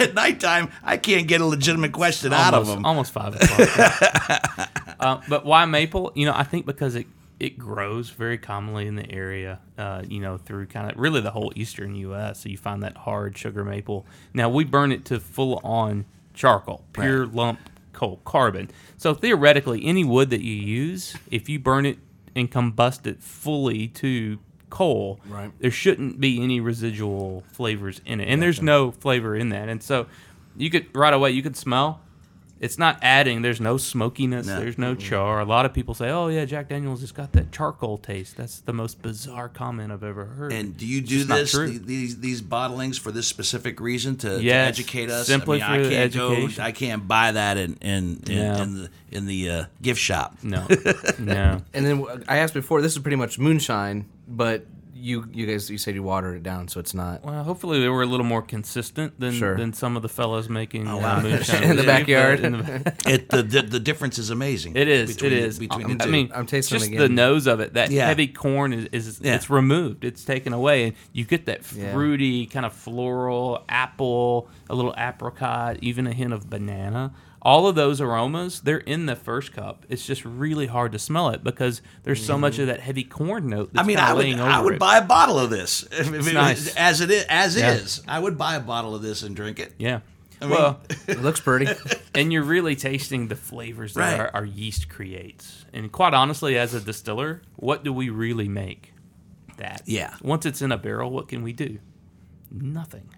at 0.00 0.14
nighttime, 0.14 0.70
I 0.84 0.96
can't 0.96 1.26
get 1.26 1.40
a 1.40 1.44
legitimate 1.46 1.90
question 1.92 2.32
out 2.32 2.54
of 2.54 2.66
them. 2.68 2.84
almost 2.86 3.12
five 3.12 3.34
o'clock. 3.34 4.70
uh, 5.00 5.20
but 5.28 5.44
why 5.44 5.64
maple? 5.64 6.12
You 6.14 6.26
know, 6.26 6.32
I 6.34 6.44
think 6.44 6.64
because 6.66 6.94
it 6.94 7.06
it 7.38 7.58
grows 7.58 8.10
very 8.10 8.38
commonly 8.38 8.86
in 8.86 8.96
the 8.96 9.10
area. 9.12 9.60
Uh, 9.76 10.02
you 10.08 10.20
know, 10.20 10.38
through 10.38 10.66
kind 10.66 10.90
of 10.90 10.98
really 10.98 11.20
the 11.20 11.30
whole 11.32 11.52
eastern 11.54 11.94
U.S. 11.96 12.40
So 12.40 12.48
you 12.48 12.56
find 12.56 12.82
that 12.82 12.96
hard 12.96 13.36
sugar 13.36 13.64
maple. 13.64 14.06
Now 14.32 14.48
we 14.48 14.64
burn 14.64 14.90
it 14.92 15.04
to 15.06 15.20
full 15.20 15.60
on 15.64 16.06
charcoal, 16.34 16.84
pure 16.92 17.26
lump 17.26 17.58
coal 17.92 18.20
carbon. 18.24 18.70
So 18.98 19.14
theoretically, 19.14 19.84
any 19.84 20.04
wood 20.04 20.30
that 20.30 20.42
you 20.42 20.54
use, 20.54 21.16
if 21.30 21.48
you 21.48 21.58
burn 21.58 21.86
it 21.86 21.98
and 22.34 22.50
combust 22.50 23.06
it 23.06 23.22
fully 23.22 23.88
to 23.88 24.38
coal, 24.68 25.20
Right. 25.28 25.50
there 25.60 25.70
shouldn't 25.70 26.20
be 26.20 26.42
any 26.42 26.60
residual 26.60 27.42
flavors 27.52 28.00
in 28.04 28.20
it, 28.20 28.26
and 28.26 28.42
there's 28.42 28.60
no 28.60 28.90
flavor 28.90 29.34
in 29.36 29.48
that. 29.50 29.68
And 29.70 29.82
so 29.82 30.06
you 30.56 30.68
could 30.70 30.86
right 30.94 31.14
away 31.14 31.30
you 31.30 31.42
could 31.42 31.56
smell. 31.56 32.00
It's 32.58 32.78
not 32.78 32.98
adding. 33.02 33.42
There's 33.42 33.60
no 33.60 33.76
smokiness. 33.76 34.46
No. 34.46 34.58
There's 34.58 34.78
no 34.78 34.94
char. 34.94 35.40
A 35.40 35.44
lot 35.44 35.66
of 35.66 35.74
people 35.74 35.92
say, 35.92 36.08
"Oh 36.08 36.28
yeah, 36.28 36.46
Jack 36.46 36.70
Daniel's 36.70 37.00
just 37.02 37.14
got 37.14 37.32
that 37.32 37.52
charcoal 37.52 37.98
taste." 37.98 38.36
That's 38.38 38.60
the 38.60 38.72
most 38.72 39.02
bizarre 39.02 39.50
comment 39.50 39.92
I've 39.92 40.02
ever 40.02 40.24
heard. 40.24 40.52
And 40.54 40.74
do 40.74 40.86
you 40.86 41.02
do 41.02 41.24
this 41.24 41.50
true. 41.52 41.68
th- 41.68 41.82
these 41.82 42.20
these 42.20 42.40
bottlings 42.40 42.98
for 42.98 43.12
this 43.12 43.26
specific 43.26 43.78
reason 43.78 44.16
to, 44.16 44.38
to 44.40 44.48
educate 44.50 45.10
us? 45.10 45.26
simply 45.26 45.60
I 45.62 45.76
mean, 45.76 45.82
for 45.82 45.86
I 45.88 45.90
can't 45.90 46.14
education. 46.16 46.56
go. 46.56 46.62
I 46.62 46.72
can't 46.72 47.06
buy 47.06 47.32
that 47.32 47.58
in 47.58 47.74
in 47.82 48.22
in, 48.26 48.36
No. 48.38 48.62
in 48.62 48.74
the 48.82 48.90
in 49.12 49.26
the 49.26 49.50
uh, 49.50 49.64
gift 49.82 50.00
shop. 50.00 50.36
no, 50.42 50.66
no. 51.18 51.60
And 51.74 51.84
then 51.86 52.06
I 52.26 52.38
asked 52.38 52.54
before, 52.54 52.80
this 52.80 52.92
is 52.92 52.98
pretty 53.00 53.16
much 53.16 53.38
moonshine, 53.38 54.06
but 54.26 54.64
you 54.98 55.28
you 55.32 55.46
guys 55.46 55.68
you 55.70 55.78
said 55.78 55.94
you 55.94 56.02
watered 56.02 56.36
it 56.36 56.42
down, 56.42 56.68
so 56.68 56.80
it's 56.80 56.94
not. 56.94 57.24
Well, 57.24 57.44
hopefully 57.44 57.80
they 57.80 57.88
were 57.88 58.02
a 58.02 58.06
little 58.06 58.26
more 58.26 58.42
consistent 58.42 59.18
than 59.20 59.32
Sure. 59.34 59.56
than 59.56 59.72
some 59.72 59.96
of 59.96 60.02
the 60.02 60.08
fellows 60.08 60.48
making 60.48 60.88
uh, 60.88 60.96
wow. 60.96 61.20
moonshine 61.20 61.62
In 61.62 61.68
the 61.70 61.74
whiskey, 61.76 61.86
backyard. 62.14 62.40
in 62.40 62.52
the- 62.52 62.94
It 63.06 63.28
the, 63.28 63.42
the 63.42 63.62
the 63.62 63.80
difference 63.80 64.18
is 64.18 64.30
amazing. 64.30 64.76
It 64.76 64.88
is. 64.88 65.14
Between, 65.14 65.32
it 65.32 65.38
is. 65.38 65.58
between 65.58 65.88
the 65.88 66.04
two. 66.04 66.08
I 66.08 66.10
mean, 66.10 66.30
I'm 66.34 66.46
tasting 66.46 66.78
just 66.78 66.90
them 66.90 66.98
the 66.98 67.04
again. 67.04 67.14
nose 67.14 67.46
of 67.46 67.60
it. 67.60 67.74
That 67.74 67.90
Yeah. 67.90 68.06
heavy 68.06 68.26
corn 68.28 68.72
is, 68.72 68.86
is 68.92 69.20
Yeah. 69.22 69.34
it's 69.36 69.50
removed. 69.50 70.04
It's 70.04 70.24
taken 70.24 70.52
away, 70.52 70.84
and 70.84 70.94
you 71.12 71.24
get 71.24 71.46
that 71.46 71.60
Yeah. 71.72 71.92
fruity 71.92 72.46
kind 72.46 72.64
of 72.66 72.72
floral 72.72 73.64
apple, 73.68 74.48
a 74.70 74.74
little 74.74 74.94
apricot, 74.96 75.78
even 75.82 76.06
a 76.06 76.12
hint 76.12 76.32
of 76.32 76.48
banana. 76.50 77.12
All 77.42 77.66
of 77.68 77.74
those 77.74 78.00
aromas, 78.00 78.60
they're 78.60 78.78
in 78.78 79.06
the 79.06 79.16
first 79.16 79.52
cup. 79.52 79.86
It's 79.88 80.04
just 80.06 80.24
really 80.24 80.66
hard 80.66 80.92
to 80.92 80.98
smell 80.98 81.28
it 81.30 81.44
because 81.44 81.82
there's 82.02 82.24
so 82.24 82.36
much 82.36 82.54
mm-hmm. 82.54 82.62
of 82.62 82.66
that 82.68 82.80
heavy 82.80 83.04
corn 83.04 83.48
note. 83.48 83.72
That's 83.72 83.84
I 83.84 83.86
mean, 83.86 83.98
I 83.98 84.12
would 84.12 84.24
laying 84.24 84.40
I 84.40 84.60
would 84.60 84.74
it. 84.74 84.80
buy 84.80 84.98
a 84.98 85.04
bottle 85.04 85.38
of 85.38 85.50
this 85.50 85.82
if, 85.92 86.12
if 86.12 86.28
it 86.28 86.34
nice. 86.34 86.66
was, 86.66 86.74
as 86.76 87.00
it 87.00 87.10
is 87.10 87.24
as 87.28 87.56
Yeah. 87.56 87.72
is. 87.72 88.02
I 88.08 88.18
would 88.18 88.36
buy 88.36 88.56
a 88.56 88.60
bottle 88.60 88.94
of 88.94 89.02
this 89.02 89.22
and 89.22 89.36
drink 89.36 89.58
it. 89.58 89.74
Yeah. 89.78 90.00
mean- 90.40 90.50
well, 90.50 90.80
It 91.06 91.22
looks 91.22 91.40
pretty. 91.40 91.68
and 92.14 92.32
you're 92.32 92.42
really 92.42 92.74
tasting 92.76 93.28
the 93.28 93.36
flavors 93.36 93.94
that 93.94 94.00
Right. 94.00 94.20
our, 94.20 94.30
our 94.34 94.44
yeast 94.44 94.88
creates. 94.88 95.64
And 95.72 95.92
quite 95.92 96.14
honestly, 96.14 96.58
as 96.58 96.74
a 96.74 96.80
distiller, 96.80 97.42
what 97.56 97.84
do 97.84 97.92
we 97.92 98.08
really 98.10 98.48
make? 98.48 98.92
That. 99.58 99.82
Yeah. 99.86 100.14
Once 100.20 100.44
it's 100.44 100.60
in 100.60 100.70
a 100.72 100.76
barrel, 100.76 101.10
what 101.10 101.28
can 101.28 101.42
we 101.42 101.52
do? 101.54 101.78
Nothing. 102.50 103.08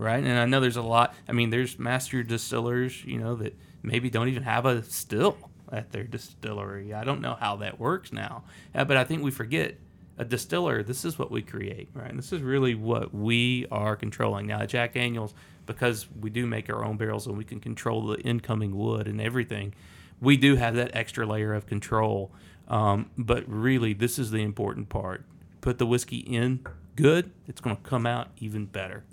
Right? 0.00 0.24
And 0.24 0.38
I 0.38 0.46
know 0.46 0.60
there's 0.60 0.78
a 0.78 0.82
lot. 0.82 1.14
I 1.28 1.32
mean, 1.32 1.50
there's 1.50 1.78
master 1.78 2.22
distillers, 2.22 3.04
you 3.04 3.18
know, 3.18 3.34
that 3.36 3.54
maybe 3.82 4.08
don't 4.08 4.28
even 4.28 4.44
have 4.44 4.64
a 4.64 4.82
still 4.82 5.36
at 5.70 5.92
their 5.92 6.04
distillery. 6.04 6.94
I 6.94 7.04
don't 7.04 7.20
know 7.20 7.36
how 7.38 7.56
that 7.56 7.78
works 7.78 8.10
now. 8.10 8.44
Uh, 8.74 8.84
but 8.84 8.96
I 8.96 9.04
think 9.04 9.22
we 9.22 9.30
forget 9.30 9.76
a 10.16 10.24
distiller, 10.24 10.82
this 10.82 11.04
is 11.04 11.18
what 11.18 11.30
we 11.30 11.42
create, 11.42 11.90
right? 11.92 12.16
This 12.16 12.32
is 12.32 12.40
really 12.40 12.74
what 12.74 13.14
we 13.14 13.66
are 13.70 13.94
controlling. 13.94 14.46
Now, 14.46 14.64
Jack 14.64 14.94
Daniels, 14.94 15.34
because 15.66 16.06
we 16.18 16.30
do 16.30 16.46
make 16.46 16.70
our 16.70 16.82
own 16.82 16.96
barrels 16.96 17.26
and 17.26 17.36
we 17.36 17.44
can 17.44 17.60
control 17.60 18.06
the 18.06 18.18
incoming 18.20 18.76
wood 18.76 19.06
and 19.06 19.20
everything, 19.20 19.74
we 20.18 20.38
do 20.38 20.56
have 20.56 20.76
that 20.76 20.90
extra 20.94 21.26
layer 21.26 21.52
of 21.52 21.66
control. 21.66 22.32
Um, 22.68 23.10
but 23.18 23.44
really, 23.46 23.92
this 23.92 24.18
is 24.18 24.30
the 24.30 24.42
important 24.42 24.88
part. 24.88 25.24
Put 25.60 25.76
the 25.76 25.86
whiskey 25.86 26.18
in 26.18 26.64
good, 26.96 27.30
it's 27.46 27.60
going 27.60 27.76
to 27.76 27.82
come 27.82 28.06
out 28.06 28.28
even 28.38 28.64
better. 28.64 29.04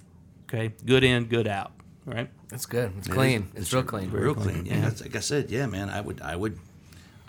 Okay? 0.48 0.74
Good 0.86 1.04
in, 1.04 1.26
good 1.26 1.48
out, 1.48 1.72
right? 2.06 2.30
That's 2.50 2.66
good. 2.66 2.94
It's 2.98 3.08
clean. 3.08 3.50
is. 3.56 3.64
It's 3.64 3.74
real 3.74 3.84
clean. 3.84 4.10
Real 4.12 4.34
clean. 4.36 4.66
Yeah, 4.66 4.82
that's, 4.82 5.02
like 5.02 5.16
I 5.16 5.20
said, 5.20 5.52
yeah, 5.52 5.66
man. 5.66 5.90
I 5.90 6.00
would 6.02 6.22
I 6.22 6.36
would 6.36 6.58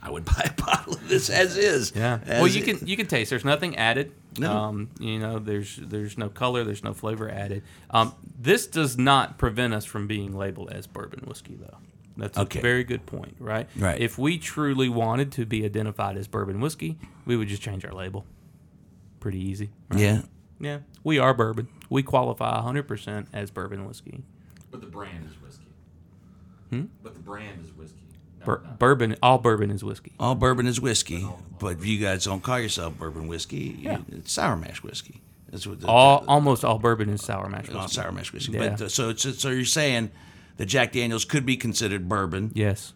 I 0.00 0.10
would 0.10 0.24
buy 0.36 0.48
a 0.56 0.62
bottle 0.62 0.94
of 0.94 1.08
this 1.08 1.28
as 1.30 1.56
is. 1.56 1.92
Yeah. 1.96 2.20
As 2.26 2.40
well, 2.42 2.46
you 2.46 2.62
it- 2.62 2.78
can 2.78 2.86
you 2.86 2.96
can 2.96 3.06
taste. 3.06 3.30
There's 3.30 3.44
nothing 3.44 3.76
added. 3.76 4.12
No. 4.38 4.52
Um, 4.56 4.90
you 5.00 5.18
know, 5.18 5.40
there's 5.40 5.76
there's 5.82 6.16
no 6.16 6.28
color. 6.28 6.62
There's 6.62 6.84
no 6.84 6.94
flavor 6.94 7.28
added. 7.28 7.64
Um, 7.90 8.14
this 8.38 8.68
does 8.68 8.96
not 8.96 9.36
prevent 9.36 9.74
us 9.74 9.84
from 9.84 10.06
being 10.06 10.36
labeled 10.36 10.70
as 10.70 10.86
bourbon 10.86 11.24
whiskey, 11.26 11.56
though. 11.60 11.78
That's 12.16 12.38
Okay. 12.38 12.60
a 12.60 12.62
very 12.62 12.84
good 12.84 13.04
point, 13.06 13.34
right? 13.40 13.68
Right. 13.76 14.00
If 14.00 14.16
we 14.18 14.38
truly 14.38 14.88
wanted 14.88 15.32
to 15.32 15.46
be 15.46 15.64
identified 15.64 16.16
as 16.16 16.28
bourbon 16.28 16.60
whiskey, 16.60 16.98
we 17.26 17.36
would 17.36 17.48
just 17.48 17.62
change 17.62 17.84
our 17.84 17.92
label. 17.92 18.24
Pretty 19.20 19.40
easy. 19.40 19.70
right? 19.88 20.00
Yeah. 20.00 20.22
Yeah. 20.60 20.78
We 21.04 21.18
are 21.18 21.32
bourbon. 21.34 21.68
We 21.90 22.02
qualify 22.02 22.60
100% 22.60 23.26
as 23.32 23.50
bourbon 23.50 23.86
whiskey. 23.86 24.22
But 24.70 24.80
the 24.80 24.86
brand 24.86 25.26
is 25.30 25.40
whiskey. 25.40 25.64
But 27.02 27.14
the 27.14 27.20
brand 27.20 27.64
is 27.64 27.72
whiskey. 27.72 27.94
No, 28.40 28.44
Bur- 28.46 28.62
bourbon. 28.78 29.16
All 29.22 29.38
bourbon 29.38 29.70
is 29.70 29.82
whiskey. 29.82 30.12
All 30.20 30.34
bourbon 30.34 30.66
is 30.66 30.80
whiskey, 30.80 31.26
but 31.58 31.82
you 31.82 31.98
guys 31.98 32.24
don't 32.24 32.42
call 32.42 32.60
yourself 32.60 32.98
bourbon 32.98 33.26
whiskey. 33.26 33.76
You- 33.78 33.90
Yeah. 33.90 33.98
It's 34.12 34.32
sour 34.32 34.56
mash 34.56 34.82
whiskey. 34.82 35.22
That's 35.50 35.66
what 35.66 35.80
the, 35.80 35.86
All 35.88 36.20
the- 36.20 36.26
almost 36.28 36.64
all 36.64 36.78
bourbon 36.78 37.08
is 37.08 37.22
sour 37.22 37.48
mash 37.48 37.70
all 37.70 37.80
whiskey. 37.82 37.94
sour 38.00 38.12
mash 38.12 38.32
whiskey. 38.32 38.52
Yeah. 38.52 38.68
But 38.70 38.82
uh, 38.82 38.88
so 38.90 39.14
so 39.14 39.48
you're 39.48 39.64
saying 39.64 40.10
that 40.58 40.66
Jack 40.66 40.92
Daniels 40.92 41.24
could 41.24 41.46
be 41.46 41.56
considered 41.56 42.06
bourbon. 42.08 42.52
Yes. 42.54 42.92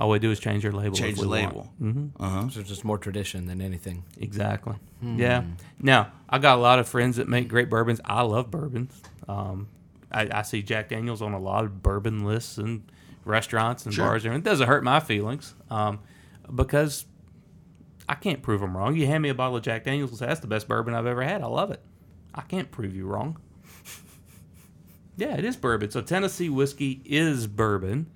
All 0.00 0.10
we 0.10 0.18
do 0.18 0.30
is 0.32 0.40
change 0.40 0.64
your 0.64 0.72
label. 0.72 0.96
Change 0.96 1.18
if 1.18 1.22
the 1.22 1.28
label. 1.28 1.72
Mm-hmm. 1.80 2.48
So 2.48 2.60
it's 2.60 2.68
just 2.68 2.84
more 2.84 2.98
tradition 2.98 3.46
than 3.46 3.60
anything. 3.60 4.04
Exactly. 4.18 4.74
Yeah. 5.02 5.44
Now 5.78 6.12
I 6.28 6.38
got 6.38 6.58
a 6.58 6.60
lot 6.60 6.78
of 6.78 6.88
friends 6.88 7.16
that 7.16 7.28
make 7.28 7.48
great 7.48 7.70
bourbons. 7.70 8.00
I 8.04 8.22
love 8.22 8.50
bourbons. 8.50 8.92
Um, 9.28 9.68
I, 10.10 10.28
I 10.32 10.42
see 10.42 10.62
Jack 10.62 10.88
Daniels 10.88 11.22
on 11.22 11.32
a 11.32 11.38
lot 11.38 11.64
of 11.64 11.82
bourbon 11.82 12.24
lists 12.24 12.58
and 12.58 12.90
restaurants 13.24 13.84
and 13.84 13.94
Sure. 13.94 14.06
bars. 14.06 14.24
And 14.24 14.34
it 14.34 14.42
doesn't 14.42 14.66
hurt 14.66 14.82
my 14.82 14.98
feelings 15.00 15.54
um, 15.70 16.00
because 16.54 17.06
I 18.08 18.14
can't 18.14 18.42
prove 18.42 18.60
them 18.60 18.76
wrong. 18.76 18.96
You 18.96 19.06
hand 19.06 19.22
me 19.22 19.28
a 19.28 19.34
bottle 19.34 19.56
of 19.56 19.62
Jack 19.62 19.84
Daniels 19.84 20.10
and 20.10 20.18
say 20.18 20.26
that's 20.26 20.40
the 20.40 20.46
best 20.46 20.66
bourbon 20.68 20.94
I've 20.94 21.06
ever 21.06 21.22
had. 21.22 21.40
I 21.42 21.46
love 21.46 21.70
it. 21.70 21.80
I 22.34 22.40
can't 22.42 22.70
prove 22.70 22.94
you 22.96 23.06
wrong. 23.06 23.38
Yeah, 25.16 25.36
it 25.36 25.44
is 25.44 25.56
bourbon. 25.56 25.90
So 25.92 26.00
Tennessee 26.00 26.48
whiskey 26.48 27.00
is 27.04 27.46
bourbon. 27.46 28.10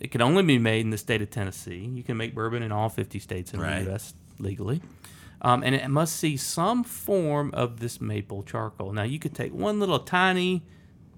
It 0.00 0.10
can 0.10 0.20
only 0.20 0.42
be 0.42 0.58
made 0.58 0.80
in 0.80 0.90
the 0.90 0.98
state 0.98 1.22
of 1.22 1.30
Tennessee. 1.30 1.90
You 1.94 2.02
can 2.02 2.16
make 2.16 2.34
bourbon 2.34 2.62
in 2.62 2.70
all 2.72 2.88
50 2.88 3.18
states 3.18 3.52
in 3.54 3.60
Right. 3.60 3.80
the 3.84 3.90
U.S. 3.90 4.14
legally. 4.38 4.82
Um, 5.42 5.62
and 5.62 5.74
it 5.74 5.88
must 5.88 6.16
see 6.16 6.36
some 6.36 6.82
form 6.84 7.50
of 7.54 7.80
this 7.80 8.00
maple 8.00 8.42
charcoal. 8.42 8.92
Now, 8.92 9.02
you 9.04 9.18
could 9.18 9.34
take 9.34 9.52
one 9.54 9.80
little 9.80 9.98
tiny 9.98 10.62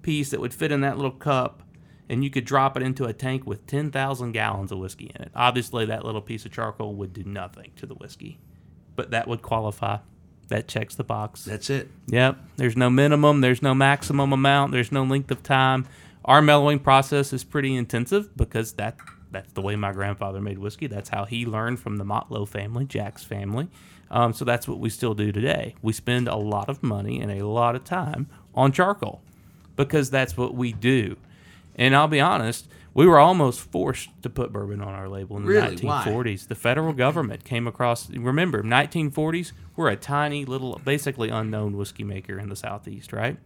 piece 0.03 0.31
that 0.31 0.41
would 0.41 0.55
fit 0.55 0.71
in 0.73 0.81
that 0.83 0.97
little 0.97 1.11
cup 1.13 1.63
and 2.09 2.25
you 2.25 2.31
could 2.31 2.45
drop 2.45 2.77
it 2.77 2.83
into 2.83 3.05
a 3.05 3.13
tank 3.13 3.47
with 3.47 3.67
10,000 3.67 4.33
gallons 4.33 4.73
of 4.73 4.79
whiskey 4.79 5.11
in 5.15 5.23
it. 5.23 5.31
Obviously, 5.35 5.85
that 5.87 6.05
little 6.05 6.23
piece 6.23 6.45
of 6.47 6.53
charcoal 6.53 6.95
would 6.95 7.13
do 7.13 7.23
nothing 7.25 7.71
to 7.77 7.85
the 7.87 7.95
whiskey, 7.95 8.39
but 8.97 9.11
that 9.11 9.29
would 9.29 9.43
qualify. 9.43 9.99
That 10.49 10.67
checks 10.67 10.95
the 10.95 11.05
box. 11.05 11.45
That's 11.45 11.69
it. 11.69 11.91
Yep. 12.07 12.39
There's 12.57 12.77
no 12.77 12.89
minimum. 12.89 13.43
There's 13.43 13.61
no 13.61 13.75
maximum 13.75 14.33
amount. 14.33 14.73
There's 14.73 14.91
no 14.91 15.03
length 15.05 15.31
of 15.31 15.43
time. 15.43 15.87
Our 16.25 16.43
mellowing 16.43 16.79
process 16.79 17.33
is 17.33 17.45
pretty 17.45 17.75
intensive 17.75 18.37
because 18.37 18.73
that 18.75 18.97
that's 19.31 19.53
the 19.53 19.61
way 19.63 19.77
my 19.77 19.93
grandfather 19.93 20.41
made 20.41 20.59
whiskey. 20.59 20.87
That's 20.87 21.11
how 21.11 21.25
he 21.25 21.45
learned 21.45 21.81
from 21.81 21.97
the 21.97 22.05
Motlow 22.05 22.49
family, 22.49 22.87
Jack's 22.87 23.25
family. 23.25 23.69
Um, 24.11 24.33
so 24.33 24.45
that's 24.45 24.67
what 24.67 24.79
we 24.79 24.89
still 24.89 25.15
do 25.15 25.33
today. 25.33 25.75
We 25.83 25.93
spend 25.93 26.29
a 26.29 26.37
lot 26.37 26.69
of 26.71 26.83
money 26.83 27.21
and 27.21 27.31
a 27.31 27.47
lot 27.47 27.77
of 27.77 27.85
time 27.85 28.29
on 28.55 28.73
charcoal 28.73 29.21
because 29.77 30.11
that's 30.11 30.37
what 30.37 30.55
we 30.55 30.73
do. 30.73 31.17
And 31.77 31.95
I'll 31.95 32.09
be 32.09 32.21
honest, 32.21 32.69
we 32.95 33.07
were 33.07 33.19
almost 33.19 33.61
forced 33.61 34.09
to 34.23 34.31
put 34.31 34.53
bourbon 34.53 34.81
on 34.81 34.95
our 34.95 35.09
label 35.09 35.37
in 35.37 35.45
the 35.45 35.51
Really? 35.51 35.77
Why? 35.77 36.05
1940s. 36.05 36.49
The 36.49 36.55
federal 36.55 36.93
government 36.93 37.45
came 37.45 37.69
across. 37.69 38.11
Remember, 38.11 38.63
1940s, 38.63 39.53
we're 39.77 39.89
a 39.91 39.97
tiny 39.97 40.45
little, 40.45 40.81
basically 40.85 41.29
unknown 41.29 41.77
whiskey 41.77 42.03
maker 42.03 42.39
in 42.39 42.49
the 42.49 42.57
southeast, 42.57 43.13
right? 43.13 43.37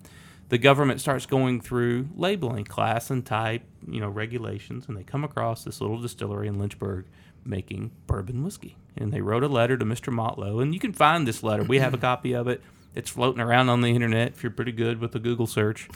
The 0.53 0.59
government 0.59 1.01
starts 1.01 1.25
going 1.25 1.63
through 1.63 2.11
labeling, 2.15 2.67
class 2.67 3.09
and 3.09 3.25
type, 3.25 3.63
you 3.89 4.01
know, 4.01 4.11
regulations, 4.11 4.85
and 4.87 4.95
they 4.95 5.03
come 5.03 5.25
across 5.25 5.65
this 5.65 5.81
little 5.81 5.99
distillery 5.99 6.47
in 6.47 6.59
Lynchburg 6.59 7.07
making 7.43 7.91
bourbon 8.07 8.45
whiskey. 8.45 8.77
And 8.95 9.11
they 9.11 9.23
wrote 9.23 9.43
a 9.43 9.49
letter 9.49 9.79
to 9.79 9.85
Mr. 9.87 10.13
Motlow, 10.13 10.61
and 10.61 10.75
you 10.75 10.79
can 10.79 10.93
find 10.93 11.27
this 11.27 11.43
letter. 11.43 11.63
We 11.63 11.79
have 11.79 11.95
a 11.95 11.97
copy 11.97 12.35
of 12.35 12.49
it. 12.49 12.61
It's 12.95 13.09
floating 13.09 13.41
around 13.41 13.71
on 13.71 13.81
the 13.81 13.89
internet 13.95 14.33
if 14.33 14.43
you're 14.43 14.53
pretty 14.53 14.73
good 14.73 15.01
with 15.01 15.15
a 15.15 15.19
Google 15.19 15.47
search. 15.47 15.89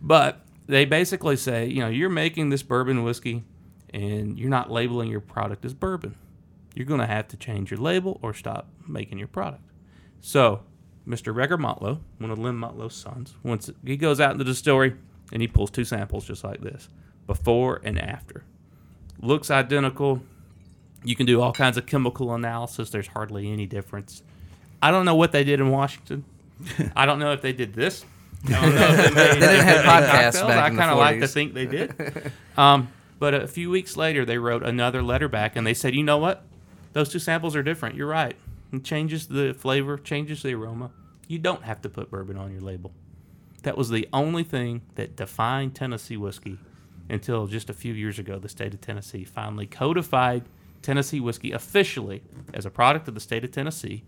But 0.00 0.40
they 0.66 0.86
basically 0.86 1.36
say, 1.36 1.66
you 1.66 1.80
know, 1.80 1.88
you're 1.88 2.08
making 2.08 2.48
this 2.48 2.62
bourbon 2.62 3.02
whiskey 3.02 3.44
and 3.92 4.38
you're 4.38 4.48
not 4.48 4.70
labeling 4.70 5.10
your 5.10 5.20
product 5.20 5.62
as 5.66 5.74
bourbon. 5.74 6.14
You're 6.74 6.86
going 6.86 7.00
to 7.00 7.06
have 7.06 7.28
to 7.28 7.36
change 7.36 7.70
your 7.70 7.80
label 7.80 8.18
or 8.22 8.32
stop 8.32 8.66
making 8.88 9.18
your 9.18 9.28
product. 9.28 9.64
So, 10.22 10.62
Mr. 11.06 11.34
Reagor 11.34 11.58
Motlow, 11.58 11.98
one 12.18 12.30
of 12.30 12.38
Lem 12.38 12.60
Motlow's 12.60 12.94
sons, 12.94 13.34
once 13.42 13.70
he 13.84 13.96
goes 13.96 14.20
out 14.20 14.32
in 14.32 14.38
the 14.38 14.44
distillery 14.44 14.94
and 15.32 15.42
he 15.42 15.48
pulls 15.48 15.70
two 15.70 15.84
samples 15.84 16.26
just 16.26 16.44
like 16.44 16.60
this, 16.60 16.88
before 17.26 17.80
and 17.84 17.98
after. 17.98 18.44
Looks 19.20 19.50
identical. 19.50 20.22
You 21.04 21.16
can 21.16 21.26
do 21.26 21.40
all 21.40 21.52
kinds 21.52 21.76
of 21.76 21.86
chemical 21.86 22.34
analysis. 22.34 22.90
There's 22.90 23.08
hardly 23.08 23.50
any 23.52 23.66
difference. 23.66 24.22
I 24.82 24.90
don't 24.90 25.04
know 25.04 25.14
what 25.14 25.32
they 25.32 25.44
did 25.44 25.60
in 25.60 25.70
Washington. 25.70 26.24
I 26.96 27.06
don't 27.06 27.18
know 27.18 27.32
if 27.32 27.42
they 27.42 27.52
did 27.52 27.74
this. 27.74 28.04
I 28.48 28.50
don't 28.60 28.74
know 28.74 28.86
if 28.88 28.96
they, 28.96 29.10
made, 29.14 29.34
They 29.34 29.46
didn't 29.46 29.64
have 29.64 29.84
podcasts 29.84 30.46
back 30.46 30.64
I 30.64 30.68
in 30.68 30.74
the 30.74 30.80
kind 30.80 30.90
of 30.90 30.98
like 30.98 31.20
to 31.20 31.28
think 31.28 31.54
they 31.54 31.66
did. 31.66 32.32
Um, 32.56 32.92
but 33.18 33.34
a 33.34 33.48
few 33.48 33.68
weeks 33.68 33.96
later, 33.96 34.24
they 34.24 34.38
wrote 34.38 34.62
another 34.62 35.02
letter 35.02 35.26
back 35.28 35.56
and 35.56 35.66
they 35.66 35.74
said, 35.74 35.92
you 35.92 36.04
know 36.04 36.18
what? 36.18 36.44
Those 36.92 37.08
two 37.08 37.18
samples 37.18 37.56
are 37.56 37.64
different. 37.64 37.96
You're 37.96 38.06
right. 38.06 38.36
It 38.76 38.84
changes 38.84 39.26
the 39.26 39.54
flavor, 39.54 39.96
changes 39.98 40.42
the 40.42 40.54
aroma. 40.54 40.90
You 41.28 41.38
don't 41.38 41.62
have 41.62 41.80
to 41.82 41.88
put 41.88 42.10
bourbon 42.10 42.36
on 42.36 42.52
your 42.52 42.60
label. 42.60 42.92
That 43.62 43.78
was 43.78 43.88
the 43.88 44.08
only 44.12 44.44
thing 44.44 44.82
that 44.96 45.16
defined 45.16 45.74
Tennessee 45.74 46.16
whiskey 46.16 46.58
until 47.08 47.46
just 47.46 47.70
a 47.70 47.74
few 47.74 47.94
years 47.94 48.18
ago. 48.18 48.38
The 48.38 48.48
state 48.48 48.74
of 48.74 48.80
Tennessee 48.80 49.24
finally 49.24 49.66
codified 49.66 50.44
Tennessee 50.82 51.20
whiskey 51.20 51.52
officially 51.52 52.22
as 52.52 52.66
a 52.66 52.70
product 52.70 53.08
of 53.08 53.14
the 53.14 53.20
state 53.20 53.42
of 53.44 53.52
Tennessee 53.52 54.04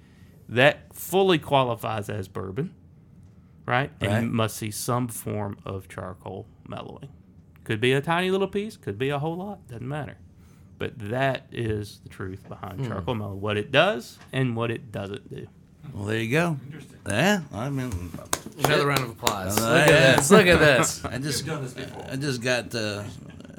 that 0.48 0.94
fully 0.94 1.38
qualifies 1.38 2.08
as 2.10 2.28
bourbon, 2.28 2.74
right? 3.64 3.90
And 4.00 4.12
Right. 4.12 4.24
must 4.24 4.56
see 4.56 4.70
some 4.70 5.08
form 5.08 5.56
of 5.64 5.88
charcoal 5.88 6.46
mellowing. 6.68 7.08
Could 7.64 7.80
be 7.80 7.92
a 7.92 8.00
tiny 8.02 8.30
little 8.30 8.46
piece, 8.48 8.76
could 8.76 8.98
be 8.98 9.08
a 9.08 9.18
whole 9.18 9.36
lot, 9.36 9.66
doesn't 9.68 9.88
matter. 9.88 10.18
But 10.78 10.98
that 11.10 11.46
is 11.52 12.00
the 12.02 12.08
truth 12.08 12.48
behind 12.48 12.86
charcoal 12.86 13.14
mellow, 13.14 13.34
what 13.34 13.56
it 13.56 13.72
does 13.72 14.18
and 14.32 14.54
what 14.56 14.70
it 14.70 14.92
doesn't 14.92 15.30
do. 15.30 15.46
Well, 15.94 16.04
there 16.04 16.18
you 16.18 16.30
go. 16.30 16.56
Interesting. 16.66 16.98
Yeah, 17.08 17.42
I 17.52 17.70
mean, 17.70 18.10
Another 18.58 18.86
round 18.86 19.04
of 19.04 19.10
applause. 19.10 19.58
Look 19.60 19.86
yeah. 19.86 19.94
at 19.94 20.16
this. 20.16 20.30
Look 20.30 20.46
at 20.46 20.58
this. 20.58 21.04
I 21.04 21.18
just 21.18 21.46
done 21.46 21.62
this 21.62 21.74
before. 21.74 22.06
I 22.10 22.16
just 22.16 22.42
got 22.42 22.74
uh, 22.74 23.04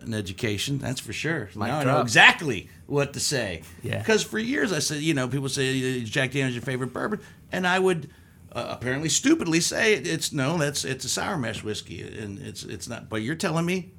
an 0.01 0.13
education. 0.13 0.79
That's 0.79 0.99
for 0.99 1.13
sure. 1.13 1.49
Mic 1.55 1.67
now 1.67 1.79
I 1.79 1.83
know 1.83 2.01
exactly 2.01 2.69
what 2.87 3.13
to 3.13 3.19
say. 3.19 3.61
Yeah. 3.83 3.99
Because 3.99 4.23
for 4.23 4.39
years 4.39 4.73
I 4.73 4.79
said, 4.79 5.01
you 5.01 5.13
know, 5.13 5.27
people 5.27 5.49
say 5.49 6.03
Jack 6.03 6.31
Daniel's 6.31 6.55
your 6.55 6.63
favorite 6.63 6.93
bourbon, 6.93 7.19
and 7.51 7.67
I 7.67 7.79
would 7.79 8.09
uh, 8.51 8.67
apparently 8.69 9.09
stupidly 9.09 9.59
say 9.59 9.93
it's 9.93 10.33
no, 10.33 10.57
that's 10.57 10.83
it's 10.83 11.05
a 11.05 11.09
sour 11.09 11.37
mash 11.37 11.63
whiskey, 11.63 12.01
and 12.01 12.39
it's 12.39 12.63
it's 12.63 12.89
not. 12.89 13.09
But 13.09 13.21
you're 13.21 13.35
telling 13.35 13.65
me 13.65 13.91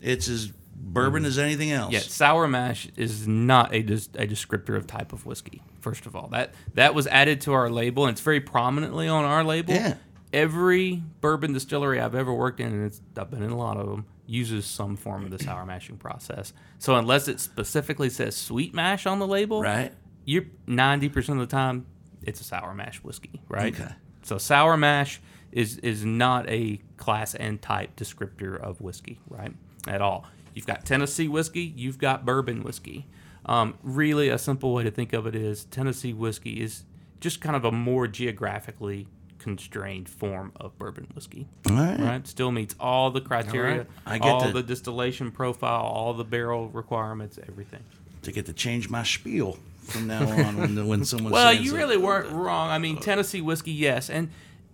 it's 0.00 0.28
as 0.28 0.52
bourbon 0.78 1.22
mm-hmm. 1.22 1.28
as 1.28 1.38
anything 1.38 1.70
else. 1.70 1.92
Yeah, 1.92 2.00
sour 2.00 2.46
mash 2.46 2.88
is 2.96 3.26
not 3.26 3.74
a 3.74 3.82
des- 3.82 4.10
a 4.14 4.26
descriptor 4.26 4.76
of 4.76 4.86
type 4.86 5.12
of 5.12 5.26
whiskey. 5.26 5.62
First 5.80 6.06
of 6.06 6.14
all, 6.14 6.28
that 6.28 6.54
that 6.74 6.94
was 6.94 7.06
added 7.06 7.40
to 7.42 7.52
our 7.52 7.70
label, 7.70 8.04
and 8.04 8.12
it's 8.12 8.20
very 8.20 8.40
prominently 8.40 9.08
on 9.08 9.24
our 9.24 9.44
label. 9.44 9.74
Yeah. 9.74 9.94
Every 10.32 11.02
bourbon 11.20 11.52
distillery 11.52 12.00
I've 12.00 12.14
ever 12.14 12.32
worked 12.32 12.60
in, 12.60 12.66
and 12.66 12.84
it's, 12.84 13.00
I've 13.16 13.30
been 13.30 13.42
in 13.42 13.50
a 13.50 13.56
lot 13.56 13.76
of 13.76 13.88
them, 13.88 14.04
uses 14.26 14.66
some 14.66 14.96
form 14.96 15.24
of 15.24 15.30
the 15.30 15.38
sour 15.38 15.64
mashing 15.64 15.96
process. 15.96 16.52
So 16.78 16.96
unless 16.96 17.28
it 17.28 17.40
specifically 17.40 18.10
says 18.10 18.36
sweet 18.36 18.74
mash 18.74 19.06
on 19.06 19.18
the 19.18 19.26
label, 19.26 19.62
Right. 19.62 19.94
you're 20.24 20.46
ninety 20.66 21.08
percent 21.08 21.40
of 21.40 21.48
the 21.48 21.56
time 21.56 21.86
it's 22.22 22.40
a 22.40 22.44
sour 22.44 22.74
mash 22.74 22.98
whiskey, 22.98 23.40
right? 23.48 23.72
Okay. 23.74 23.92
So 24.22 24.38
sour 24.38 24.76
mash 24.76 25.20
is 25.52 25.78
is 25.78 26.04
not 26.04 26.48
a 26.50 26.80
class 26.96 27.34
and 27.34 27.62
type 27.62 27.96
descriptor 27.96 28.60
of 28.60 28.80
whiskey, 28.80 29.20
right? 29.28 29.52
At 29.86 30.02
all. 30.02 30.26
You've 30.56 30.66
got 30.66 30.86
Tennessee 30.86 31.28
whiskey, 31.28 31.74
you've 31.76 31.98
got 31.98 32.24
bourbon 32.24 32.62
whiskey. 32.62 33.06
Um, 33.44 33.74
really, 33.82 34.30
a 34.30 34.38
simple 34.38 34.72
way 34.72 34.84
to 34.84 34.90
think 34.90 35.12
of 35.12 35.26
it 35.26 35.34
is 35.34 35.64
Tennessee 35.66 36.14
whiskey 36.14 36.62
is 36.62 36.84
just 37.20 37.42
kind 37.42 37.54
of 37.54 37.66
a 37.66 37.70
more 37.70 38.08
geographically 38.08 39.06
constrained 39.38 40.08
form 40.08 40.52
of 40.56 40.76
bourbon 40.78 41.08
whiskey. 41.14 41.46
All 41.68 41.76
right. 41.76 42.00
Right? 42.00 42.26
Still 42.26 42.50
meets 42.52 42.74
all 42.80 43.10
the 43.10 43.20
criteria, 43.20 43.80
right. 43.80 43.86
I 44.06 44.16
get 44.18 44.28
all 44.28 44.40
that. 44.44 44.54
the 44.54 44.62
distillation 44.62 45.30
profile, 45.30 45.82
all 45.82 46.14
the 46.14 46.24
barrel 46.24 46.70
requirements, 46.70 47.38
everything. 47.46 47.84
To 48.22 48.32
get 48.32 48.46
to 48.46 48.54
change 48.54 48.88
my 48.88 49.02
spiel 49.02 49.58
from 49.82 50.06
now 50.06 50.26
on 50.26 50.56
when, 50.56 50.88
when 50.88 51.04
someone 51.04 51.34
Well, 51.34 51.52
you 51.52 51.76
really 51.76 51.98
weren't 51.98 52.30
wrong. 52.30 52.70
I 52.70 52.78
mean, 52.78 52.96
Tennessee 52.96 53.42
whiskey, 53.42 53.72
yes, 53.72 54.08
and 54.08 54.30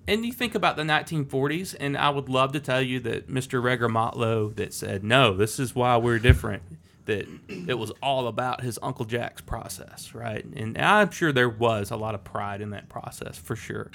and 0.08 0.24
you 0.24 0.32
think 0.32 0.54
about 0.54 0.76
the 0.76 0.82
1940s, 0.82 1.74
and 1.78 1.96
I 1.96 2.10
would 2.10 2.28
love 2.28 2.52
to 2.52 2.60
tell 2.60 2.82
you 2.82 3.00
that 3.00 3.28
Mr. 3.28 3.62
Reagor 3.62 3.90
Motlow 3.90 4.54
that 4.56 4.74
said 4.74 5.04
no, 5.04 5.34
this 5.34 5.58
is 5.58 5.74
why 5.74 5.96
we're 5.96 6.18
different. 6.18 6.62
That 7.06 7.26
it 7.48 7.78
was 7.78 7.90
all 8.00 8.28
about 8.28 8.60
his 8.60 8.78
Uncle 8.80 9.04
Jack's 9.04 9.40
process, 9.40 10.14
right? 10.14 10.44
And 10.44 10.78
I'm 10.78 11.10
sure 11.10 11.32
there 11.32 11.48
was 11.48 11.90
a 11.90 11.96
lot 11.96 12.14
of 12.14 12.22
pride 12.22 12.60
in 12.60 12.70
that 12.70 12.88
process 12.88 13.36
for 13.36 13.56
sure. 13.56 13.90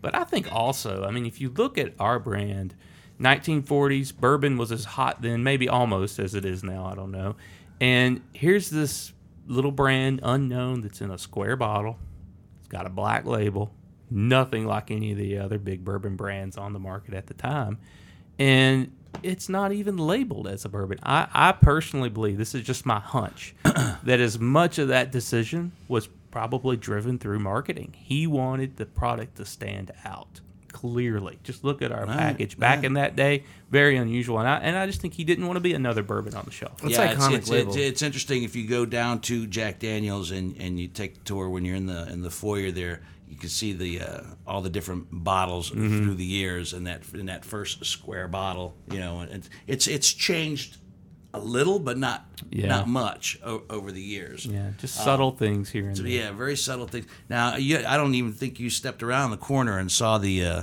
But 0.00 0.16
I 0.16 0.24
think 0.24 0.52
also, 0.52 1.04
I 1.04 1.12
mean, 1.12 1.24
if 1.24 1.40
you 1.40 1.50
look 1.50 1.78
at 1.78 1.92
our 2.00 2.18
brand, 2.18 2.74
1940s 3.20 4.14
bourbon 4.16 4.56
was 4.56 4.72
as 4.72 4.84
hot 4.84 5.22
then, 5.22 5.42
maybe 5.42 5.68
almost 5.68 6.18
as 6.18 6.34
it 6.34 6.44
is 6.44 6.64
now. 6.64 6.84
I 6.86 6.94
don't 6.94 7.10
know. 7.10 7.36
And 7.80 8.22
here's 8.32 8.70
this 8.70 9.12
little 9.46 9.72
brand 9.72 10.20
unknown 10.22 10.82
that's 10.82 11.00
in 11.00 11.10
a 11.10 11.18
square 11.18 11.56
bottle. 11.56 11.98
It's 12.60 12.68
got 12.68 12.86
a 12.86 12.90
black 12.90 13.24
label, 13.24 13.72
nothing 14.10 14.66
like 14.66 14.90
any 14.90 15.12
of 15.12 15.18
the 15.18 15.38
other 15.38 15.58
big 15.58 15.84
bourbon 15.84 16.16
brands 16.16 16.56
on 16.56 16.72
the 16.72 16.78
market 16.78 17.14
at 17.14 17.26
the 17.26 17.34
time. 17.34 17.78
And 18.38 18.92
it's 19.22 19.48
not 19.48 19.72
even 19.72 19.96
labeled 19.96 20.46
as 20.46 20.64
a 20.64 20.68
bourbon. 20.68 20.98
I, 21.02 21.28
I 21.32 21.52
personally 21.52 22.08
believe 22.08 22.38
this 22.38 22.54
is 22.54 22.62
just 22.62 22.86
my 22.86 23.00
hunch 23.00 23.54
that 23.64 24.20
as 24.20 24.38
much 24.38 24.78
of 24.78 24.88
that 24.88 25.10
decision 25.10 25.72
was 25.88 26.08
probably 26.30 26.76
driven 26.76 27.18
through 27.18 27.38
marketing. 27.38 27.94
He 27.96 28.26
wanted 28.26 28.76
the 28.76 28.86
product 28.86 29.36
to 29.36 29.44
stand 29.44 29.92
out 30.04 30.40
clearly. 30.72 31.38
Just 31.42 31.64
look 31.64 31.82
at 31.82 31.90
our 31.90 32.06
package 32.06 32.58
back 32.58 32.84
in 32.84 32.92
that 32.94 33.16
day. 33.16 33.44
Very 33.70 33.96
unusual, 33.96 34.38
and 34.38 34.48
I 34.48 34.58
and 34.58 34.76
I 34.76 34.86
just 34.86 35.00
think 35.00 35.14
he 35.14 35.24
didn't 35.24 35.46
want 35.46 35.56
to 35.56 35.60
be 35.60 35.74
another 35.74 36.02
bourbon 36.02 36.34
on 36.34 36.44
the 36.44 36.50
shelf. 36.50 36.84
It's 36.84 36.92
yeah, 36.92 37.14
iconic 37.14 37.38
it's, 37.38 37.50
label. 37.50 37.70
It's, 37.70 37.76
it's 37.76 38.02
interesting 38.02 38.44
if 38.44 38.54
you 38.54 38.68
go 38.68 38.86
down 38.86 39.20
to 39.22 39.46
Jack 39.46 39.80
Daniels 39.80 40.30
and, 40.30 40.56
and 40.58 40.78
you 40.78 40.88
take 40.88 41.14
the 41.14 41.24
tour 41.24 41.48
when 41.48 41.64
you're 41.64 41.76
in 41.76 41.86
the 41.86 42.08
in 42.10 42.22
the 42.22 42.30
foyer 42.30 42.70
there. 42.70 43.02
You 43.38 43.42
can 43.42 43.50
see 43.50 43.72
the 43.72 44.00
uh, 44.00 44.20
all 44.48 44.62
the 44.62 44.68
different 44.68 45.06
bottles 45.12 45.70
Mm-hmm. 45.70 46.02
through 46.04 46.14
the 46.16 46.24
years, 46.24 46.72
and 46.72 46.88
that 46.88 47.02
in 47.14 47.26
that 47.26 47.44
first 47.44 47.86
square 47.86 48.26
bottle, 48.26 48.74
you 48.90 48.98
know, 48.98 49.20
and 49.20 49.48
it's 49.68 49.86
it's 49.86 50.12
changed 50.12 50.78
a 51.32 51.38
little, 51.38 51.78
but 51.78 51.96
not 51.96 52.26
Yeah. 52.50 52.66
not 52.66 52.88
much 52.88 53.38
o- 53.44 53.62
over 53.70 53.92
the 53.92 54.00
years. 54.02 54.44
Yeah, 54.44 54.70
just 54.78 54.96
subtle 54.96 55.30
things 55.30 55.70
here 55.70 55.86
and 55.86 55.96
So, 55.96 56.02
there. 56.02 56.10
yeah, 56.10 56.32
very 56.32 56.56
subtle 56.56 56.88
things. 56.88 57.06
Now, 57.28 57.54
you, 57.54 57.78
I 57.86 57.96
don't 57.96 58.16
even 58.16 58.32
think 58.32 58.58
you 58.58 58.70
stepped 58.70 59.04
around 59.04 59.30
the 59.30 59.36
corner 59.36 59.78
and 59.78 59.88
saw 59.92 60.18
the 60.18 60.44
uh, 60.44 60.62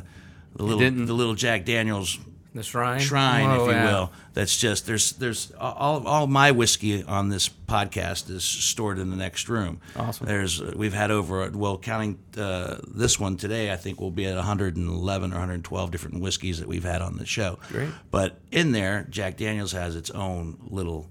the 0.57 0.63
little 0.63 1.05
the 1.05 1.13
little 1.13 1.35
Jack 1.35 1.63
Daniels 1.63 2.19
The 2.55 2.63
shrine, 2.63 3.01
shrine, 3.01 3.49
Oh, 3.49 3.67
if 3.69 3.75
you 3.75 3.83
will. 3.83 4.11
That's 4.33 4.57
just 4.57 4.85
there's 4.87 5.11
there's 5.11 5.51
all 5.59 6.07
all 6.07 6.25
my 6.25 6.51
whiskey 6.51 7.03
on 7.03 7.27
this 7.27 7.49
podcast 7.49 8.29
is 8.29 8.45
stored 8.45 8.97
in 8.97 9.09
the 9.09 9.17
next 9.17 9.49
room. 9.49 9.81
Awesome. 9.95 10.25
There's 10.25 10.61
we've 10.61 10.93
had 10.93 11.11
over 11.11 11.49
well 11.51 11.77
counting 11.77 12.17
uh, 12.37 12.77
this 12.87 13.19
one 13.19 13.35
today. 13.35 13.73
I 13.73 13.75
think 13.75 13.99
we'll 13.99 14.09
be 14.09 14.25
at 14.25 14.35
111 14.35 15.31
or 15.31 15.35
112 15.35 15.91
different 15.91 16.21
whiskeys 16.21 16.59
that 16.59 16.67
we've 16.69 16.85
had 16.85 17.01
on 17.01 17.17
the 17.17 17.25
show. 17.25 17.59
Great. 17.67 17.89
But 18.09 18.39
in 18.51 18.71
there, 18.71 19.05
Jack 19.09 19.35
Daniels 19.35 19.73
has 19.73 19.97
its 19.97 20.09
own 20.11 20.57
little 20.69 21.09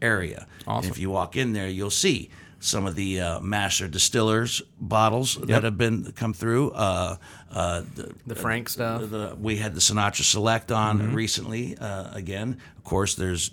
area. 0.00 0.46
And 0.60 0.68
Awesome. 0.68 0.90
if 0.92 0.98
you 0.98 1.10
walk 1.10 1.34
in 1.36 1.54
there, 1.54 1.68
you'll 1.68 1.90
see 1.90 2.30
some 2.64 2.86
of 2.86 2.94
the 2.94 3.20
uh, 3.20 3.40
master 3.40 3.86
distillers 3.88 4.62
bottles 4.80 5.36
that 5.36 5.64
have 5.64 5.76
been 5.76 6.12
come 6.12 6.32
through. 6.32 6.70
Uh, 6.70 7.16
uh, 7.52 7.82
the, 7.94 8.14
The 8.26 8.34
Frank 8.34 8.68
stuff. 8.68 9.10
the, 9.10 9.36
we 9.38 9.56
had 9.56 9.74
the 9.74 9.80
Sinatra 9.80 10.22
Select 10.24 10.72
on 10.72 10.98
Mm-hmm. 10.98 11.14
recently. 11.14 11.76
Uh, 11.78 12.10
again, 12.14 12.58
of 12.78 12.84
course, 12.84 13.14
there's 13.16 13.50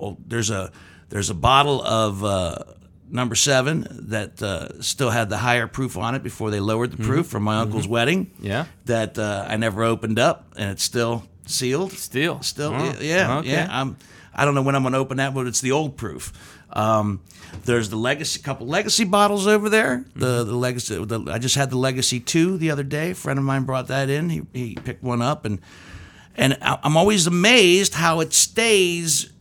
oh, 0.00 0.16
there's 0.26 0.50
a 0.50 0.70
there's 1.10 1.30
a 1.30 1.34
bottle 1.34 1.82
of 1.82 2.24
uh, 2.24 2.56
number 3.10 3.34
seven 3.34 3.86
that 4.08 4.42
uh, 4.42 4.80
still 4.80 5.10
had 5.10 5.28
the 5.28 5.36
higher 5.38 5.66
proof 5.66 5.96
on 5.98 6.14
it 6.14 6.22
before 6.22 6.50
they 6.50 6.60
lowered 6.60 6.90
the 6.90 6.96
proof 7.04 7.26
from 7.26 7.42
my 7.42 7.58
uncle's 7.60 7.86
wedding. 7.86 8.26
Mm-hmm. 8.26 8.46
Yeah. 8.46 8.64
that 8.86 9.18
uh, 9.18 9.44
I 9.46 9.56
never 9.58 9.84
opened 9.84 10.18
up, 10.18 10.54
and 10.56 10.70
it's 10.70 10.82
still 10.82 11.24
sealed. 11.46 11.92
Still? 11.92 12.40
still, 12.42 12.72
Oh, 12.74 12.94
yeah, 13.00 13.38
okay. 13.38 13.50
yeah. 13.50 13.68
I'm. 13.70 13.96
I 14.36 14.44
don't 14.44 14.56
know 14.56 14.62
when 14.62 14.74
I'm 14.74 14.82
going 14.82 14.94
to 14.94 14.98
open 14.98 15.18
that, 15.18 15.32
but 15.32 15.46
it's 15.46 15.60
the 15.60 15.70
old 15.70 15.96
proof. 15.96 16.32
Um, 16.74 17.20
there's 17.64 17.88
the 17.88 17.96
legacy, 17.96 18.40
couple 18.42 18.66
legacy 18.66 19.04
bottles 19.04 19.46
over 19.46 19.68
there. 19.68 20.04
The 20.16 20.44
the 20.44 20.54
legacy. 20.56 21.02
The, 21.04 21.20
I 21.30 21.38
just 21.38 21.54
had 21.54 21.70
the 21.70 21.78
legacy 21.78 22.20
two 22.20 22.58
the 22.58 22.70
other 22.70 22.82
day. 22.82 23.12
A 23.12 23.14
friend 23.14 23.38
of 23.38 23.44
mine 23.44 23.62
brought 23.62 23.86
that 23.88 24.10
in. 24.10 24.28
He 24.30 24.42
he 24.52 24.74
picked 24.74 25.02
one 25.02 25.22
up, 25.22 25.44
and 25.44 25.60
and 26.36 26.58
I'm 26.60 26.96
always 26.96 27.26
amazed 27.28 27.94
how 27.94 28.20
it 28.20 28.32
stays 28.34 29.32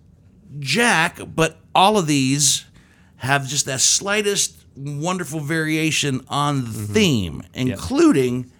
Jack, 0.59 1.19
but 1.35 1.57
all 1.73 1.97
of 1.97 2.05
these 2.05 2.65
have 3.17 3.47
just 3.47 3.65
that 3.65 3.81
slightest 3.81 4.55
wonderful 4.75 5.39
variation 5.39 6.21
on 6.29 6.61
the 6.65 6.69
Mm-hmm. 6.69 6.93
theme, 6.93 7.43
including 7.55 8.51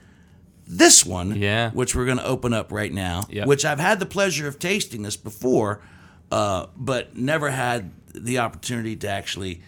this 0.66 1.06
one, 1.06 1.36
Yeah. 1.36 1.70
which 1.72 1.96
we're 1.96 2.06
going 2.06 2.18
to 2.18 2.26
open 2.26 2.54
up 2.54 2.72
right 2.72 2.92
now, 2.92 3.24
Yep. 3.30 3.48
which 3.48 3.66
I've 3.66 3.80
had 3.80 4.00
the 4.00 4.06
pleasure 4.06 4.48
of 4.48 4.58
tasting 4.60 5.04
this 5.04 5.18
before, 5.18 5.82
uh, 6.32 6.68
but 6.76 7.16
never 7.18 7.50
had 7.52 7.92
the 8.14 8.40
opportunity 8.40 8.96
to 8.98 9.08
actually, 9.08 9.62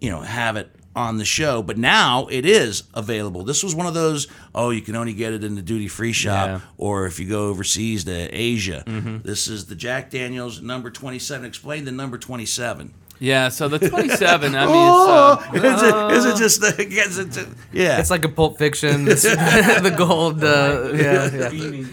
you 0.00 0.10
know, 0.10 0.20
have 0.20 0.56
it 0.56 0.70
on 0.96 1.16
the 1.18 1.24
show. 1.24 1.62
But 1.62 1.78
now 1.78 2.26
it 2.30 2.44
is 2.44 2.82
available. 2.94 3.44
This 3.44 3.62
was 3.62 3.74
one 3.74 3.86
of 3.86 3.94
those, 3.94 4.26
oh, 4.54 4.70
you 4.70 4.80
can 4.82 4.96
only 4.96 5.12
get 5.12 5.32
it 5.32 5.44
in 5.44 5.54
the 5.54 5.62
duty 5.62 5.86
free 5.86 6.12
shop, 6.12 6.48
Yeah. 6.48 6.60
or 6.76 7.06
if 7.06 7.20
you 7.20 7.28
go 7.28 7.48
overseas 7.48 8.04
to 8.04 8.12
Asia. 8.34 8.82
Mm-hmm. 8.86 9.18
This 9.22 9.46
is 9.48 9.66
the 9.66 9.74
Jack 9.76 10.10
Daniels 10.10 10.60
number 10.60 10.90
27. 10.90 11.46
Explain 11.46 11.84
the 11.84 11.92
number 11.92 12.18
27. 12.18 12.92
Yeah, 13.20 13.48
so 13.48 13.66
the 13.68 13.80
27, 13.80 14.54
I 14.54 14.66
mean, 14.66 14.74
Oh, 14.76 15.42
it's, 15.52 15.64
uh, 15.82 16.08
is, 16.12 16.24
it, 16.24 16.30
is 16.30 16.34
it 16.34 16.36
just 16.42 16.60
the, 16.60 16.86
is 16.86 17.18
it 17.18 17.30
just- 17.32 17.48
yeah. 17.72 17.98
It's 17.98 18.10
like 18.10 18.24
a 18.24 18.28
Pulp 18.28 18.58
Fiction. 18.58 19.04
The 19.88 19.94
gold. 19.96 20.42
Uh, 20.44 20.92
yeah, 20.94 21.50
yeah. 21.50 21.84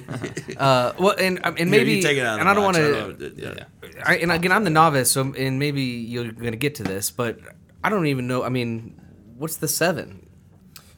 Uh, 0.58 0.94
well, 1.00 1.16
and 1.20 1.40
and 1.46 1.58
Here, 1.58 1.66
maybe, 1.68 1.94
you 1.96 2.02
take 2.02 2.18
it 2.18 2.26
out 2.26 2.40
and 2.40 2.48
I 2.48 2.54
don't 2.54 2.64
want 2.64 2.78
to. 2.78 3.14
don't. 3.14 3.38
Yeah. 3.38 3.66
I, 4.06 4.16
and 4.18 4.32
again, 4.32 4.52
I'm 4.54 4.64
the 4.64 4.70
novice, 4.70 5.12
so 5.12 5.22
and 5.36 5.60
maybe 5.60 5.82
you're 5.82 6.32
gonna 6.32 6.56
get 6.56 6.76
to 6.76 6.84
this, 6.84 7.12
but 7.12 7.40
I 7.84 7.90
don't 7.90 8.08
even 8.08 8.28
know. 8.28 8.44
I 8.44 8.50
mean, 8.50 8.96
what's 9.38 9.58
the 9.58 9.68
seven? 9.68 10.25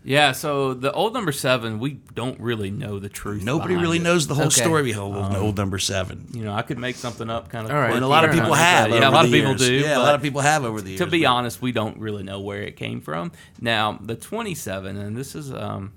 Yeah, 0.08 0.32
so 0.32 0.74
the 0.74 0.92
old 0.94 1.14
number 1.14 1.34
seven, 1.34 1.80
we 1.80 2.00
don't 2.16 2.40
really 2.40 2.72
know 2.72 2.98
the 2.98 3.10
truth. 3.10 3.44
Nobody 3.44 3.76
really 3.76 3.98
it. 3.98 4.04
knows 4.04 4.26
the 4.28 4.36
whole 4.36 4.46
Okay. 4.46 4.62
story 4.62 4.84
behind 4.84 5.16
old, 5.16 5.36
old 5.36 5.58
number 5.58 5.78
seven. 5.78 6.28
You 6.32 6.46
know, 6.46 6.54
I 6.54 6.62
could 6.62 6.80
make 6.80 6.96
something 6.96 7.30
up 7.30 7.50
kind 7.50 7.66
of. 7.66 7.72
All 7.74 7.78
right. 7.78 7.94
And 7.94 8.06
a 8.06 8.08
lot 8.08 8.24
of 8.24 8.32
people 8.32 8.54
have. 8.54 8.90
Yeah, 8.90 9.10
a 9.10 9.12
lot 9.12 9.26
of 9.26 9.32
people 9.32 9.52
years. 9.52 9.62
do. 9.68 9.74
Yeah, 9.74 9.98
a 9.98 10.00
lot 10.00 10.16
of 10.16 10.22
people 10.22 10.40
have 10.40 10.64
over 10.64 10.80
the 10.80 10.92
years. 10.92 11.00
To 11.00 11.08
be 11.08 11.24
but- 11.24 11.30
honest, 11.30 11.62
we 11.62 11.74
don't 11.74 11.98
really 12.00 12.24
know 12.24 12.40
where 12.40 12.62
it 12.62 12.78
came 12.78 13.02
from. 13.02 13.34
Now, 13.60 14.00
the 14.02 14.16
27, 14.16 14.96
and 14.98 15.18
this 15.18 15.36
is 15.36 15.52
um, 15.52 15.92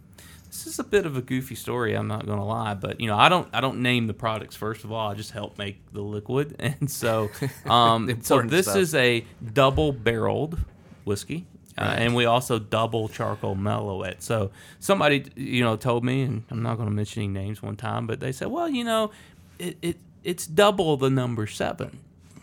this 0.48 0.66
is 0.66 0.80
a 0.80 0.84
bit 0.84 1.06
of 1.06 1.16
a 1.16 1.22
goofy 1.22 1.54
story. 1.54 1.94
I'm 1.94 2.08
not 2.08 2.26
going 2.26 2.38
to 2.38 2.44
lie, 2.44 2.74
but 2.74 3.00
you 3.00 3.06
know, 3.06 3.16
I 3.16 3.28
don't 3.28 3.46
I 3.52 3.60
don't 3.60 3.80
name 3.80 4.08
the 4.08 4.14
products. 4.14 4.56
First 4.56 4.82
of 4.82 4.90
all, 4.90 5.08
I 5.08 5.14
just 5.14 5.30
help 5.30 5.56
make 5.56 5.78
the 5.92 6.02
liquid, 6.02 6.56
and 6.58 6.90
so 6.90 7.30
um, 7.66 8.18
so 8.22 8.42
this 8.42 8.66
stuff. 8.66 8.76
is 8.78 8.94
a 8.96 9.24
double 9.54 9.92
barreled 9.92 10.58
whiskey. 11.04 11.46
Uh, 11.78 11.94
and 11.96 12.14
we 12.14 12.24
also 12.24 12.58
double 12.58 13.08
charcoal 13.08 13.54
mellow 13.54 14.02
it. 14.02 14.22
So 14.22 14.50
somebody, 14.80 15.24
you 15.36 15.62
know, 15.62 15.76
told 15.76 16.04
me, 16.04 16.22
and 16.22 16.44
I'm 16.50 16.62
not 16.62 16.76
going 16.76 16.88
to 16.88 16.94
mention 16.94 17.22
any 17.22 17.32
names 17.32 17.62
one 17.62 17.76
time, 17.76 18.06
but 18.06 18.20
they 18.20 18.32
said, 18.32 18.48
well, 18.48 18.68
you 18.68 18.84
know, 18.84 19.10
it, 19.58 19.78
it 19.80 19.96
it's 20.22 20.46
double 20.46 20.96
the 20.96 21.08
number 21.08 21.46
seven, 21.46 21.98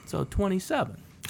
so 0.05 0.23
27. 0.23 0.97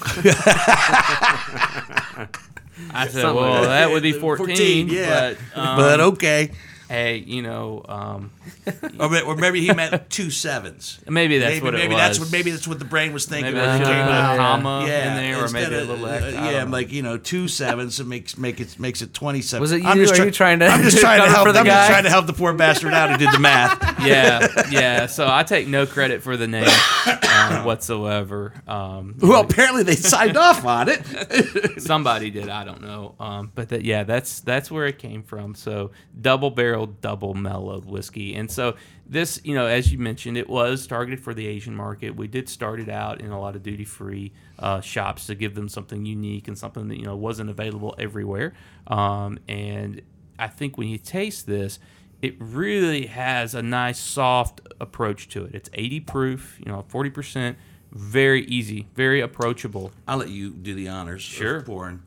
I 2.90 3.08
said, 3.08 3.22
Something 3.22 3.22
like 3.22 3.34
well, 3.34 3.62
that. 3.62 3.68
that 3.68 3.90
would 3.90 4.02
be 4.02 4.12
14, 4.12 4.88
yeah. 4.88 5.34
but, 5.54 5.58
um, 5.60 5.76
but 5.76 6.00
okay. 6.00 6.52
Hey, 6.88 7.16
you 7.18 7.42
know, 7.42 7.84
um, 7.88 8.30
Or, 8.98 9.22
or 9.22 9.36
maybe 9.36 9.60
he 9.60 9.72
meant 9.72 10.08
two 10.10 10.30
sevens. 10.30 10.98
maybe 11.08 11.38
that's 11.38 11.54
maybe, 11.54 11.64
what 11.64 11.74
it 11.74 11.78
maybe 11.78 11.94
was. 11.94 12.02
that's 12.02 12.18
what 12.20 12.32
maybe 12.32 12.50
that's 12.50 12.66
what 12.66 12.78
the 12.78 12.84
brain 12.84 13.12
was 13.12 13.26
thinking. 13.26 13.52
Maybe 13.54 13.58
when 13.66 13.80
it 13.80 13.84
came 13.84 13.92
out. 13.92 14.34
a 14.34 14.38
comma 14.38 14.84
Yeah, 14.86 15.10
in 15.10 15.16
there, 15.16 15.44
or 15.44 15.48
maybe 15.50 15.74
a 15.74 15.82
of, 15.82 15.88
little 15.88 16.04
uh, 16.06 16.10
extra. 16.10 16.40
I 16.40 16.50
yeah, 16.52 16.60
don't 16.60 16.70
like 16.70 16.92
you 16.92 17.02
know, 17.02 17.16
two 17.18 17.46
sevens. 17.48 18.00
It 18.00 18.06
makes 18.06 18.36
make 18.38 18.60
it 18.60 18.78
makes 18.80 19.02
it 19.02 19.12
twenty 19.14 19.42
seven. 19.42 19.60
Was 19.60 19.72
it 19.72 19.84
I'm 19.84 19.98
you? 19.98 20.04
just 20.04 20.14
Are 20.14 20.16
try- 20.16 20.24
you 20.26 20.30
trying 20.30 20.58
to 20.60 20.66
I'm 20.66 20.82
just 20.82 20.98
trying 21.00 21.20
to 21.22 21.28
help. 21.28 21.52
the 21.52 21.58
I'm 21.58 21.66
just 21.66 21.88
trying 21.90 22.04
to 22.04 22.10
help 22.10 22.26
the 22.26 22.32
poor 22.32 22.52
bastard 22.54 22.92
out 22.94 23.10
who 23.10 23.16
did 23.18 23.32
the 23.32 23.38
math. 23.38 24.00
yeah, 24.04 24.68
yeah. 24.70 25.06
So 25.06 25.28
I 25.30 25.42
take 25.44 25.68
no 25.68 25.86
credit 25.86 26.22
for 26.22 26.36
the 26.36 26.46
name 26.48 26.66
um, 27.06 27.64
whatsoever. 27.64 28.52
Um, 28.66 29.14
well, 29.20 29.42
apparently 29.42 29.82
they 29.82 29.94
signed 29.96 30.36
off 30.36 30.64
on 30.64 30.88
it. 30.88 31.82
somebody 31.82 32.30
did. 32.30 32.48
I 32.48 32.64
don't 32.64 32.82
know. 32.82 33.14
Um, 33.20 33.52
but 33.54 33.68
that, 33.70 33.84
yeah, 33.84 34.04
that's 34.04 34.40
that's 34.40 34.70
where 34.70 34.86
it 34.86 34.98
came 34.98 35.22
from. 35.22 35.54
So 35.54 35.90
double 36.20 36.50
barrel, 36.50 36.77
double 36.86 37.34
mellowed 37.34 37.84
whiskey, 37.84 38.34
and 38.34 38.50
so 38.50 38.76
this, 39.08 39.40
you 39.42 39.54
know, 39.54 39.66
as 39.66 39.90
you 39.90 39.98
mentioned, 39.98 40.36
it 40.36 40.48
was 40.48 40.86
targeted 40.86 41.20
for 41.20 41.32
the 41.32 41.46
Asian 41.46 41.74
market. 41.74 42.14
We 42.14 42.28
did 42.28 42.48
start 42.48 42.78
it 42.78 42.88
out 42.88 43.20
in 43.20 43.30
a 43.30 43.40
lot 43.40 43.56
of 43.56 43.62
duty 43.62 43.84
free 43.84 44.32
uh, 44.58 44.80
shops 44.80 45.26
to 45.26 45.34
give 45.34 45.54
them 45.54 45.68
something 45.68 46.04
unique 46.04 46.46
and 46.46 46.58
something 46.58 46.88
that 46.88 46.98
you 46.98 47.06
know 47.06 47.16
wasn't 47.16 47.50
available 47.50 47.94
everywhere. 47.98 48.52
Um, 48.86 49.38
and 49.48 50.02
I 50.38 50.48
think 50.48 50.76
when 50.76 50.88
you 50.88 50.98
taste 50.98 51.46
this, 51.46 51.78
it 52.20 52.34
really 52.38 53.06
has 53.06 53.54
a 53.54 53.62
nice 53.62 53.98
soft 53.98 54.60
approach 54.80 55.28
to 55.30 55.44
it. 55.44 55.54
It's 55.54 55.70
80 55.72 56.00
proof, 56.00 56.58
you 56.58 56.70
know, 56.70 56.84
40 56.88 57.10
percent. 57.10 57.58
Very 57.90 58.44
easy, 58.44 58.86
very 58.94 59.22
approachable. 59.22 59.92
I'll 60.06 60.18
let 60.18 60.28
you 60.28 60.50
do 60.50 60.74
the 60.74 60.88
honors. 60.88 61.22
Sure. 61.22 61.56
Of 61.56 61.64
pouring. 61.64 62.02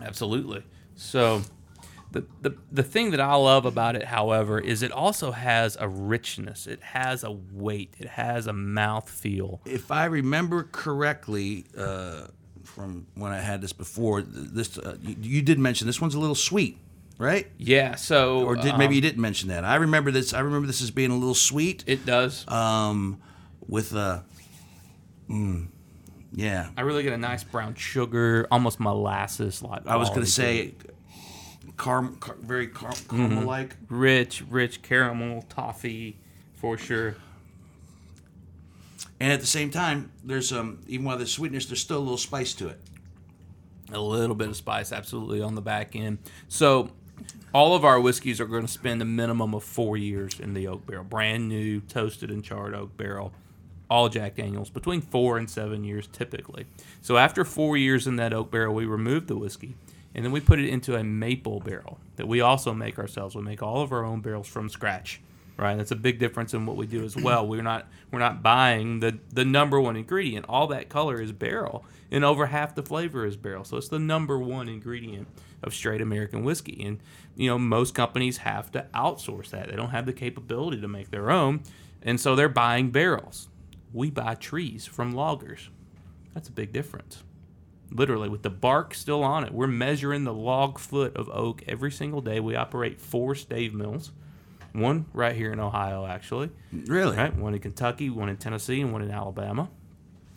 Absolutely. 0.00 0.62
So, 0.94 1.42
the, 2.14 2.24
the 2.42 2.56
the 2.70 2.82
thing 2.82 3.10
that 3.10 3.20
I 3.20 3.34
love 3.34 3.66
about 3.66 3.96
it, 3.96 4.04
however, 4.04 4.58
is 4.60 4.82
it 4.82 4.92
also 4.92 5.32
has 5.32 5.76
a 5.78 5.88
richness. 5.88 6.66
It 6.66 6.80
has 6.82 7.24
a 7.24 7.32
weight. 7.32 7.94
It 7.98 8.08
has 8.08 8.46
a 8.46 8.52
mouth 8.52 9.10
feel. 9.10 9.60
If 9.66 9.90
I 9.90 10.04
remember 10.04 10.68
correctly, 10.70 11.66
uh, 11.76 12.28
from 12.62 13.06
when 13.14 13.32
I 13.32 13.40
had 13.40 13.60
this 13.60 13.72
before, 13.72 14.22
this 14.22 14.78
uh, 14.78 14.96
you, 15.02 15.16
you 15.20 15.42
did 15.42 15.58
mention 15.58 15.86
this 15.88 16.00
one's 16.00 16.14
a 16.14 16.20
little 16.20 16.36
sweet, 16.36 16.78
right? 17.18 17.48
Yeah. 17.58 17.96
So, 17.96 18.44
Or 18.44 18.54
did 18.54 18.78
maybe 18.78 18.86
um, 18.86 18.92
you 18.92 19.00
didn't 19.00 19.20
mention 19.20 19.48
that? 19.48 19.64
I 19.64 19.74
remember 19.74 20.10
this. 20.12 20.32
I 20.32 20.40
remember 20.40 20.66
this 20.68 20.80
as 20.80 20.90
being 20.92 21.10
a 21.10 21.16
little 21.16 21.34
sweet. 21.34 21.82
it 21.86 22.06
does. 22.06 22.46
um, 22.48 23.20
with 23.66 23.92
a, 23.92 24.24
mm, 25.28 25.66
yeah. 26.32 26.68
I 26.76 26.82
really 26.82 27.02
get 27.02 27.12
a 27.12 27.18
nice 27.18 27.42
brown 27.42 27.74
sugar, 27.74 28.46
almost 28.50 28.78
molasses 28.78 29.62
like. 29.62 29.86
I 29.86 29.96
was 29.96 30.10
gonna 30.10 30.26
say. 30.26 30.74
Car, 31.76 32.08
car 32.20 32.36
very 32.40 32.66
car, 32.68 32.92
Mm-hmm. 32.92 33.16
caramel 33.16 33.44
like. 33.44 33.76
rich, 33.88 34.42
rich 34.48 34.82
caramel 34.82 35.42
toffee, 35.48 36.16
for 36.54 36.76
sure. 36.78 37.16
And 39.20 39.32
at 39.32 39.40
the 39.40 39.46
same 39.46 39.70
time, 39.70 40.10
there's 40.22 40.52
um 40.52 40.80
even 40.86 41.06
while 41.06 41.16
there's 41.16 41.32
sweetness, 41.32 41.66
there's 41.66 41.80
still 41.80 41.98
a 41.98 42.00
little 42.00 42.16
spice 42.18 42.52
to 42.54 42.68
it. 42.68 42.80
a 43.92 44.00
little 44.00 44.34
bit 44.34 44.48
of 44.48 44.56
spice 44.56 44.92
absolutely 44.92 45.40
on 45.42 45.54
the 45.54 45.60
back 45.60 45.94
end 45.94 46.16
so 46.48 46.90
all 47.52 47.76
of 47.76 47.84
our 47.84 48.00
whiskeys 48.00 48.40
are 48.40 48.46
going 48.46 48.62
to 48.64 48.72
spend 48.72 49.02
a 49.02 49.04
minimum 49.04 49.54
of 49.54 49.62
four 49.62 49.96
years 49.98 50.40
in 50.40 50.54
the 50.54 50.66
oak 50.66 50.86
barrel 50.86 51.04
brand 51.04 51.48
new 51.50 51.80
toasted 51.82 52.30
and 52.30 52.42
charred 52.42 52.74
oak 52.74 52.96
barrel 52.96 53.30
all 53.90 54.08
jack 54.08 54.36
daniels 54.36 54.70
between 54.70 55.02
four 55.02 55.36
and 55.36 55.50
seven 55.50 55.84
years 55.84 56.06
typically 56.08 56.64
so 57.02 57.18
after 57.18 57.44
four 57.44 57.76
years 57.76 58.06
in 58.06 58.16
that 58.16 58.32
oak 58.32 58.50
barrel 58.50 58.74
we 58.74 58.86
remove 58.86 59.26
the 59.26 59.36
whiskey 59.36 59.76
and 60.14 60.24
then 60.24 60.32
we 60.32 60.40
put 60.40 60.58
it 60.58 60.68
into 60.68 60.96
a 60.96 61.02
maple 61.02 61.60
barrel 61.60 61.98
that 62.16 62.28
we 62.28 62.40
also 62.40 62.72
make 62.72 62.98
ourselves. 62.98 63.34
We 63.34 63.42
make 63.42 63.62
all 63.62 63.82
of 63.82 63.92
our 63.92 64.04
own 64.04 64.20
barrels 64.20 64.46
from 64.46 64.68
scratch 64.68 65.20
right? 65.56 65.76
That's 65.76 65.90
a 65.90 65.96
big 65.96 66.18
difference 66.18 66.54
in 66.54 66.66
what 66.66 66.76
we 66.76 66.86
do 66.86 67.04
as 67.04 67.16
well. 67.16 67.46
We're 67.46 67.62
not 67.62 67.86
we're 68.10 68.18
not 68.18 68.42
buying 68.42 69.00
the 69.00 69.18
the 69.32 69.44
number 69.44 69.80
one 69.80 69.96
ingredient. 69.96 70.46
All 70.48 70.66
that 70.68 70.88
color 70.88 71.20
is 71.20 71.32
barrel 71.32 71.84
and 72.10 72.24
over 72.24 72.46
half 72.46 72.74
the 72.74 72.82
flavor 72.82 73.24
is 73.26 73.36
barrel. 73.36 73.64
So 73.64 73.76
it's 73.76 73.88
the 73.88 73.98
number 73.98 74.38
one 74.38 74.68
ingredient 74.68 75.28
of 75.62 75.74
straight 75.74 76.00
american 76.00 76.44
whiskey. 76.44 76.82
And 76.84 76.98
you 77.36 77.48
know 77.48 77.58
most 77.58 77.94
companies 77.94 78.38
have 78.38 78.70
to 78.72 78.86
outsource 78.94 79.50
that. 79.50 79.68
They 79.68 79.76
don't 79.76 79.90
have 79.90 80.06
the 80.06 80.12
capability 80.12 80.80
to 80.80 80.88
make 80.88 81.10
their 81.10 81.30
own. 81.30 81.62
And 82.02 82.20
so 82.20 82.34
they're 82.34 82.48
buying 82.48 82.90
barrels. 82.90 83.48
We 83.92 84.10
buy 84.10 84.34
trees 84.34 84.86
from 84.86 85.12
loggers. 85.12 85.70
That's 86.34 86.48
a 86.48 86.52
big 86.52 86.72
difference 86.72 87.22
literally 87.90 88.28
with 88.28 88.42
the 88.42 88.50
bark 88.50 88.94
still 88.94 89.22
on 89.22 89.44
it 89.44 89.52
we're 89.52 89.66
measuring 89.66 90.24
the 90.24 90.32
log 90.34 90.78
foot 90.78 91.16
of 91.16 91.28
oak 91.30 91.62
every 91.68 91.90
single 91.90 92.20
day 92.20 92.40
we 92.40 92.54
operate 92.56 93.00
four 93.00 93.34
stave 93.34 93.72
mills 93.74 94.10
one 94.72 95.06
right 95.12 95.36
here 95.36 95.52
in 95.52 95.60
ohio 95.60 96.06
actually 96.06 96.50
Really? 96.72 97.16
right? 97.16 97.34
One 97.36 97.54
in 97.54 97.60
Kentucky, 97.60 98.10
one 98.10 98.28
in 98.28 98.36
Tennessee, 98.36 98.80
and 98.80 98.92
one 98.92 99.02
in 99.02 99.10
Alabama. 99.12 99.68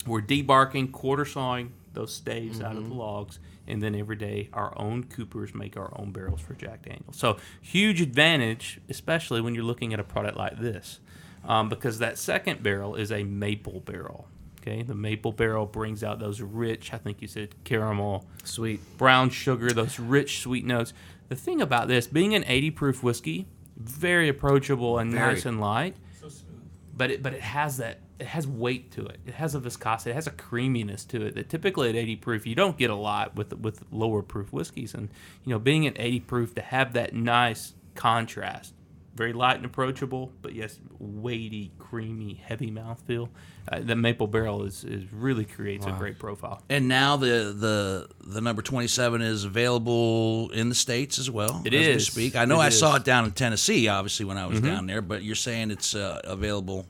We're 0.05 0.21
debarking, 0.21 0.91
quarter 0.91 1.25
sawing 1.25 1.73
those 1.93 2.13
staves 2.13 2.61
out 2.61 2.75
of 2.77 2.87
the 2.87 2.93
logs, 2.93 3.39
and 3.67 3.81
then 3.81 3.95
every 3.95 4.15
day 4.15 4.49
our 4.53 4.79
own 4.79 5.05
coopers 5.05 5.55
make 5.55 5.75
our 5.75 5.91
own 5.99 6.11
barrels 6.11 6.39
for 6.41 6.53
Jack 6.53 6.83
Daniels. 6.83 7.15
So 7.17 7.37
huge 7.59 7.99
advantage, 8.01 8.79
especially 8.87 9.41
when 9.41 9.55
you're 9.55 9.63
looking 9.63 9.93
at 9.93 9.99
a 9.99 10.03
product 10.03 10.37
like 10.37 10.59
this, 10.59 10.99
um, 11.43 11.67
because 11.69 11.97
that 11.99 12.19
second 12.19 12.61
barrel 12.61 12.93
is 12.93 13.11
a 13.11 13.23
maple 13.23 13.79
barrel. 13.79 14.27
Okay, 14.67 14.81
the 14.81 14.95
maple 14.95 15.31
barrel 15.31 15.65
brings 15.65 16.03
out 16.03 16.19
those 16.19 16.41
rich, 16.41 16.93
I 16.93 16.97
think 16.97 17.21
you 17.21 17.27
said 17.29 17.55
caramel, 17.63 18.25
Sweet. 18.43 18.81
brown 18.97 19.29
sugar, 19.29 19.71
those 19.71 19.97
rich 19.97 20.41
sweet 20.41 20.65
notes. 20.65 20.93
The 21.29 21.35
thing 21.35 21.61
about 21.61 21.87
this, 21.87 22.05
being 22.05 22.35
an 22.35 22.43
80 22.45 22.71
proof 22.71 23.01
whiskey, 23.03 23.47
very 23.77 24.27
approachable 24.27 24.97
and 24.97 25.11
Very. 25.11 25.35
nice 25.35 25.45
and 25.45 25.61
light. 25.61 25.95
So 26.19 26.27
smooth. 26.27 26.63
But 26.95 27.11
it 27.11 27.23
but 27.23 27.33
it 27.33 27.41
has 27.41 27.77
that 27.77 27.99
it 28.19 28.27
has 28.27 28.45
weight 28.45 28.91
to 28.93 29.05
it. 29.05 29.19
It 29.25 29.35
has 29.35 29.55
a 29.55 29.59
viscosity. 29.59 30.11
It 30.11 30.15
has 30.15 30.27
a 30.27 30.31
creaminess 30.31 31.05
to 31.05 31.25
it 31.27 31.35
that 31.35 31.47
typically 31.47 31.87
at 31.89 31.95
80 31.95 32.15
proof 32.17 32.45
you 32.47 32.55
don't 32.55 32.77
get 32.77 32.89
a 32.89 32.95
lot 32.95 33.35
with 33.35 33.53
with 33.57 33.83
lower 33.91 34.21
proof 34.21 34.51
whiskeys. 34.51 34.93
And 34.93 35.09
you 35.45 35.51
know, 35.51 35.59
being 35.59 35.87
at 35.87 35.93
80 35.97 36.19
proof 36.21 36.55
to 36.55 36.61
have 36.61 36.91
that 36.93 37.13
nice 37.13 37.73
contrast, 37.95 38.73
very 39.17 39.33
light 39.33 39.57
and 39.57 39.65
approachable, 39.65 40.31
but 40.41 40.53
yes, 40.53 40.79
weighty, 40.99 41.71
creamy, 41.79 42.35
heavy 42.35 42.71
mouthfeel. 42.71 43.29
Uh, 43.69 43.79
the 43.79 43.95
maple 43.95 44.27
barrel 44.27 44.63
is, 44.63 44.85
is 44.85 45.11
really 45.11 45.43
creates 45.43 45.85
a 45.85 45.91
great 45.91 46.17
profile. 46.19 46.61
And 46.69 46.87
now 46.87 47.17
the 47.17 47.53
the 47.57 48.07
the 48.25 48.39
number 48.39 48.61
twenty 48.61 48.87
seven 48.87 49.21
is 49.21 49.43
available 49.43 50.49
in 50.51 50.69
the 50.69 50.75
states 50.75 51.19
as 51.19 51.29
well. 51.29 51.61
It 51.65 51.73
as 51.73 51.85
we 51.85 51.91
is. 51.93 52.07
speak. 52.07 52.35
I 52.37 52.45
know 52.45 52.61
It 52.61 52.65
I 52.65 52.69
saw 52.69 52.87
is. 52.87 52.91
Mm-hmm. 52.91 52.97
it 53.01 53.03
down 53.05 53.25
in 53.25 53.31
Tennessee, 53.31 53.87
obviously 53.89 54.25
when 54.25 54.37
I 54.37 54.45
was 54.45 54.61
down 54.61 54.85
there. 54.85 55.01
But 55.01 55.23
you're 55.23 55.35
saying 55.35 55.71
it's 55.71 55.95
uh, 55.95 56.21
available. 56.23 56.85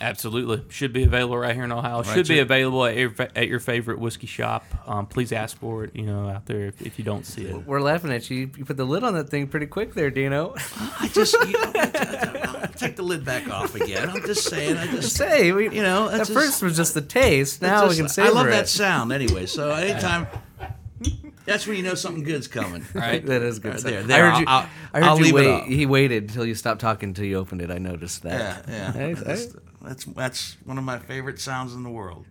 Absolutely, 0.00 0.62
should 0.70 0.92
be 0.92 1.04
available 1.04 1.38
right 1.38 1.54
here 1.54 1.64
in 1.64 1.72
Ohio. 1.72 2.02
Right, 2.02 2.14
should 2.14 2.28
be 2.28 2.40
available 2.40 2.84
at 2.84 2.96
your, 2.96 3.14
at 3.36 3.48
your 3.48 3.60
favorite 3.60 3.98
whiskey 3.98 4.26
shop. 4.26 4.64
Um, 4.86 5.06
please 5.06 5.32
ask 5.32 5.56
for 5.58 5.84
it. 5.84 5.94
You 5.94 6.02
know, 6.06 6.28
out 6.28 6.46
there 6.46 6.66
if, 6.66 6.82
if 6.82 6.98
you 6.98 7.04
don't 7.04 7.24
see 7.24 7.44
it. 7.46 7.66
We're 7.66 7.80
laughing 7.80 8.12
at 8.12 8.28
you. 8.28 8.50
You 8.56 8.64
put 8.64 8.76
the 8.76 8.84
lid 8.84 9.04
on 9.04 9.14
that 9.14 9.30
thing 9.30 9.46
pretty 9.46 9.66
quick 9.66 9.94
there, 9.94 10.10
Dino. 10.10 10.54
I 11.00 11.08
just 11.12 11.34
you 11.46 11.52
know, 11.52 11.72
I'll 11.74 12.68
take 12.76 12.96
the 12.96 13.02
lid 13.02 13.24
back 13.24 13.48
off 13.48 13.74
again. 13.74 14.10
I'm 14.10 14.22
just 14.22 14.48
saying. 14.48 14.76
I 14.76 14.86
just 14.88 15.16
Say, 15.16 15.52
we, 15.52 15.64
you 15.70 15.82
know 15.82 16.08
at 16.08 16.18
that's 16.18 16.30
first 16.30 16.46
just- 16.48 16.62
was 16.62 16.76
just 16.76 16.94
the 16.94 17.00
taste. 17.00 17.60
that's 17.60 17.70
Now 17.70 17.82
we 17.84 17.88
just- 17.90 18.00
can 18.00 18.08
savor 18.08 18.28
I 18.28 18.30
love 18.32 18.46
it. 18.48 18.50
that 18.50 18.68
sound 18.68 19.12
anyway. 19.12 19.46
So 19.46 19.70
anytime. 19.70 20.26
That's 21.46 21.66
when 21.66 21.76
you 21.76 21.82
know 21.82 21.94
something 21.94 22.24
good's 22.24 22.48
coming. 22.48 22.86
Right. 22.94 23.22
That 23.26 23.42
is 23.42 23.58
good. 23.58 23.74
Right, 23.74 23.82
there, 23.82 24.02
there, 24.02 24.24
I 24.24 24.30
heard 24.30 24.32
I'll- 24.34 24.40
you. 24.40 24.46
I'll- 24.48 24.68
I 24.94 24.98
heard 25.00 25.04
I'll 25.08 25.18
you 25.18 25.24
leave 25.24 25.34
it 25.34 25.36
wait. 25.36 25.60
up. 25.60 25.64
He 25.66 25.84
waited 25.84 26.22
until 26.24 26.46
you 26.46 26.54
stopped 26.54 26.80
talking 26.80 27.10
until 27.10 27.26
you 27.26 27.36
opened 27.36 27.60
it. 27.60 27.70
I 27.70 27.76
noticed 27.76 28.22
that. 28.22 28.64
Yeah, 28.66 28.74
yeah. 28.74 28.92
Hey, 28.92 29.12
That's, 29.12 29.52
hey. 29.52 29.60
That's 29.84 30.04
that's 30.04 30.56
one 30.64 30.78
of 30.78 30.84
my 30.84 30.98
favorite 30.98 31.40
sounds 31.40 31.74
in 31.74 31.82
the 31.82 31.90
world. 31.90 32.24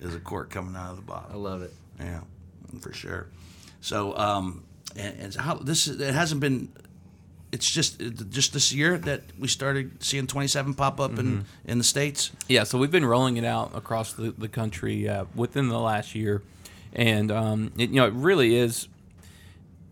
Is 0.00 0.14
a 0.14 0.20
cork 0.20 0.50
coming 0.50 0.76
out 0.76 0.90
of 0.90 0.96
the 0.96 1.02
bottle. 1.02 1.30
I 1.32 1.36
love 1.36 1.62
it. 1.62 1.72
Yeah, 1.98 2.20
for 2.80 2.92
sure. 2.92 3.28
So, 3.80 4.16
um, 4.16 4.64
and, 4.96 5.18
and 5.18 5.34
how 5.34 5.54
this 5.54 5.86
it 5.86 6.14
hasn't 6.14 6.40
been. 6.40 6.72
It's 7.52 7.70
just 7.70 8.00
just 8.30 8.52
this 8.52 8.72
year 8.72 8.98
that 8.98 9.22
we 9.38 9.46
started 9.46 10.02
seeing 10.02 10.26
27 10.26 10.74
pop 10.74 10.98
up 10.98 11.18
in 11.18 11.44
in 11.64 11.78
the 11.78 11.84
states. 11.84 12.32
Yeah, 12.48 12.64
so 12.64 12.78
we've 12.78 12.90
been 12.90 13.04
rolling 13.04 13.36
it 13.36 13.44
out 13.44 13.70
across 13.76 14.12
the, 14.12 14.34
the 14.36 14.48
country 14.48 15.08
uh, 15.08 15.26
within 15.36 15.68
the 15.68 15.78
last 15.78 16.16
year, 16.16 16.42
and 16.92 17.30
um, 17.30 17.72
it, 17.78 17.90
you 17.90 17.96
know 17.96 18.06
it 18.06 18.14
really 18.14 18.56
is. 18.56 18.88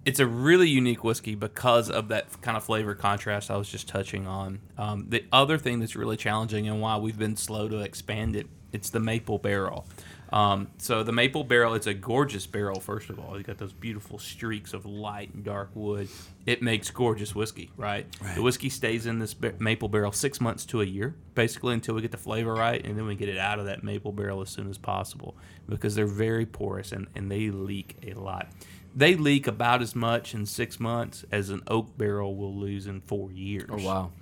It's 0.04 0.18
a 0.18 0.26
really 0.26 0.68
unique 0.68 1.04
whiskey 1.04 1.36
because 1.36 1.88
of 1.88 2.08
that 2.08 2.40
kind 2.42 2.56
of 2.56 2.64
flavor 2.64 2.94
contrast 2.94 3.50
I 3.50 3.56
was 3.56 3.68
just 3.68 3.86
touching 3.86 4.26
on. 4.26 4.60
Um, 4.76 5.06
the 5.08 5.24
other 5.32 5.58
thing 5.58 5.78
that's 5.78 5.94
really 5.94 6.16
challenging 6.16 6.68
and 6.68 6.80
why 6.80 6.96
we've 6.96 7.18
been 7.18 7.36
slow 7.36 7.68
to 7.68 7.78
expand 7.78 8.34
it, 8.34 8.48
it's 8.72 8.90
the 8.90 9.00
maple 9.00 9.38
barrel. 9.38 9.86
Um, 10.32 10.68
so 10.78 11.02
the 11.02 11.12
maple 11.12 11.44
barrel, 11.44 11.74
it's 11.74 11.86
a 11.86 11.92
gorgeous 11.92 12.46
barrel. 12.46 12.80
First 12.80 13.10
of 13.10 13.18
all, 13.18 13.36
you 13.36 13.44
got 13.44 13.58
those 13.58 13.74
beautiful 13.74 14.18
streaks 14.18 14.72
of 14.72 14.86
light 14.86 15.32
and 15.34 15.44
dark 15.44 15.70
wood. 15.74 16.08
It 16.46 16.62
makes 16.62 16.90
gorgeous 16.90 17.34
whiskey, 17.34 17.70
right? 17.76 18.06
Right. 18.20 18.34
The 18.34 18.42
whiskey 18.42 18.70
stays 18.70 19.04
in 19.04 19.18
this 19.18 19.34
ba- 19.34 19.54
maple 19.58 19.88
barrel 19.90 20.10
six 20.10 20.40
months 20.40 20.64
to 20.66 20.80
a 20.80 20.84
year, 20.86 21.14
basically 21.34 21.74
until 21.74 21.94
we 21.94 22.00
get 22.00 22.12
the 22.12 22.16
flavor 22.16 22.54
right, 22.54 22.82
and 22.84 22.96
then 22.96 23.04
we 23.04 23.14
get 23.14 23.28
it 23.28 23.36
out 23.36 23.58
of 23.58 23.66
that 23.66 23.84
maple 23.84 24.10
barrel 24.10 24.40
as 24.40 24.48
soon 24.48 24.70
as 24.70 24.78
possible 24.78 25.36
because 25.68 25.94
they're 25.94 26.06
very 26.06 26.46
porous 26.46 26.92
and, 26.92 27.08
and 27.14 27.30
they 27.30 27.50
leak 27.50 27.96
a 28.06 28.14
lot. 28.14 28.48
They 28.94 29.14
leak 29.14 29.46
about 29.46 29.82
as 29.82 29.94
much 29.94 30.34
in 30.34 30.46
six 30.46 30.78
months 30.78 31.24
as 31.32 31.50
an 31.50 31.62
oak 31.66 31.96
barrel 31.96 32.36
will 32.36 32.54
lose 32.54 32.86
in 32.86 33.00
four 33.00 33.32
years. 33.32 33.68
Oh 33.70 33.82
wow. 33.82 34.12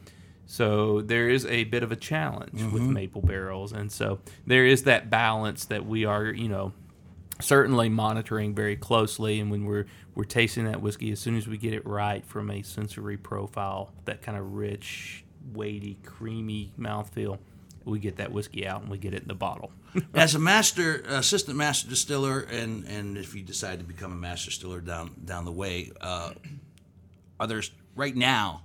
So 0.47 1.01
there 1.01 1.29
is 1.29 1.47
a 1.47 1.65
bit 1.65 1.85
of 1.85 1.93
a 1.93 1.97
challenge 1.97 2.61
with 2.61 2.83
mm-hmm. 2.83 2.93
maple 2.93 3.23
barrels, 3.23 3.73
and 3.73 3.91
so 3.91 4.19
there 4.47 4.67
is 4.67 4.83
that 4.83 5.09
balance 5.09 5.65
that 5.67 5.87
we 5.87 6.05
are, 6.05 6.25
you 6.27 6.49
know, 6.49 6.73
certainly 7.41 7.89
monitoring 7.89 8.55
very 8.55 8.77
closely. 8.77 9.39
And 9.39 9.51
when 9.51 9.65
we're 9.65 9.87
we're 10.15 10.25
tasting 10.25 10.65
that 10.65 10.83
whiskey, 10.83 11.13
as 11.13 11.21
soon 11.21 11.37
as 11.37 11.47
we 11.47 11.57
get 11.57 11.73
it 11.73 11.87
right 11.87 12.25
from 12.27 12.51
a 12.51 12.63
sensory 12.63 13.17
profile, 13.17 13.93
that 14.07 14.23
kind 14.23 14.37
of 14.37 14.55
rich, 14.55 15.25
weighty, 15.53 15.99
creamy 16.05 16.73
mouthfeel, 16.79 17.39
we 17.85 17.99
get 17.99 18.17
that 18.17 18.33
whiskey 18.33 18.67
out 18.67 18.83
and 18.83 18.91
we 18.91 18.99
get 18.99 19.15
it 19.15 19.23
in 19.23 19.29
the 19.29 19.35
bottle. 19.35 19.73
As 20.15 20.35
a 20.35 20.39
master, 20.39 21.03
assistant 21.07 21.57
master 21.57 21.89
distiller, 21.89 22.41
and, 22.41 22.85
and 22.85 23.17
if 23.17 23.35
you 23.35 23.43
decide 23.43 23.79
to 23.79 23.85
become 23.85 24.13
a 24.13 24.17
master 24.17 24.51
distiller 24.51 24.81
down 24.81 25.13
down 25.25 25.45
the 25.45 25.53
way, 25.53 25.91
uh, 26.01 26.33
are 27.39 27.47
there 27.47 27.63
right 27.97 28.15
now, 28.15 28.63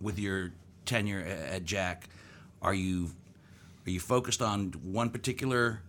with 0.00 0.18
your 0.18 0.52
tenure 0.86 1.20
at 1.20 1.64
Jack, 1.64 2.08
are 2.62 2.74
you 2.74 3.10
are 3.86 3.90
you 3.90 4.00
focused 4.00 4.42
on 4.42 4.72
one 4.82 5.10
particular 5.10 5.82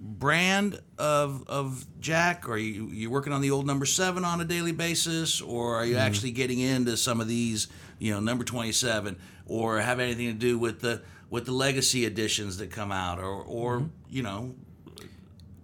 brand 0.00 0.80
of 0.98 1.48
of 1.48 1.86
Jack, 2.00 2.48
or 2.48 2.52
are 2.52 2.58
you 2.58 2.88
you 2.88 3.10
working 3.10 3.32
on 3.32 3.40
the 3.40 3.50
old 3.50 3.66
number 3.66 3.86
seven 3.86 4.24
on 4.24 4.40
a 4.40 4.44
daily 4.44 4.72
basis, 4.72 5.40
or 5.40 5.76
are 5.76 5.86
you 5.86 5.96
actually 5.96 6.30
getting 6.30 6.60
into 6.60 6.96
some 6.96 7.20
of 7.20 7.28
these, 7.28 7.68
you 7.98 8.12
know, 8.12 8.20
number 8.20 8.44
twenty 8.44 8.72
seven, 8.72 9.16
or 9.46 9.80
have 9.80 10.00
anything 10.00 10.26
to 10.26 10.32
do 10.34 10.58
with 10.58 10.80
the 10.80 11.02
with 11.30 11.46
the 11.46 11.52
legacy 11.52 12.04
editions 12.04 12.58
that 12.58 12.70
come 12.70 12.92
out, 12.92 13.18
or 13.18 13.42
or 13.42 13.88
you 14.08 14.22
know, 14.22 14.54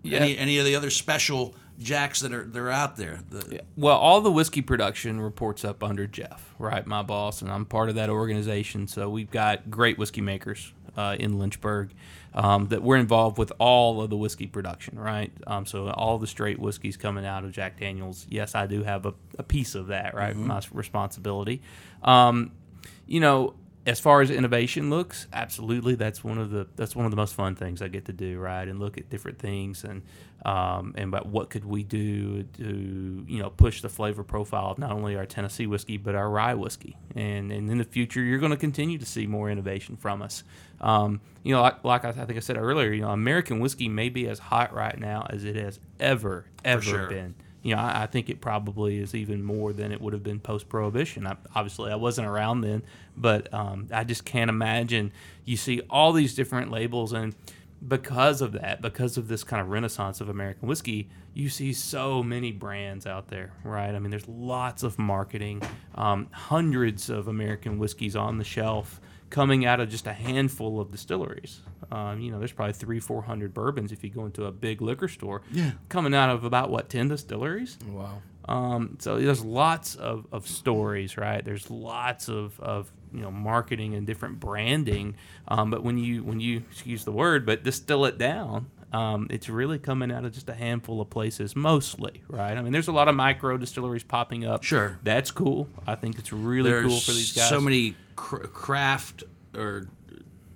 any 0.04 0.36
any 0.36 0.58
of 0.58 0.64
the 0.64 0.76
other 0.76 0.90
special 0.90 1.54
Jacks 1.78 2.20
that 2.20 2.32
are 2.32 2.44
they're 2.44 2.70
out 2.70 2.96
there. 2.96 3.20
The, 3.30 3.62
Well, 3.76 3.96
all 3.96 4.20
the 4.20 4.30
whiskey 4.30 4.60
production 4.60 5.20
reports 5.20 5.64
up 5.64 5.82
under 5.82 6.06
Jeff, 6.06 6.54
right? 6.58 6.86
My 6.86 7.02
boss, 7.02 7.40
and 7.40 7.50
I'm 7.50 7.64
part 7.64 7.88
of 7.88 7.94
that 7.94 8.10
organization. 8.10 8.86
So 8.86 9.08
we've 9.08 9.30
got 9.30 9.70
great 9.70 9.96
whiskey 9.96 10.20
makers 10.20 10.72
uh, 10.96 11.16
in 11.18 11.38
Lynchburg 11.38 11.94
um, 12.34 12.68
that 12.68 12.82
we're 12.82 12.98
involved 12.98 13.38
with 13.38 13.52
all 13.58 14.02
of 14.02 14.10
the 14.10 14.16
whiskey 14.16 14.46
production, 14.46 14.98
right? 14.98 15.32
Um, 15.46 15.64
so 15.64 15.88
all 15.90 16.18
the 16.18 16.26
straight 16.26 16.58
whiskeys 16.58 16.98
coming 16.98 17.24
out 17.24 17.44
of 17.44 17.52
Jack 17.52 17.80
Daniels. 17.80 18.26
Yes, 18.28 18.54
I 18.54 18.66
do 18.66 18.82
have 18.82 19.06
a, 19.06 19.14
a 19.38 19.42
piece 19.42 19.74
of 19.74 19.88
that, 19.88 20.14
right? 20.14 20.36
My 20.36 20.60
responsibility. 20.72 21.62
Um, 22.02 22.52
you 23.06 23.20
know, 23.20 23.54
as 23.86 23.98
far 23.98 24.20
as 24.20 24.30
innovation 24.30 24.90
looks, 24.90 25.26
absolutely, 25.32 25.94
that's 25.94 26.22
one 26.22 26.36
of 26.36 26.50
the 26.50 26.66
that's 26.76 26.94
one 26.94 27.06
of 27.06 27.10
the 27.10 27.16
most 27.16 27.34
fun 27.34 27.54
things 27.54 27.80
I 27.80 27.88
get 27.88 28.04
to 28.06 28.12
do, 28.12 28.38
right? 28.38 28.68
And 28.68 28.78
look 28.78 28.98
at 28.98 29.08
different 29.08 29.38
things 29.38 29.84
and 29.84 30.02
um, 30.44 30.94
and 30.96 31.08
about 31.08 31.26
what 31.26 31.50
could 31.50 31.64
we 31.64 31.82
do 31.82 32.42
to 32.42 33.24
you 33.26 33.38
know 33.38 33.48
push 33.48 33.80
the 33.80 33.88
flavor 33.88 34.22
profile 34.22 34.70
of 34.72 34.78
not 34.78 34.92
only 34.92 35.16
our 35.16 35.24
Tennessee 35.24 35.66
whiskey 35.66 35.96
but 35.96 36.14
our 36.14 36.28
rye 36.28 36.54
whiskey. 36.54 36.96
And 37.16 37.50
and 37.50 37.70
in 37.70 37.78
the 37.78 37.84
future, 37.84 38.20
you're 38.20 38.38
going 38.38 38.52
to 38.52 38.58
continue 38.58 38.98
to 38.98 39.06
see 39.06 39.26
more 39.26 39.50
innovation 39.50 39.96
from 39.96 40.20
us. 40.20 40.44
Um, 40.82 41.22
you 41.42 41.54
know, 41.54 41.62
like, 41.62 41.82
like 41.82 42.04
I, 42.04 42.10
I 42.10 42.12
think 42.12 42.36
I 42.36 42.40
said 42.40 42.58
earlier, 42.58 42.92
you 42.92 43.02
know, 43.02 43.10
American 43.10 43.60
whiskey 43.60 43.88
may 43.88 44.10
be 44.10 44.28
as 44.28 44.38
hot 44.38 44.74
right 44.74 44.98
now 44.98 45.26
as 45.30 45.44
it 45.44 45.56
has 45.56 45.80
ever 45.98 46.44
ever 46.64 46.82
sure. 46.82 47.08
been 47.08 47.34
you 47.62 47.74
know, 47.74 47.80
I, 47.80 48.02
I 48.02 48.06
think 48.06 48.30
it 48.30 48.40
probably 48.40 48.98
is 48.98 49.14
even 49.14 49.42
more 49.42 49.72
than 49.72 49.92
it 49.92 50.00
would 50.00 50.12
have 50.12 50.22
been 50.22 50.40
post 50.40 50.68
prohibition. 50.68 51.26
Obviously, 51.54 51.92
I 51.92 51.96
wasn't 51.96 52.26
around 52.26 52.62
then, 52.62 52.82
but 53.16 53.52
um, 53.52 53.88
I 53.92 54.04
just 54.04 54.24
can't 54.24 54.48
imagine. 54.48 55.12
You 55.44 55.56
see 55.56 55.82
all 55.90 56.12
these 56.12 56.34
different 56.34 56.70
labels, 56.70 57.12
and 57.12 57.34
because 57.86 58.40
of 58.40 58.52
that, 58.52 58.82
because 58.82 59.16
of 59.16 59.28
this 59.28 59.44
kind 59.44 59.60
of 59.60 59.68
renaissance 59.68 60.20
of 60.20 60.28
American 60.28 60.68
whiskey, 60.68 61.08
you 61.32 61.48
see 61.48 61.72
so 61.72 62.22
many 62.22 62.52
brands 62.52 63.06
out 63.06 63.28
there, 63.28 63.52
right? 63.64 63.94
I 63.94 63.98
mean, 63.98 64.10
there's 64.10 64.28
lots 64.28 64.82
of 64.82 64.98
marketing, 64.98 65.62
um, 65.94 66.28
hundreds 66.32 67.08
of 67.08 67.28
American 67.28 67.78
whiskeys 67.78 68.16
on 68.16 68.38
the 68.38 68.44
shelf 68.44 69.00
coming 69.30 69.64
out 69.64 69.80
of 69.80 69.88
just 69.88 70.06
a 70.06 70.12
handful 70.12 70.80
of 70.80 70.90
distilleries. 70.90 71.60
Um, 71.90 72.20
you 72.20 72.30
know, 72.30 72.38
there's 72.38 72.52
probably 72.52 72.74
three, 72.74 73.00
four 73.00 73.22
hundred 73.22 73.54
bourbons 73.54 73.92
if 73.92 74.04
you 74.04 74.10
go 74.10 74.26
into 74.26 74.44
a 74.44 74.52
big 74.52 74.82
liquor 74.82 75.08
store. 75.08 75.42
Yeah. 75.50 75.72
Coming 75.88 76.14
out 76.14 76.30
of 76.30 76.44
about 76.44 76.70
what 76.70 76.88
ten 76.88 77.08
distilleries. 77.08 77.78
Wow. 77.88 78.22
Um, 78.46 78.96
so 78.98 79.18
there's 79.18 79.44
lots 79.44 79.94
of, 79.94 80.26
of 80.32 80.48
stories, 80.48 81.16
right? 81.16 81.44
There's 81.44 81.70
lots 81.70 82.28
of, 82.28 82.58
of 82.60 82.90
you 83.12 83.20
know 83.20 83.30
marketing 83.30 83.94
and 83.94 84.06
different 84.06 84.40
branding. 84.40 85.14
Um, 85.48 85.70
but 85.70 85.82
when 85.82 85.98
you 85.98 86.22
when 86.24 86.40
you 86.40 86.62
excuse 86.70 87.04
the 87.04 87.12
word, 87.12 87.46
but 87.46 87.62
distill 87.62 88.04
it 88.06 88.18
down, 88.18 88.70
um, 88.92 89.28
it's 89.30 89.48
really 89.48 89.78
coming 89.78 90.10
out 90.10 90.24
of 90.24 90.32
just 90.32 90.48
a 90.48 90.54
handful 90.54 91.00
of 91.00 91.10
places, 91.10 91.54
mostly, 91.54 92.22
right? 92.28 92.56
I 92.56 92.62
mean, 92.62 92.72
there's 92.72 92.88
a 92.88 92.92
lot 92.92 93.08
of 93.08 93.14
micro 93.14 93.56
distilleries 93.56 94.04
popping 94.04 94.44
up. 94.44 94.64
Sure. 94.64 94.98
that's 95.02 95.30
cool. 95.30 95.68
I 95.86 95.94
think 95.94 96.18
it's 96.18 96.32
really 96.32 96.70
there's 96.70 96.86
cool 96.86 97.00
for 97.00 97.12
these 97.12 97.32
guys. 97.32 97.48
so 97.48 97.60
many 97.60 97.94
craft 98.20 99.24
or 99.56 99.88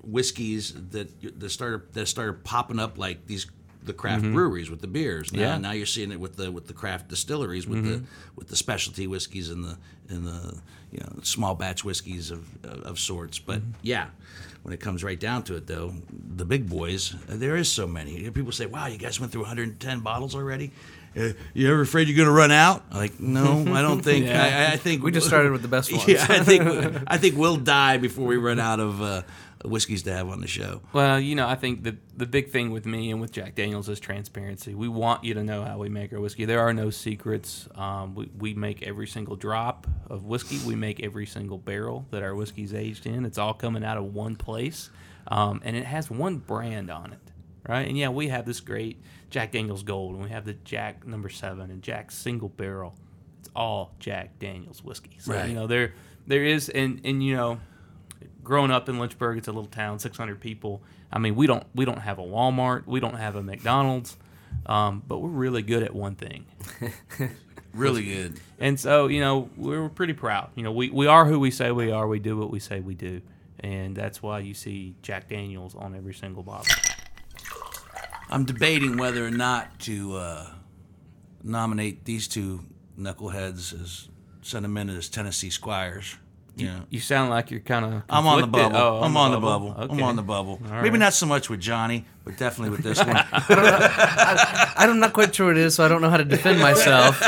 whiskeys 0.03 0.75
that 0.91 1.41
that 1.41 1.51
started 1.51 1.93
that 1.95 2.07
started 2.07 2.45
popping 2.45 2.79
up 2.79 2.99
like 2.99 3.27
these 3.27 3.47
the 3.83 3.93
craft 3.93 4.23
breweries 4.23 4.71
with 4.71 4.81
the 4.81 4.87
beers. 4.87 5.31
Now, 5.33 5.37
Mm-hmm. 5.39 5.41
Yeah. 5.45 5.53
Mm-hmm. 5.55 5.63
now 5.63 5.71
you're 5.73 5.87
seeing 5.87 6.11
it 6.13 6.19
with 6.21 6.37
the 6.37 6.51
with 6.51 6.67
the 6.67 6.73
craft 6.73 7.09
distilleries 7.09 7.67
with 7.67 7.85
the 7.85 8.03
with 8.37 8.49
the 8.49 8.57
specialty 8.57 9.07
whiskeys 9.07 9.51
and 9.51 9.63
the 9.65 9.77
and 10.09 10.27
the 10.27 10.55
you 10.91 11.01
know 11.01 11.19
small 11.23 11.55
batch 11.55 11.85
whiskeys 11.85 12.31
of 12.31 12.47
of 12.65 12.99
sorts. 12.99 13.39
But 13.39 13.61
Mm-hmm. 13.61 13.71
yeah, 13.83 14.07
when 14.63 14.73
it 14.73 14.81
comes 14.81 15.05
right 15.05 15.21
down 15.21 15.43
to 15.45 15.57
it, 15.57 15.67
though, 15.67 15.93
the 16.37 16.45
big 16.47 16.69
boys 16.69 17.15
there 17.29 17.57
is 17.57 17.71
so 17.71 17.87
many. 17.87 18.31
People 18.31 18.53
say, 18.53 18.65
"Wow, 18.67 18.87
you 18.87 18.97
guys 18.99 19.21
went 19.21 19.33
through 19.33 19.43
110 19.43 20.01
bottles 20.01 20.35
already." 20.35 20.71
Uh, 21.17 21.33
you 21.53 21.71
ever 21.71 21.83
afraid 21.83 22.09
you're 22.09 22.17
going 22.17 22.29
to 22.29 22.33
run 22.33 22.51
out? 22.51 22.93
Like, 22.93 23.21
no, 23.21 23.61
I 23.75 23.83
don't 23.83 24.01
think. 24.05 24.27
I, 24.27 24.73
I 24.73 24.77
think 24.77 25.03
We 25.03 25.13
just 25.13 25.27
started 25.27 25.53
with 25.53 25.63
the 25.63 25.69
best 25.69 25.93
ones. 25.97 26.07
Yeah, 26.09 26.27
I 26.29 26.41
think 26.41 26.63
I 27.07 27.19
think 27.19 27.37
we'll 27.37 27.57
die 27.57 27.99
before 27.99 28.27
we 28.27 28.37
run 28.37 28.59
out 28.59 28.81
of 28.81 29.01
uh, 29.01 29.23
whiskeys 29.65 30.03
to 30.05 30.13
have 30.13 30.29
on 30.29 30.41
the 30.41 30.47
show. 30.49 30.83
Well, 30.93 31.21
you 31.21 31.35
know, 31.37 31.47
I 31.47 31.55
think 31.55 31.85
the 31.85 31.97
the 32.17 32.27
big 32.27 32.51
thing 32.51 32.71
with 32.73 32.85
me 32.85 33.11
and 33.11 33.21
with 33.21 33.31
Jack 33.33 33.55
Daniels 33.55 33.89
is 33.89 34.01
transparency. 34.01 34.75
We 34.75 34.89
want 34.89 35.23
you 35.25 35.35
to 35.35 35.45
know 35.45 35.65
how 35.65 35.79
we 35.79 35.89
make 35.89 36.13
our 36.13 36.21
whiskey. 36.21 36.45
There 36.47 36.61
are 36.61 36.73
no 36.73 36.91
secrets. 36.91 37.69
Um, 37.77 38.15
we, 38.15 38.31
we 38.39 38.55
make 38.55 38.83
every 38.83 39.07
single 39.07 39.37
drop 39.37 39.87
of 40.09 40.25
whiskey. 40.25 40.59
We 40.67 40.75
make 40.75 41.03
every 41.03 41.27
single 41.27 41.59
barrel 41.59 42.07
that 42.11 42.23
our 42.23 42.35
whiskey's 42.35 42.75
aged 42.75 43.07
in. 43.07 43.25
It's 43.25 43.39
all 43.39 43.55
coming 43.55 43.85
out 43.85 43.97
of 43.99 44.13
one 44.15 44.37
place, 44.37 44.91
um, 45.29 45.61
and 45.65 45.77
it 45.77 45.85
has 45.85 46.11
one 46.11 46.39
brand 46.39 46.91
on 46.91 47.13
it, 47.13 47.33
right? 47.69 47.87
And 47.89 47.97
yeah, 47.97 48.09
we 48.09 48.29
have 48.29 48.47
this 48.47 48.61
great 48.61 49.01
Jack 49.35 49.51
Daniels 49.51 49.83
Gold, 49.83 50.15
and 50.15 50.23
we 50.23 50.31
have 50.31 50.45
the 50.45 50.53
Jack 50.53 51.05
Number 51.05 51.29
Seven 51.29 51.69
and 51.69 51.83
Jack 51.83 52.13
Single 52.13 52.51
Barrel. 52.51 52.95
It's 53.41 53.51
all 53.57 53.93
Jack 53.99 54.39
Daniels 54.39 54.85
whiskey. 54.85 55.17
So 55.19 55.33
Right. 55.35 55.49
you 55.49 55.57
know 55.57 55.67
there 55.67 55.93
there 56.29 56.45
is, 56.45 56.69
and 56.69 57.01
and 57.05 57.21
you 57.21 57.35
know 57.35 57.59
growing 58.45 58.71
up 58.71 58.89
in 58.89 59.01
Lynchburg, 59.01 59.37
it's 59.39 59.49
a 59.49 59.53
little 59.53 59.69
town, 59.69 59.99
600 59.99 60.39
people. 60.41 60.85
I 61.13 61.19
mean, 61.19 61.35
we 61.35 61.49
don't 61.49 61.65
we 61.75 61.85
don't 61.85 61.99
have 61.99 62.21
a 62.21 62.23
Walmart, 62.23 62.87
we 62.87 63.01
don't 63.01 63.17
have 63.17 63.35
a 63.35 63.43
McDonald's, 63.43 64.17
um, 64.67 65.03
but 65.09 65.19
we're 65.19 65.31
really 65.31 65.63
good 65.63 65.83
at 65.83 65.93
one 65.93 66.15
thing. 66.15 66.47
Really 67.73 68.05
good. 68.05 68.39
And 68.61 68.79
so, 68.79 69.09
you 69.09 69.21
know, 69.21 69.51
we're 69.57 69.89
pretty 69.89 70.13
proud. 70.13 70.51
You 70.55 70.63
know, 70.63 70.71
we, 70.71 70.91
we 70.91 71.09
are 71.09 71.27
who 71.27 71.41
we 71.41 71.51
say 71.51 71.73
we 71.73 71.91
are. 71.91 72.07
We 72.07 72.21
do 72.21 72.37
what 72.39 72.53
we 72.53 72.61
say 72.61 72.79
we 72.79 72.95
do. 72.95 73.21
And 73.59 73.97
that's 73.97 74.23
why 74.23 74.39
you 74.39 74.55
see 74.55 74.95
Jack 75.03 75.29
Daniels 75.29 75.75
on 75.75 75.97
every 75.97 76.15
single 76.15 76.45
bottle. 76.45 76.73
I'm 78.31 78.45
debating 78.45 78.97
whether 78.97 79.25
or 79.27 79.31
not 79.31 79.79
to 79.81 80.17
uh, 80.17 80.47
nominate 81.43 82.05
these 82.05 82.27
two 82.29 82.65
knuckleheads 82.99 83.81
as 83.81 84.09
send 84.43 84.65
them 84.65 84.77
in 84.77 84.91
as 84.91 85.09
Tennessee 85.09 85.51
Squires. 85.51 86.17
Yeah. 86.57 86.81
You 86.89 87.01
sound 87.01 87.31
like 87.31 87.51
you're 87.51 87.59
kind 87.59 87.85
of. 87.85 88.03
I'm 88.09 88.29
on 88.29 88.41
the 88.41 88.47
bubble. 88.47 88.77
Oh, 88.77 89.03
I'm 89.03 89.17
on 89.17 89.33
the 89.33 89.41
bubble. 89.41 89.75
I'm 89.77 90.01
on 90.05 90.15
the 90.15 90.23
bubble. 90.23 90.61
All 90.65 90.77
Maybe 90.83 90.91
right. 90.91 90.99
not 91.01 91.13
so 91.15 91.27
much 91.27 91.51
with 91.51 91.59
Johnny, 91.59 92.05
but 92.25 92.37
definitely 92.37 92.71
with 92.71 92.83
this 92.85 92.99
one. 93.05 93.17
I'm 93.19 95.01
not 95.01 95.13
quite 95.15 95.35
sure 95.35 95.49
what 95.49 95.57
it 95.57 95.65
is, 95.65 95.75
so 95.75 95.85
I 95.85 95.89
don't 95.89 96.01
know 96.01 96.11
how 96.11 96.17
to 96.17 96.25
defend 96.25 96.61
myself 96.61 97.21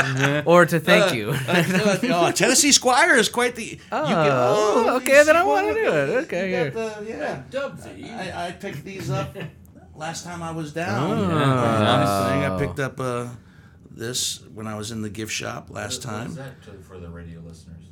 or 0.45 0.65
to 0.65 0.79
thank 0.79 1.13
you. 1.13 1.31
Uh, 1.31 1.33
uh, 1.33 1.43
uh, 1.49 1.97
oh, 2.27 2.31
Tennessee 2.31 2.71
Squire 2.71 3.15
is 3.17 3.27
quite 3.27 3.55
the. 3.55 3.63
you 3.65 3.77
can, 3.77 3.87
Oh, 3.91 4.95
okay, 5.01 5.23
then 5.25 5.35
I 5.35 5.43
want 5.43 5.67
to 5.67 5.73
do 5.73 5.87
it. 5.91 6.09
Okay, 6.25 6.49
You 6.49 6.55
here. 6.55 6.71
the, 6.71 7.05
yeah. 7.05 7.43
Dubsy. 7.51 8.09
I, 8.17 8.47
I 8.47 8.51
picked 8.53 8.85
these 8.85 9.09
up 9.09 9.35
last 9.97 10.23
time 10.23 10.41
I 10.43 10.51
was 10.51 10.73
down. 10.73 11.17
Oh. 11.17 11.37
Yeah, 11.37 12.29
thing. 12.29 12.43
I 12.51 12.59
picked 12.59 12.79
up 12.79 12.99
uh, 12.99 13.27
this 13.91 14.41
when 14.53 14.67
I 14.67 14.75
was 14.75 14.91
in 14.91 15.01
the 15.01 15.09
gift 15.09 15.31
shop 15.31 15.69
last 15.69 16.05
What 16.05 16.13
time. 16.13 16.27
is 16.27 16.35
that 16.35 16.61
to, 16.63 16.71
for 16.83 16.97
the 16.97 17.09
radio 17.09 17.39
listeners? 17.41 17.83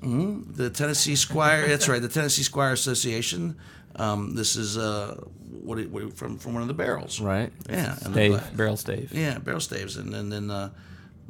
The 0.55 0.69
Tennessee 0.69 1.15
Squire. 1.15 1.67
that's 1.67 1.89
right. 1.89 2.01
The 2.01 2.09
Tennessee 2.09 2.43
Squire 2.43 2.73
Association. 2.73 3.57
Um, 3.97 4.35
this 4.35 4.55
is 4.55 4.77
uh, 4.77 5.15
what, 5.63 5.79
it, 5.79 5.89
what 5.89 6.13
from 6.15 6.37
from 6.37 6.53
one 6.53 6.61
of 6.61 6.67
the 6.67 6.73
barrels. 6.73 7.19
Right. 7.19 7.51
Yeah. 7.69 7.97
and 8.03 8.13
the 8.13 8.43
barrel 8.53 8.77
stave. 8.77 9.11
yeah, 9.13 9.37
barrel 9.39 9.61
staves, 9.61 9.97
and, 9.97 10.13
and 10.13 10.31
then 10.31 10.51
uh, 10.51 10.69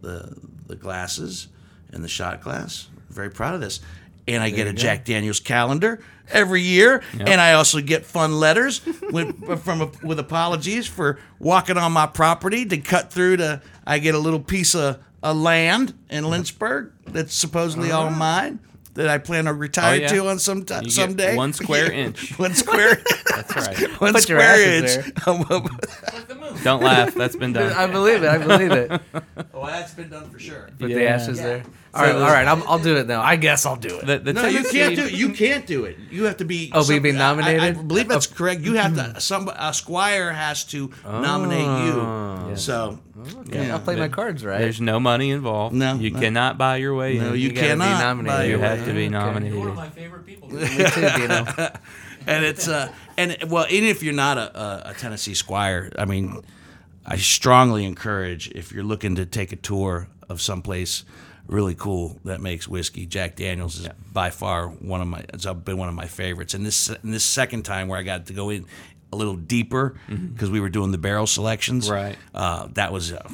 the 0.01 0.35
the 0.67 0.75
glasses 0.75 1.47
and 1.91 2.03
the 2.03 2.07
shot 2.07 2.41
glass. 2.41 2.87
Very 3.09 3.29
proud 3.29 3.53
of 3.53 3.61
this. 3.61 3.79
And 4.27 4.41
I 4.41 4.49
get 4.49 4.65
a 4.67 4.73
Jack 4.73 5.05
Daniels 5.05 5.39
calendar 5.39 6.01
every 6.29 6.61
year, 6.61 7.03
and 7.19 7.39
I 7.39 7.53
also 7.53 7.79
get 7.79 8.05
fun 8.07 8.39
letters 8.39 8.81
with 9.11 9.59
from 9.63 9.91
with 10.03 10.17
apologies 10.19 10.87
for 10.87 11.19
walking 11.37 11.77
on 11.77 11.91
my 11.91 12.07
property 12.07 12.65
to 12.65 12.77
cut 12.79 13.11
through 13.11 13.37
to. 13.37 13.61
I 13.85 13.99
get 13.99 14.15
a 14.15 14.19
little 14.19 14.39
piece 14.39 14.73
of 14.73 14.97
a 15.21 15.31
land 15.33 15.93
in 16.09 16.27
Lynchburg 16.27 16.91
that's 17.05 17.35
supposedly 17.35 17.91
all 17.91 18.09
mine 18.09 18.59
that 18.95 19.09
I 19.09 19.17
plan 19.19 19.45
to 19.45 19.53
retire 19.53 19.91
Oh, 19.91 20.01
yeah. 20.01 20.07
to 20.07 20.27
on 20.29 20.39
some 20.39 20.63
ti- 20.63 20.73
You 20.75 20.81
get 20.83 20.91
someday. 20.91 21.35
one 21.35 21.53
square 21.53 21.91
inch. 22.03 22.39
one 22.39 22.53
square. 22.55 22.95
That's 23.35 23.55
right. 23.67 24.01
one 24.01 24.13
Put 24.13 24.29
your 24.29 24.39
square 24.39 24.75
ashes 24.81 24.97
inch. 24.97 25.13
Don't 26.63 26.81
laugh. 26.81 27.13
That's 27.13 27.35
been 27.35 27.53
done. 27.53 27.73
I 27.73 27.87
believe 27.87 28.23
it. 28.23 28.29
I 28.29 28.37
believe 28.37 28.71
it. 28.71 28.89
well, 28.89 29.01
oh, 29.53 29.65
that's 29.67 29.93
been 29.93 30.09
done 30.09 30.29
for 30.29 30.39
sure. 30.39 30.69
Put 30.79 30.87
the 30.87 31.07
ashes 31.07 31.37
Yeah. 31.39 31.43
there. 31.45 31.63
All 31.95 32.01
right, 32.03 32.15
all 32.15 32.21
right. 32.21 32.47
I'm, 32.47 32.61
I'll 32.67 32.79
do 32.79 32.97
it 32.97 33.07
now. 33.07 33.21
I 33.21 33.35
guess 33.37 33.65
I'll 33.65 33.77
do 33.77 33.97
it. 33.99 34.05
The, 34.05 34.19
the 34.19 34.33
No, 34.33 34.45
you 34.47 34.63
can't 34.63 34.95
do 34.95 35.05
it. 35.05 35.13
You 35.13 35.29
can't 35.33 35.65
do 35.65 35.85
it. 35.85 35.97
You 36.11 36.25
have 36.25 36.37
to 36.37 36.45
be. 36.45 36.69
Oh, 36.73 36.85
be- 36.87 36.99
be 36.99 37.11
some- 37.11 37.21
I- 37.21 37.23
I, 37.23 37.23
I 37.23 37.35
nominated? 37.35 37.87
believe 37.87 38.07
that's 38.09 38.27
correct. 38.27 38.61
You 38.61 38.73
have 38.73 38.95
to. 38.95 39.19
Some 39.25 39.47
a 39.47 39.73
squire 39.73 40.31
has 40.31 40.65
to 40.65 40.91
nominate 41.05 41.85
you. 41.85 42.55
So, 42.57 42.99
Okay, 43.39 43.71
I'll 43.71 43.79
play 43.79 43.95
my 43.95 44.07
cards 44.09 44.43
right. 44.45 44.59
There's 44.59 44.81
no 44.81 44.99
money 44.99 45.31
involved. 45.31 45.73
No, 45.73 45.95
you 45.95 46.11
no. 46.11 46.19
cannot 46.19 46.57
buy 46.57 46.77
your 46.77 46.93
way 46.95 47.17
no, 47.17 47.33
in. 47.33 47.39
you, 47.39 47.49
gotta 47.49 47.61
be 47.61 47.67
cannot. 47.67 47.99
nominated. 47.99 48.37
buy 48.37 48.43
You 48.45 48.59
have 48.59 48.79
way 48.81 48.85
to 48.85 48.93
be 48.93 49.05
in. 49.05 49.11
You're 49.13 49.21
one 49.21 49.33
nominated. 49.33 49.67
of 49.67 49.75
my 49.75 49.89
favorite 49.89 50.25
people. 50.25 50.49
Me 50.51 50.59
too, 50.67 51.09
Dino. 51.15 51.45
and 52.27 52.43
it's 52.45 52.67
uh 52.67 52.91
and 53.17 53.37
well 53.47 53.65
even 53.69 53.87
if 53.89 54.01
you're 54.03 54.13
not 54.13 54.37
a, 54.37 54.59
a, 54.59 54.81
a 54.91 54.93
tennessee 54.95 55.35
squire 55.35 55.91
i 55.99 56.05
mean 56.05 56.41
i 57.05 57.15
strongly 57.17 57.85
encourage 57.85 58.49
if 58.51 58.71
you're 58.71 58.83
looking 58.83 59.13
to 59.15 59.27
take 59.27 59.51
a 59.51 59.55
tour 59.55 60.07
of 60.27 60.41
someplace 60.41 61.03
really 61.47 61.75
cool 61.75 62.19
that 62.25 62.41
makes 62.41 62.67
whiskey 62.67 63.05
jack 63.05 63.35
daniels 63.35 63.79
is 63.79 63.87
by 64.11 64.29
far 64.29 64.67
one 64.67 65.01
of 65.01 65.07
my 65.07 65.23
it's 65.33 65.45
been 65.45 65.77
one 65.77 65.87
of 65.89 65.95
my 65.95 66.07
favorites 66.07 66.53
and 66.53 66.65
this 66.65 66.89
and 66.89 67.13
this 67.13 67.23
second 67.23 67.63
time 67.63 67.87
where 67.87 67.99
i 67.99 68.03
got 68.03 68.25
to 68.25 68.33
go 68.33 68.49
in 68.49 68.65
a 69.13 69.15
little 69.15 69.35
deeper 69.35 69.95
because 70.09 70.49
we 70.49 70.59
were 70.59 70.67
doing 70.69 70.91
the 70.91 70.97
barrel 70.97 71.27
selections 71.27 71.89
Right. 71.89 72.17
uh, 72.33 72.67
that 72.73 72.91
was 72.91 73.13
uh, 73.13 73.29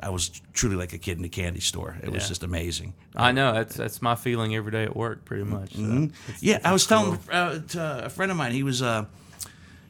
i 0.00 0.10
was 0.10 0.28
truly 0.52 0.76
like 0.76 0.92
a 0.92 0.98
kid 0.98 1.18
in 1.18 1.24
a 1.24 1.28
candy 1.28 1.60
store 1.60 1.96
it 2.02 2.10
was 2.12 2.28
just 2.28 2.42
amazing 2.42 2.92
I 3.18 3.32
know 3.32 3.54
that's 3.54 3.74
that's 3.76 4.02
my 4.02 4.14
feeling 4.14 4.54
every 4.54 4.70
day 4.72 4.84
at 4.84 4.94
work, 4.94 5.24
pretty 5.24 5.44
much. 5.44 5.72
So. 5.72 5.80
Mm-hmm. 5.80 6.32
Yeah, 6.40 6.58
I 6.62 6.74
was 6.74 6.86
telling 6.86 7.18
uh, 7.32 7.60
to 7.60 8.04
a 8.04 8.10
friend 8.10 8.30
of 8.30 8.36
mine. 8.36 8.52
He 8.52 8.62
was 8.62 8.82
uh, 8.82 9.06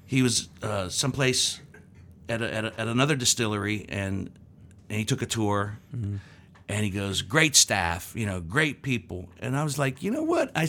he 0.06 0.22
was 0.22 0.48
uh, 0.62 0.88
someplace 0.88 1.58
at 2.28 2.40
a, 2.40 2.54
at, 2.54 2.64
a, 2.66 2.80
at 2.80 2.86
another 2.86 3.16
distillery, 3.16 3.84
and 3.88 4.30
and 4.88 4.98
he 5.00 5.04
took 5.04 5.22
a 5.22 5.26
tour, 5.26 5.76
and 6.68 6.84
he 6.84 6.90
goes, 6.90 7.22
"Great 7.22 7.54
staff, 7.54 8.12
you 8.16 8.26
know, 8.26 8.40
great 8.40 8.82
people." 8.82 9.28
And 9.40 9.56
I 9.56 9.64
was 9.64 9.78
like, 9.78 10.02
you 10.02 10.10
know 10.10 10.22
what? 10.22 10.50
I 10.54 10.62
I 10.62 10.66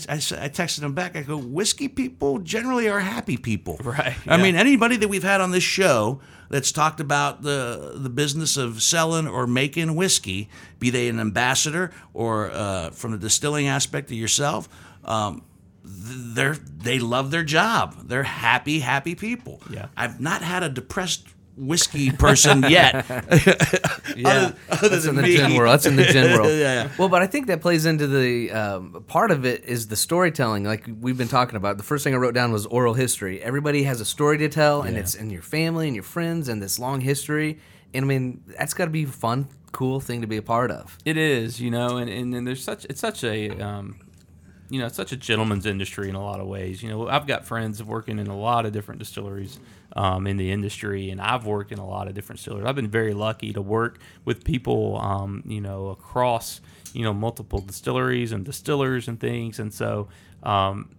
texted 0.50 0.84
him 0.84 0.94
back. 0.94 1.16
I 1.16 1.22
go, 1.22 1.38
"Whiskey 1.38 1.88
people 1.88 2.40
generally 2.40 2.88
are 2.88 3.00
happy 3.00 3.38
people, 3.38 3.78
Right, 3.84 4.16
I 4.28 4.38
mean, 4.38 4.56
anybody 4.56 4.98
that 4.98 5.08
we've 5.08 5.24
had 5.24 5.42
on 5.42 5.52
this 5.52 5.64
show." 5.64 6.22
That's 6.50 6.72
talked 6.72 7.02
about 7.02 7.42
the 7.42 7.92
the 7.96 8.10
business 8.10 8.56
of 8.56 8.82
selling 8.82 9.28
or 9.28 9.48
making 9.48 9.98
whiskey, 9.98 10.48
be 10.80 10.90
they 10.90 11.10
an 11.10 11.20
ambassador 11.20 11.92
or 12.14 12.50
uh, 12.52 12.92
from 12.92 13.12
the 13.12 13.18
distilling 13.18 13.68
aspect 13.68 14.12
of 14.12 14.16
yourself, 14.16 14.70
um, 15.04 15.44
they're 15.84 16.56
they 16.56 17.00
love 17.00 17.32
their 17.32 17.44
job. 17.44 18.08
They're 18.08 18.24
happy, 18.24 18.80
happy 18.80 19.16
people. 19.16 19.62
Yeah. 19.70 19.88
I've 19.98 20.22
not 20.22 20.42
had 20.42 20.64
a 20.64 20.70
depressed 20.70 21.28
whiskey 21.58 22.12
person 22.12 22.64
yet. 22.70 23.06
Yeah, 24.16 24.54
other 24.70 24.90
that's 24.90 25.06
in 25.06 25.16
than 25.16 25.16
the 25.18 25.22
me. 25.30 25.38
gin 25.38 25.54
world. 25.56 25.74
That's 25.74 25.86
in 25.86 25.96
the 25.96 26.06
gin 26.06 26.34
world. 26.34 26.48
Yeah. 26.58 26.90
Well, 26.98 27.08
but 27.10 27.22
I 27.22 27.28
think 27.28 27.48
that 27.48 27.62
plays 27.62 27.86
into 27.86 28.08
the 28.08 28.50
um, 28.52 29.04
part 29.08 29.30
of 29.30 29.46
it 29.46 29.64
is 29.66 29.88
the 29.88 29.96
storytelling. 29.96 30.64
Like 30.64 30.88
we've 31.00 31.18
been 31.18 31.28
talking 31.28 31.56
about. 31.56 31.78
The 31.78 31.84
first 31.84 32.04
thing 32.04 32.16
I 32.16 32.18
wrote 32.18 32.34
down 32.34 32.52
was 32.52 32.66
oral 32.66 32.96
history. 32.96 33.42
Everybody 33.44 33.84
has 33.84 34.02
a 34.02 34.06
story 34.06 34.40
to 34.40 34.50
tell, 34.50 34.82
and 34.82 34.98
it's 34.98 35.14
in 35.14 35.30
your 35.30 35.44
family 35.44 35.86
and 35.88 35.96
your 35.96 36.04
friends 36.04 36.50
and 36.50 36.62
this 36.64 36.80
long 36.80 37.02
history. 37.02 37.60
And 37.94 38.06
I 38.06 38.08
mean, 38.08 38.44
that's 38.58 38.74
got 38.74 38.86
to 38.86 38.92
be 38.92 39.04
a 39.04 39.08
fun, 39.08 39.50
cool 39.72 40.00
thing 40.00 40.22
to 40.22 40.28
be 40.28 40.38
a 40.38 40.42
part 40.42 40.72
of. 40.72 40.98
It 41.06 41.18
is, 41.18 41.60
you 41.62 41.70
know, 41.70 41.98
and, 41.98 42.10
and, 42.10 42.34
and 42.34 42.48
there's 42.48 42.64
such 42.64 42.86
it's 42.86 43.02
such 43.02 43.24
a 43.24 43.52
um, 43.60 44.00
you 44.70 44.80
know, 44.80 44.88
it's 44.88 44.96
such 44.96 45.12
a 45.12 45.18
gentleman's 45.18 45.66
industry 45.66 46.10
in 46.10 46.16
a 46.16 46.24
lot 46.24 46.40
of 46.40 46.48
ways. 46.48 46.84
You 46.84 46.90
know, 46.90 47.08
I've 47.08 47.26
got 47.26 47.46
friends 47.46 47.82
working 47.82 48.20
in 48.20 48.28
a 48.28 48.38
lot 48.38 48.66
of 48.66 48.74
different 48.74 49.00
distilleries 49.00 49.60
um, 49.96 50.28
in 50.28 50.38
the 50.38 50.52
industry, 50.52 51.10
and 51.10 51.22
I've 51.22 51.46
worked 51.46 51.72
in 51.72 51.80
a 51.80 51.88
lot 51.88 52.08
of 52.08 52.14
different 52.14 52.40
distilleries. 52.40 52.66
I've 52.68 52.76
been 52.76 52.90
very 52.90 53.14
lucky 53.14 53.54
to 53.54 53.62
work 53.62 54.00
with 54.26 54.44
people, 54.44 55.00
um, 55.00 55.44
you 55.46 55.62
know, 55.62 55.88
across 55.88 56.62
you 56.94 57.04
know 57.04 57.14
multiple 57.14 57.60
distilleries 57.60 58.32
and 58.32 58.44
distillers 58.44 59.08
and 59.08 59.20
things, 59.20 59.60
and 59.60 59.74
so 59.74 60.10
um, 60.44 60.96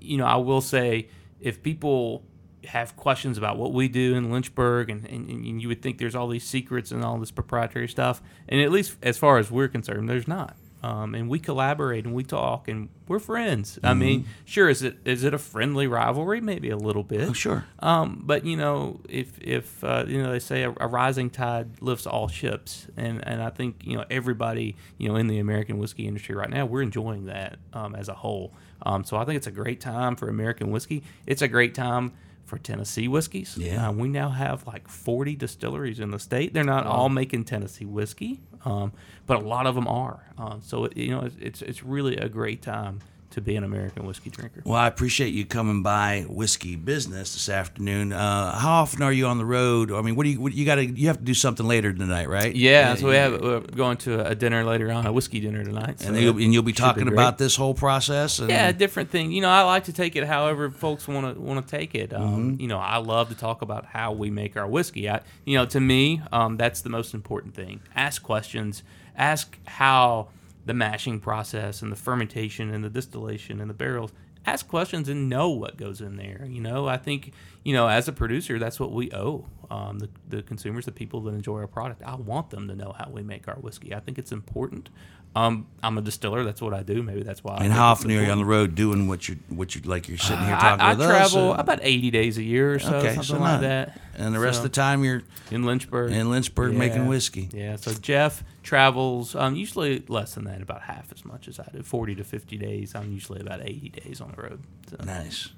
you 0.00 0.18
know, 0.18 0.26
I 0.26 0.36
will 0.36 0.60
say 0.60 1.08
if 1.40 1.62
people 1.62 2.24
have 2.64 2.96
questions 2.96 3.38
about 3.38 3.56
what 3.56 3.72
we 3.72 3.88
do 3.88 4.14
in 4.14 4.30
Lynchburg, 4.30 4.90
and, 4.90 5.06
and, 5.06 5.30
and 5.30 5.62
you 5.62 5.68
would 5.68 5.80
think 5.80 5.98
there's 5.98 6.14
all 6.14 6.28
these 6.28 6.44
secrets 6.44 6.90
and 6.90 7.04
all 7.04 7.18
this 7.18 7.30
proprietary 7.30 7.88
stuff, 7.88 8.20
and 8.48 8.60
at 8.60 8.70
least 8.70 8.96
as 9.02 9.16
far 9.16 9.38
as 9.38 9.50
we're 9.50 9.68
concerned, 9.68 10.08
there's 10.08 10.28
not. 10.28 10.56
Um, 10.82 11.14
and 11.14 11.28
we 11.28 11.40
collaborate 11.40 12.04
and 12.04 12.14
we 12.14 12.22
talk 12.22 12.68
and 12.68 12.88
we're 13.08 13.18
friends. 13.18 13.80
I 13.82 13.94
mean, 13.94 14.26
sure, 14.44 14.68
is 14.68 14.82
it 14.82 14.98
is 15.04 15.24
it 15.24 15.34
a 15.34 15.38
friendly 15.38 15.88
rivalry? 15.88 16.40
Maybe 16.40 16.70
a 16.70 16.76
little 16.76 17.02
bit. 17.02 17.28
Oh, 17.28 17.32
sure. 17.32 17.64
Um, 17.80 18.22
but 18.24 18.44
you 18.44 18.56
know, 18.56 19.00
if 19.08 19.38
if 19.40 19.82
uh, 19.82 20.04
you 20.06 20.22
know 20.22 20.30
they 20.30 20.38
say 20.38 20.62
a, 20.62 20.74
a 20.78 20.86
rising 20.86 21.30
tide 21.30 21.80
lifts 21.80 22.06
all 22.06 22.28
ships, 22.28 22.86
and 22.96 23.26
and 23.26 23.42
I 23.42 23.50
think 23.50 23.82
you 23.82 23.96
know 23.96 24.04
everybody 24.08 24.76
you 24.98 25.08
know 25.08 25.16
in 25.16 25.26
the 25.26 25.40
American 25.40 25.78
whiskey 25.78 26.06
industry 26.06 26.36
right 26.36 26.50
now 26.50 26.64
we're 26.66 26.82
enjoying 26.82 27.26
that 27.26 27.58
um, 27.72 27.96
as 27.96 28.08
a 28.08 28.14
whole. 28.14 28.52
Um, 28.82 29.02
so 29.02 29.16
I 29.16 29.24
think 29.24 29.36
it's 29.36 29.48
a 29.48 29.52
great 29.52 29.80
time 29.80 30.14
for 30.14 30.28
American 30.28 30.70
whiskey. 30.70 31.02
It's 31.26 31.42
a 31.42 31.48
great 31.48 31.74
time 31.74 32.12
for 32.44 32.58
Tennessee 32.58 33.08
whiskeys. 33.08 33.56
Yeah. 33.58 33.88
Uh, 33.88 33.92
we 33.92 34.08
now 34.08 34.30
have 34.30 34.66
like 34.66 34.88
40 34.88 35.36
distilleries 35.36 36.00
in 36.00 36.10
the 36.10 36.18
state. 36.18 36.54
They're 36.54 36.64
not 36.64 36.86
all 36.86 37.08
making 37.10 37.44
Tennessee 37.44 37.84
whiskey, 37.84 38.40
um, 38.64 38.92
but 39.26 39.36
a 39.36 39.40
lot 39.46 39.66
of 39.66 39.74
them 39.74 39.86
are. 39.88 40.24
Um, 40.36 40.60
so 40.62 40.84
it, 40.84 40.96
you 40.96 41.10
know, 41.10 41.22
it's, 41.22 41.36
it's 41.40 41.62
it's 41.62 41.82
really 41.84 42.16
a 42.16 42.28
great 42.28 42.62
time 42.62 43.00
to 43.30 43.40
be 43.40 43.56
an 43.56 43.64
American 43.64 44.06
whiskey 44.06 44.30
drinker. 44.30 44.62
Well, 44.64 44.78
I 44.78 44.86
appreciate 44.86 45.34
you 45.34 45.44
coming 45.44 45.82
by 45.82 46.24
Whiskey 46.28 46.76
Business 46.76 47.34
this 47.34 47.48
afternoon. 47.48 48.12
Uh, 48.12 48.58
how 48.58 48.82
often 48.82 49.02
are 49.02 49.12
you 49.12 49.26
on 49.26 49.36
the 49.36 49.44
road? 49.44 49.92
I 49.92 50.00
mean, 50.00 50.16
what 50.16 50.24
do 50.24 50.30
you 50.30 50.40
what, 50.40 50.54
you 50.54 50.64
got 50.64 50.76
to 50.76 50.86
you 50.86 51.08
have 51.08 51.18
to 51.18 51.24
do 51.24 51.34
something 51.34 51.66
later 51.66 51.92
tonight, 51.92 52.28
right? 52.28 52.54
Yeah, 52.54 52.94
so 52.94 53.08
we 53.08 53.16
have 53.16 53.40
we're 53.40 53.60
going 53.60 53.98
to 53.98 54.26
a 54.26 54.34
dinner 54.34 54.64
later 54.64 54.90
on, 54.90 55.06
a 55.06 55.12
whiskey 55.12 55.40
dinner 55.40 55.62
tonight. 55.64 56.00
So 56.00 56.08
and 56.08 56.16
you'll, 56.16 56.38
and 56.38 56.52
you'll 56.52 56.62
be 56.62 56.72
talking 56.72 57.04
great. 57.04 57.12
about 57.12 57.36
this 57.36 57.56
whole 57.56 57.74
process. 57.74 58.38
And, 58.38 58.48
yeah, 58.48 58.72
different 58.72 59.10
thing. 59.10 59.32
You 59.32 59.42
know, 59.42 59.50
I 59.50 59.62
like 59.62 59.84
to 59.84 59.92
take 59.92 60.16
it 60.16 60.24
however 60.24 60.70
folks 60.70 61.06
want 61.06 61.34
to 61.34 61.40
want 61.40 61.66
to 61.66 61.76
take 61.76 61.94
it. 61.94 62.14
Um, 62.14 62.28
Mm-hmm. 62.38 62.60
You 62.60 62.68
know, 62.68 62.78
I 62.78 62.98
love 62.98 63.28
to 63.30 63.34
talk 63.34 63.62
about 63.62 63.86
how 63.86 64.12
we 64.12 64.30
make 64.30 64.56
our 64.56 64.66
whiskey. 64.66 65.08
I, 65.08 65.20
you 65.44 65.56
know, 65.56 65.66
to 65.66 65.80
me, 65.80 66.22
um, 66.32 66.56
that's 66.56 66.82
the 66.82 66.90
most 66.90 67.14
important 67.14 67.54
thing. 67.54 67.80
Ask 67.94 68.22
questions. 68.22 68.82
Ask 69.16 69.58
how 69.66 70.28
the 70.66 70.74
mashing 70.74 71.20
process 71.20 71.82
and 71.82 71.90
the 71.90 71.96
fermentation 71.96 72.72
and 72.72 72.84
the 72.84 72.90
distillation 72.90 73.60
and 73.60 73.68
the 73.70 73.74
barrels. 73.74 74.12
Ask 74.46 74.68
questions 74.68 75.08
and 75.08 75.28
know 75.28 75.50
what 75.50 75.76
goes 75.76 76.00
in 76.00 76.16
there. 76.16 76.46
You 76.48 76.60
know, 76.60 76.86
I 76.86 76.96
think 76.96 77.32
you 77.64 77.74
know 77.74 77.88
as 77.88 78.08
a 78.08 78.12
producer, 78.12 78.58
that's 78.58 78.80
what 78.80 78.92
we 78.92 79.10
owe 79.12 79.46
um, 79.70 79.98
the 79.98 80.08
the 80.28 80.42
consumers, 80.42 80.86
the 80.86 80.92
people 80.92 81.20
that 81.22 81.34
enjoy 81.34 81.58
our 81.58 81.66
product. 81.66 82.02
I 82.02 82.14
want 82.14 82.50
them 82.50 82.68
to 82.68 82.74
know 82.74 82.94
how 82.96 83.10
we 83.10 83.22
make 83.22 83.48
our 83.48 83.56
whiskey. 83.56 83.94
I 83.94 84.00
think 84.00 84.18
it's 84.18 84.32
important. 84.32 84.88
Um, 85.36 85.66
I'm 85.84 85.96
a 85.98 86.00
distiller. 86.00 86.42
That's 86.42 86.60
what 86.60 86.74
I 86.74 86.82
do. 86.82 87.00
Maybe 87.02 87.22
that's 87.22 87.44
why. 87.44 87.52
I 87.52 87.56
And 87.56 87.64
think 87.64 87.74
how 87.74 87.88
often 87.92 88.10
are 88.10 88.14
you 88.24 88.30
on 88.30 88.38
the 88.38 88.44
road 88.44 88.74
doing 88.74 89.06
what 89.06 89.28
you 89.28 89.36
what 89.50 89.74
you 89.74 89.82
like? 89.82 90.08
You're 90.08 90.18
sitting 90.18 90.44
here 90.44 90.54
I, 90.56 90.58
talking 90.60 90.80
I 90.80 90.94
with 90.94 91.06
travel 91.06 91.52
us. 91.52 91.58
uh, 91.58 91.60
about 91.62 91.78
80 91.82 92.10
days 92.10 92.38
a 92.38 92.42
year 92.42 92.74
or 92.74 92.78
so, 92.80 92.96
okay, 92.96 93.08
something 93.14 93.22
so 93.22 93.38
like 93.38 93.60
that. 93.60 94.00
and 94.16 94.34
the 94.34 94.40
rest 94.40 94.56
So, 94.58 94.64
of 94.64 94.70
the 94.72 94.74
time 94.74 95.04
you're 95.04 95.22
in 95.52 95.64
Lynchburg. 95.64 96.10
in 96.12 96.30
Lynchburg 96.30 96.74
making 96.74 97.06
whiskey. 97.06 97.48
Yeah, 97.52 97.76
so 97.76 97.92
Jeff 97.94 98.42
travels 98.64 99.36
um, 99.36 99.54
usually 99.54 100.02
less 100.08 100.34
than 100.34 100.44
that, 100.44 100.60
about 100.60 100.82
half 100.82 101.12
as 101.12 101.24
much 101.24 101.46
as 101.46 101.60
I 101.60 101.68
do, 101.72 101.82
40 101.82 102.16
to 102.16 102.24
50 102.24 102.56
days. 102.56 102.94
I'm 102.96 103.12
usually 103.12 103.40
about 103.40 103.60
80 103.62 103.90
days 103.90 104.20
on 104.20 104.32
the 104.34 104.42
road. 104.42 104.62
So. 104.90 104.96
Nice. 105.04 105.50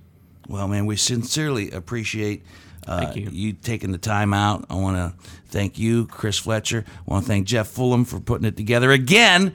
Well, 0.49 0.69
man, 0.69 0.85
we 0.85 0.97
sincerely 0.97 1.71
appreciate 1.71 2.45
uh, 2.87 3.13
Thank 3.13 3.33
you. 3.33 3.53
taking 3.53 3.93
the 3.93 3.99
time 3.99 4.33
out. 4.35 4.65
I 4.71 4.75
want 4.75 4.97
to 4.97 5.15
thank 5.47 5.79
you, 5.79 6.07
Chris 6.07 6.39
Fletcher. 6.39 6.85
I 6.87 7.11
want 7.11 7.25
to 7.25 7.29
thank 7.29 7.47
Jeff 7.47 7.69
Fulham 7.69 8.05
for 8.05 8.21
putting 8.21 8.47
it 8.47 8.57
together 8.57 8.91
again. 8.91 9.55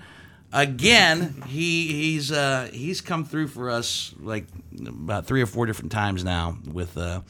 Again, 0.53 1.43
he 1.47 1.87
he's 1.91 2.31
uh, 2.31 2.69
he's 2.71 3.01
come 3.01 3.25
through 3.25 3.47
for 3.47 3.69
us 3.69 4.13
like 4.19 4.45
about 4.87 5.25
three 5.25 5.41
or 5.41 5.45
four 5.47 5.65
different 5.65 5.91
times 5.91 6.23
now 6.23 6.57
with 6.71 6.97
uh, 6.97 7.21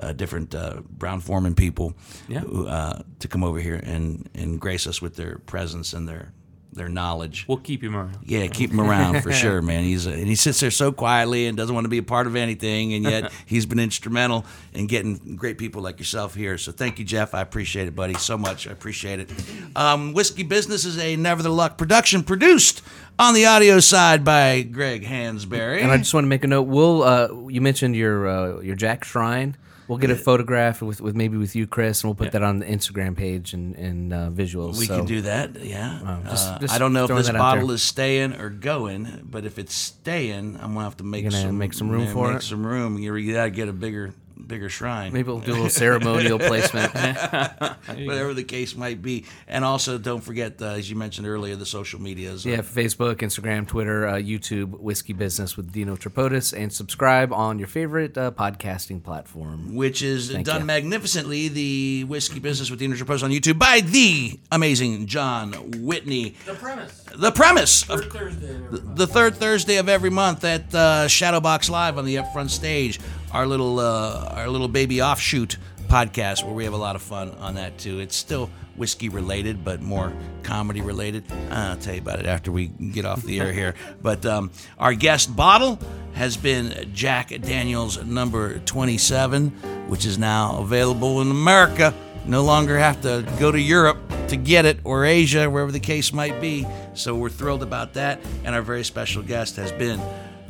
uh, 0.00 0.12
different 0.12 0.54
uh, 0.56 0.80
Brown-Forman 0.90 1.54
people 1.54 1.94
Yeah. 2.26 2.42
uh, 2.42 3.02
to 3.20 3.28
come 3.28 3.44
over 3.44 3.60
here 3.60 3.76
and, 3.80 4.28
and 4.34 4.60
grace 4.60 4.88
us 4.88 5.00
with 5.00 5.14
their 5.14 5.38
presence 5.38 5.92
and 5.92 6.08
their 6.08 6.32
their 6.74 6.88
knowledge. 6.88 7.46
We'll 7.48 7.58
keep 7.58 7.82
him 7.82 7.96
around. 7.96 8.18
Yeah, 8.24 8.46
keep 8.46 8.70
him 8.70 8.80
around 8.80 9.22
for 9.22 9.32
sure, 9.44 9.62
man. 9.62 9.84
He's 9.84 10.06
and 10.06 10.26
he 10.26 10.34
sits 10.34 10.60
there 10.60 10.70
so 10.70 10.92
quietly 10.92 11.46
and 11.46 11.56
doesn't 11.56 11.74
want 11.74 11.84
to 11.84 11.88
be 11.88 11.98
a 11.98 12.02
part 12.02 12.26
of 12.26 12.36
anything, 12.36 12.94
and 12.94 13.04
yet 13.04 13.32
he's 13.46 13.66
been 13.66 13.78
instrumental 13.78 14.44
in 14.72 14.86
getting 14.86 15.36
great 15.36 15.58
people 15.58 15.82
like 15.82 15.98
yourself 15.98 16.34
here. 16.34 16.58
So 16.58 16.72
thank 16.72 16.98
you, 16.98 17.04
Jeff. 17.04 17.34
I 17.34 17.40
appreciate 17.40 17.88
it, 17.88 17.94
buddy, 17.94 18.14
so 18.14 18.36
much. 18.36 18.66
I 18.68 18.72
appreciate 18.72 19.20
it. 19.20 19.30
Um, 19.76 20.12
Whiskey 20.12 20.42
Business 20.42 20.84
is 20.84 20.98
a 20.98 21.16
Never 21.16 21.42
the 21.42 21.50
Luck 21.50 21.78
production, 21.78 22.22
produced 22.22 22.82
on 23.18 23.34
the 23.34 23.46
audio 23.46 23.80
side 23.80 24.24
by 24.24 24.62
Greg 24.62 25.04
Hansberry. 25.04 25.82
And 25.82 25.90
I 25.90 25.98
just 25.98 26.12
want 26.12 26.24
to 26.24 26.28
make 26.28 26.44
a 26.44 26.48
note. 26.48 26.62
We'll 26.62 27.02
uh, 27.02 27.28
you 27.48 27.60
mentioned 27.60 27.96
your 27.96 28.28
uh, 28.28 28.60
your 28.60 28.76
Jack 28.76 29.04
Shrine. 29.04 29.56
We'll 29.86 29.98
get 29.98 30.10
a 30.10 30.16
photograph 30.16 30.80
with, 30.80 31.00
with 31.00 31.14
maybe 31.14 31.36
with 31.36 31.54
you, 31.54 31.66
Chris, 31.66 32.02
and 32.02 32.08
we'll 32.08 32.14
put 32.14 32.32
that 32.32 32.42
on 32.42 32.58
the 32.58 32.66
Instagram 32.66 33.16
page 33.16 33.52
and, 33.52 33.74
and 33.76 34.12
uh, 34.12 34.30
visuals. 34.30 34.78
We 34.78 34.86
so. 34.86 34.98
can 34.98 35.06
do 35.06 35.22
that, 35.22 35.62
yeah. 35.62 36.20
just- 36.24 36.48
Uh, 36.48 36.58
I 36.70 36.78
don't 36.78 36.92
know 36.92 37.04
if 37.04 37.10
this 37.10 37.30
bottle 37.30 37.70
is 37.70 37.82
staying 37.82 38.34
or 38.34 38.48
going, 38.50 39.20
but 39.24 39.44
if 39.44 39.58
it's 39.58 39.74
staying, 39.74 40.56
I'm 40.56 40.74
gonna 40.74 40.84
have 40.84 40.96
to 40.98 41.04
make 41.04 41.30
some 41.30 41.58
make 41.58 41.74
some 41.74 41.90
room 41.90 42.04
yeah, 42.04 42.12
for 42.12 42.28
make 42.28 42.36
it? 42.38 42.42
some 42.42 42.66
room. 42.66 42.98
You 42.98 43.32
gotta 43.32 43.50
get 43.50 43.68
a 43.68 43.72
bigger 43.72 44.14
bigger 44.46 44.68
shrine. 44.68 45.12
Maybe 45.12 45.28
we'll 45.28 45.40
do 45.40 45.52
a 45.52 45.54
little 45.54 45.68
ceremonial 45.70 46.38
placement. 46.38 46.92
whatever 46.94 48.34
the 48.34 48.44
case 48.44 48.76
might 48.76 49.02
be. 49.02 49.24
And 49.48 49.64
also, 49.64 49.98
don't 49.98 50.20
forget, 50.20 50.60
uh, 50.60 50.66
as 50.66 50.88
you 50.88 50.96
mentioned 50.96 51.26
earlier, 51.26 51.56
the 51.56 51.66
social 51.66 52.00
medias. 52.00 52.44
Yeah, 52.44 52.58
Facebook, 52.58 53.16
Instagram, 53.16 53.66
Twitter, 53.66 54.06
uh, 54.06 54.14
YouTube, 54.14 54.78
Whiskey 54.80 55.12
Business 55.12 55.56
with 55.56 55.72
Dino 55.72 55.96
Tripodis, 55.96 56.56
and 56.56 56.72
subscribe 56.72 57.32
on 57.32 57.58
your 57.58 57.68
favorite 57.68 58.16
uh, 58.16 58.30
podcasting 58.30 59.02
platform. 59.02 59.74
Which 59.74 60.02
is 60.02 60.30
done 60.30 60.60
you. 60.60 60.66
magnificently, 60.66 61.48
the 61.48 62.04
Whiskey 62.04 62.40
Business 62.40 62.70
with 62.70 62.78
Dino 62.78 62.94
Post 63.04 63.24
on 63.24 63.30
YouTube 63.30 63.58
by 63.58 63.80
the 63.80 64.38
amazing 64.52 65.06
John 65.06 65.52
Whitney. 65.82 66.36
The 66.46 66.54
premise. 66.54 67.04
The 67.16 67.32
premise 67.32 67.88
of 67.90 68.00
Third 68.00 68.12
Thursday. 68.12 68.54
of 68.54 68.64
every 68.64 68.80
month. 68.80 68.96
the 68.96 69.06
third 69.06 69.34
Thursday 69.36 69.76
of 69.76 69.88
every 69.88 70.10
month 70.10 70.44
at 70.44 70.74
uh, 70.74 71.06
Shadowbox 71.06 71.70
Live 71.70 71.98
on 71.98 72.04
the 72.04 72.16
upfront 72.16 72.50
stage, 72.50 73.00
our 73.34 73.46
little 73.46 73.80
uh, 73.80 74.32
our 74.36 74.48
little 74.48 74.68
baby 74.68 75.02
offshoot 75.02 75.58
podcast 75.88 76.44
where 76.44 76.54
we 76.54 76.64
have 76.64 76.72
a 76.72 76.78
lot 76.78 76.96
of 76.96 77.02
fun 77.02 77.32
on 77.40 77.56
that 77.56 77.76
too. 77.76 77.98
It's 77.98 78.16
still 78.16 78.48
whiskey 78.76 79.08
related, 79.08 79.64
but 79.64 79.82
more 79.82 80.12
comedy 80.42 80.80
related. 80.80 81.24
I'll 81.50 81.76
tell 81.76 81.94
you 81.94 82.00
about 82.00 82.20
it 82.20 82.26
after 82.26 82.50
we 82.50 82.68
get 82.68 83.04
off 83.04 83.22
the 83.22 83.40
air 83.40 83.52
here. 83.52 83.74
But 84.02 84.26
um, 84.26 84.50
our 84.78 84.92
guest 84.92 85.34
bottle 85.34 85.78
has 86.12 86.36
been 86.36 86.90
Jack 86.92 87.30
Daniels 87.40 88.02
number 88.04 88.58
27, 88.60 89.50
which 89.88 90.04
is 90.04 90.18
now 90.18 90.58
available 90.58 91.22
in 91.22 91.30
America. 91.30 91.94
No 92.26 92.44
longer 92.44 92.78
have 92.78 93.00
to 93.02 93.26
go 93.38 93.50
to 93.50 93.60
Europe 93.60 93.98
to 94.28 94.36
get 94.36 94.64
it 94.64 94.78
or 94.84 95.04
Asia, 95.04 95.48
wherever 95.48 95.72
the 95.72 95.80
case 95.80 96.12
might 96.12 96.40
be. 96.40 96.66
So 96.94 97.14
we're 97.14 97.30
thrilled 97.30 97.62
about 97.62 97.94
that. 97.94 98.20
And 98.44 98.54
our 98.54 98.62
very 98.62 98.84
special 98.84 99.22
guest 99.22 99.56
has 99.56 99.72
been 99.72 100.00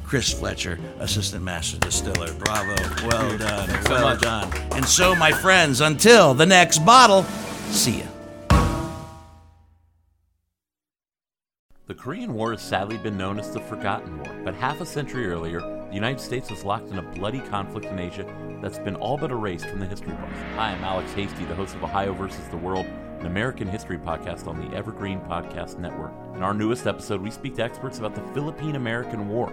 Chris 0.05 0.33
Fletcher, 0.33 0.79
Assistant 1.01 1.43
Master 1.43 1.79
Distiller. 1.79 2.33
Bravo. 2.35 2.75
Well 3.09 3.39
done. 3.39 3.85
well 3.89 4.17
done. 4.17 4.53
And 4.73 4.85
so, 4.85 5.15
my 5.17 5.33
friends, 5.33 5.81
until 5.81 6.35
the 6.35 6.47
next 6.47 6.85
bottle, 6.85 7.25
see 7.71 8.01
ya. 8.01 8.07
The 11.87 11.95
Korean 11.95 12.33
War 12.33 12.53
has 12.53 12.63
sadly 12.63 12.97
been 12.97 13.17
known 13.19 13.39
as 13.39 13.53
the 13.53 13.61
Forgotten 13.61 14.19
War, 14.19 14.35
but 14.43 14.55
half 14.55 14.81
a 14.81 14.87
century 14.87 15.27
earlier, 15.27 15.61
the 15.61 15.95
United 15.95 16.21
States 16.21 16.51
was 16.51 16.65
locked 16.65 16.91
in 16.91 16.99
a 16.99 17.03
bloody 17.03 17.41
conflict 17.41 17.87
in 17.87 17.99
Asia 17.99 18.27
that's 18.63 18.79
been 18.79 18.97
all 18.97 19.19
but 19.19 19.31
erased 19.31 19.67
from 19.67 19.81
the 19.81 19.87
history 19.87 20.13
books. 20.13 20.39
Hi, 20.57 20.71
I'm 20.71 20.83
Alex 20.83 21.13
Hasty, 21.13 21.45
the 21.45 21.55
host 21.55 21.75
of 21.75 21.85
Ohio 21.85 22.15
versus 22.15 22.49
the 22.49 22.57
World, 22.57 22.87
an 23.21 23.27
American 23.27 23.69
history 23.69 23.99
podcast 23.99 24.47
on 24.47 24.59
the 24.61 24.75
Evergreen 24.75 25.21
Podcast 25.21 25.79
Network. 25.79 26.13
In 26.35 26.43
our 26.43 26.55
newest 26.55 26.87
episode, 26.87 27.21
we 27.21 27.31
speak 27.31 27.55
to 27.57 27.63
experts 27.63 27.99
about 27.99 28.15
the 28.15 28.23
Philippine 28.33 28.77
American 28.77 29.29
War, 29.29 29.53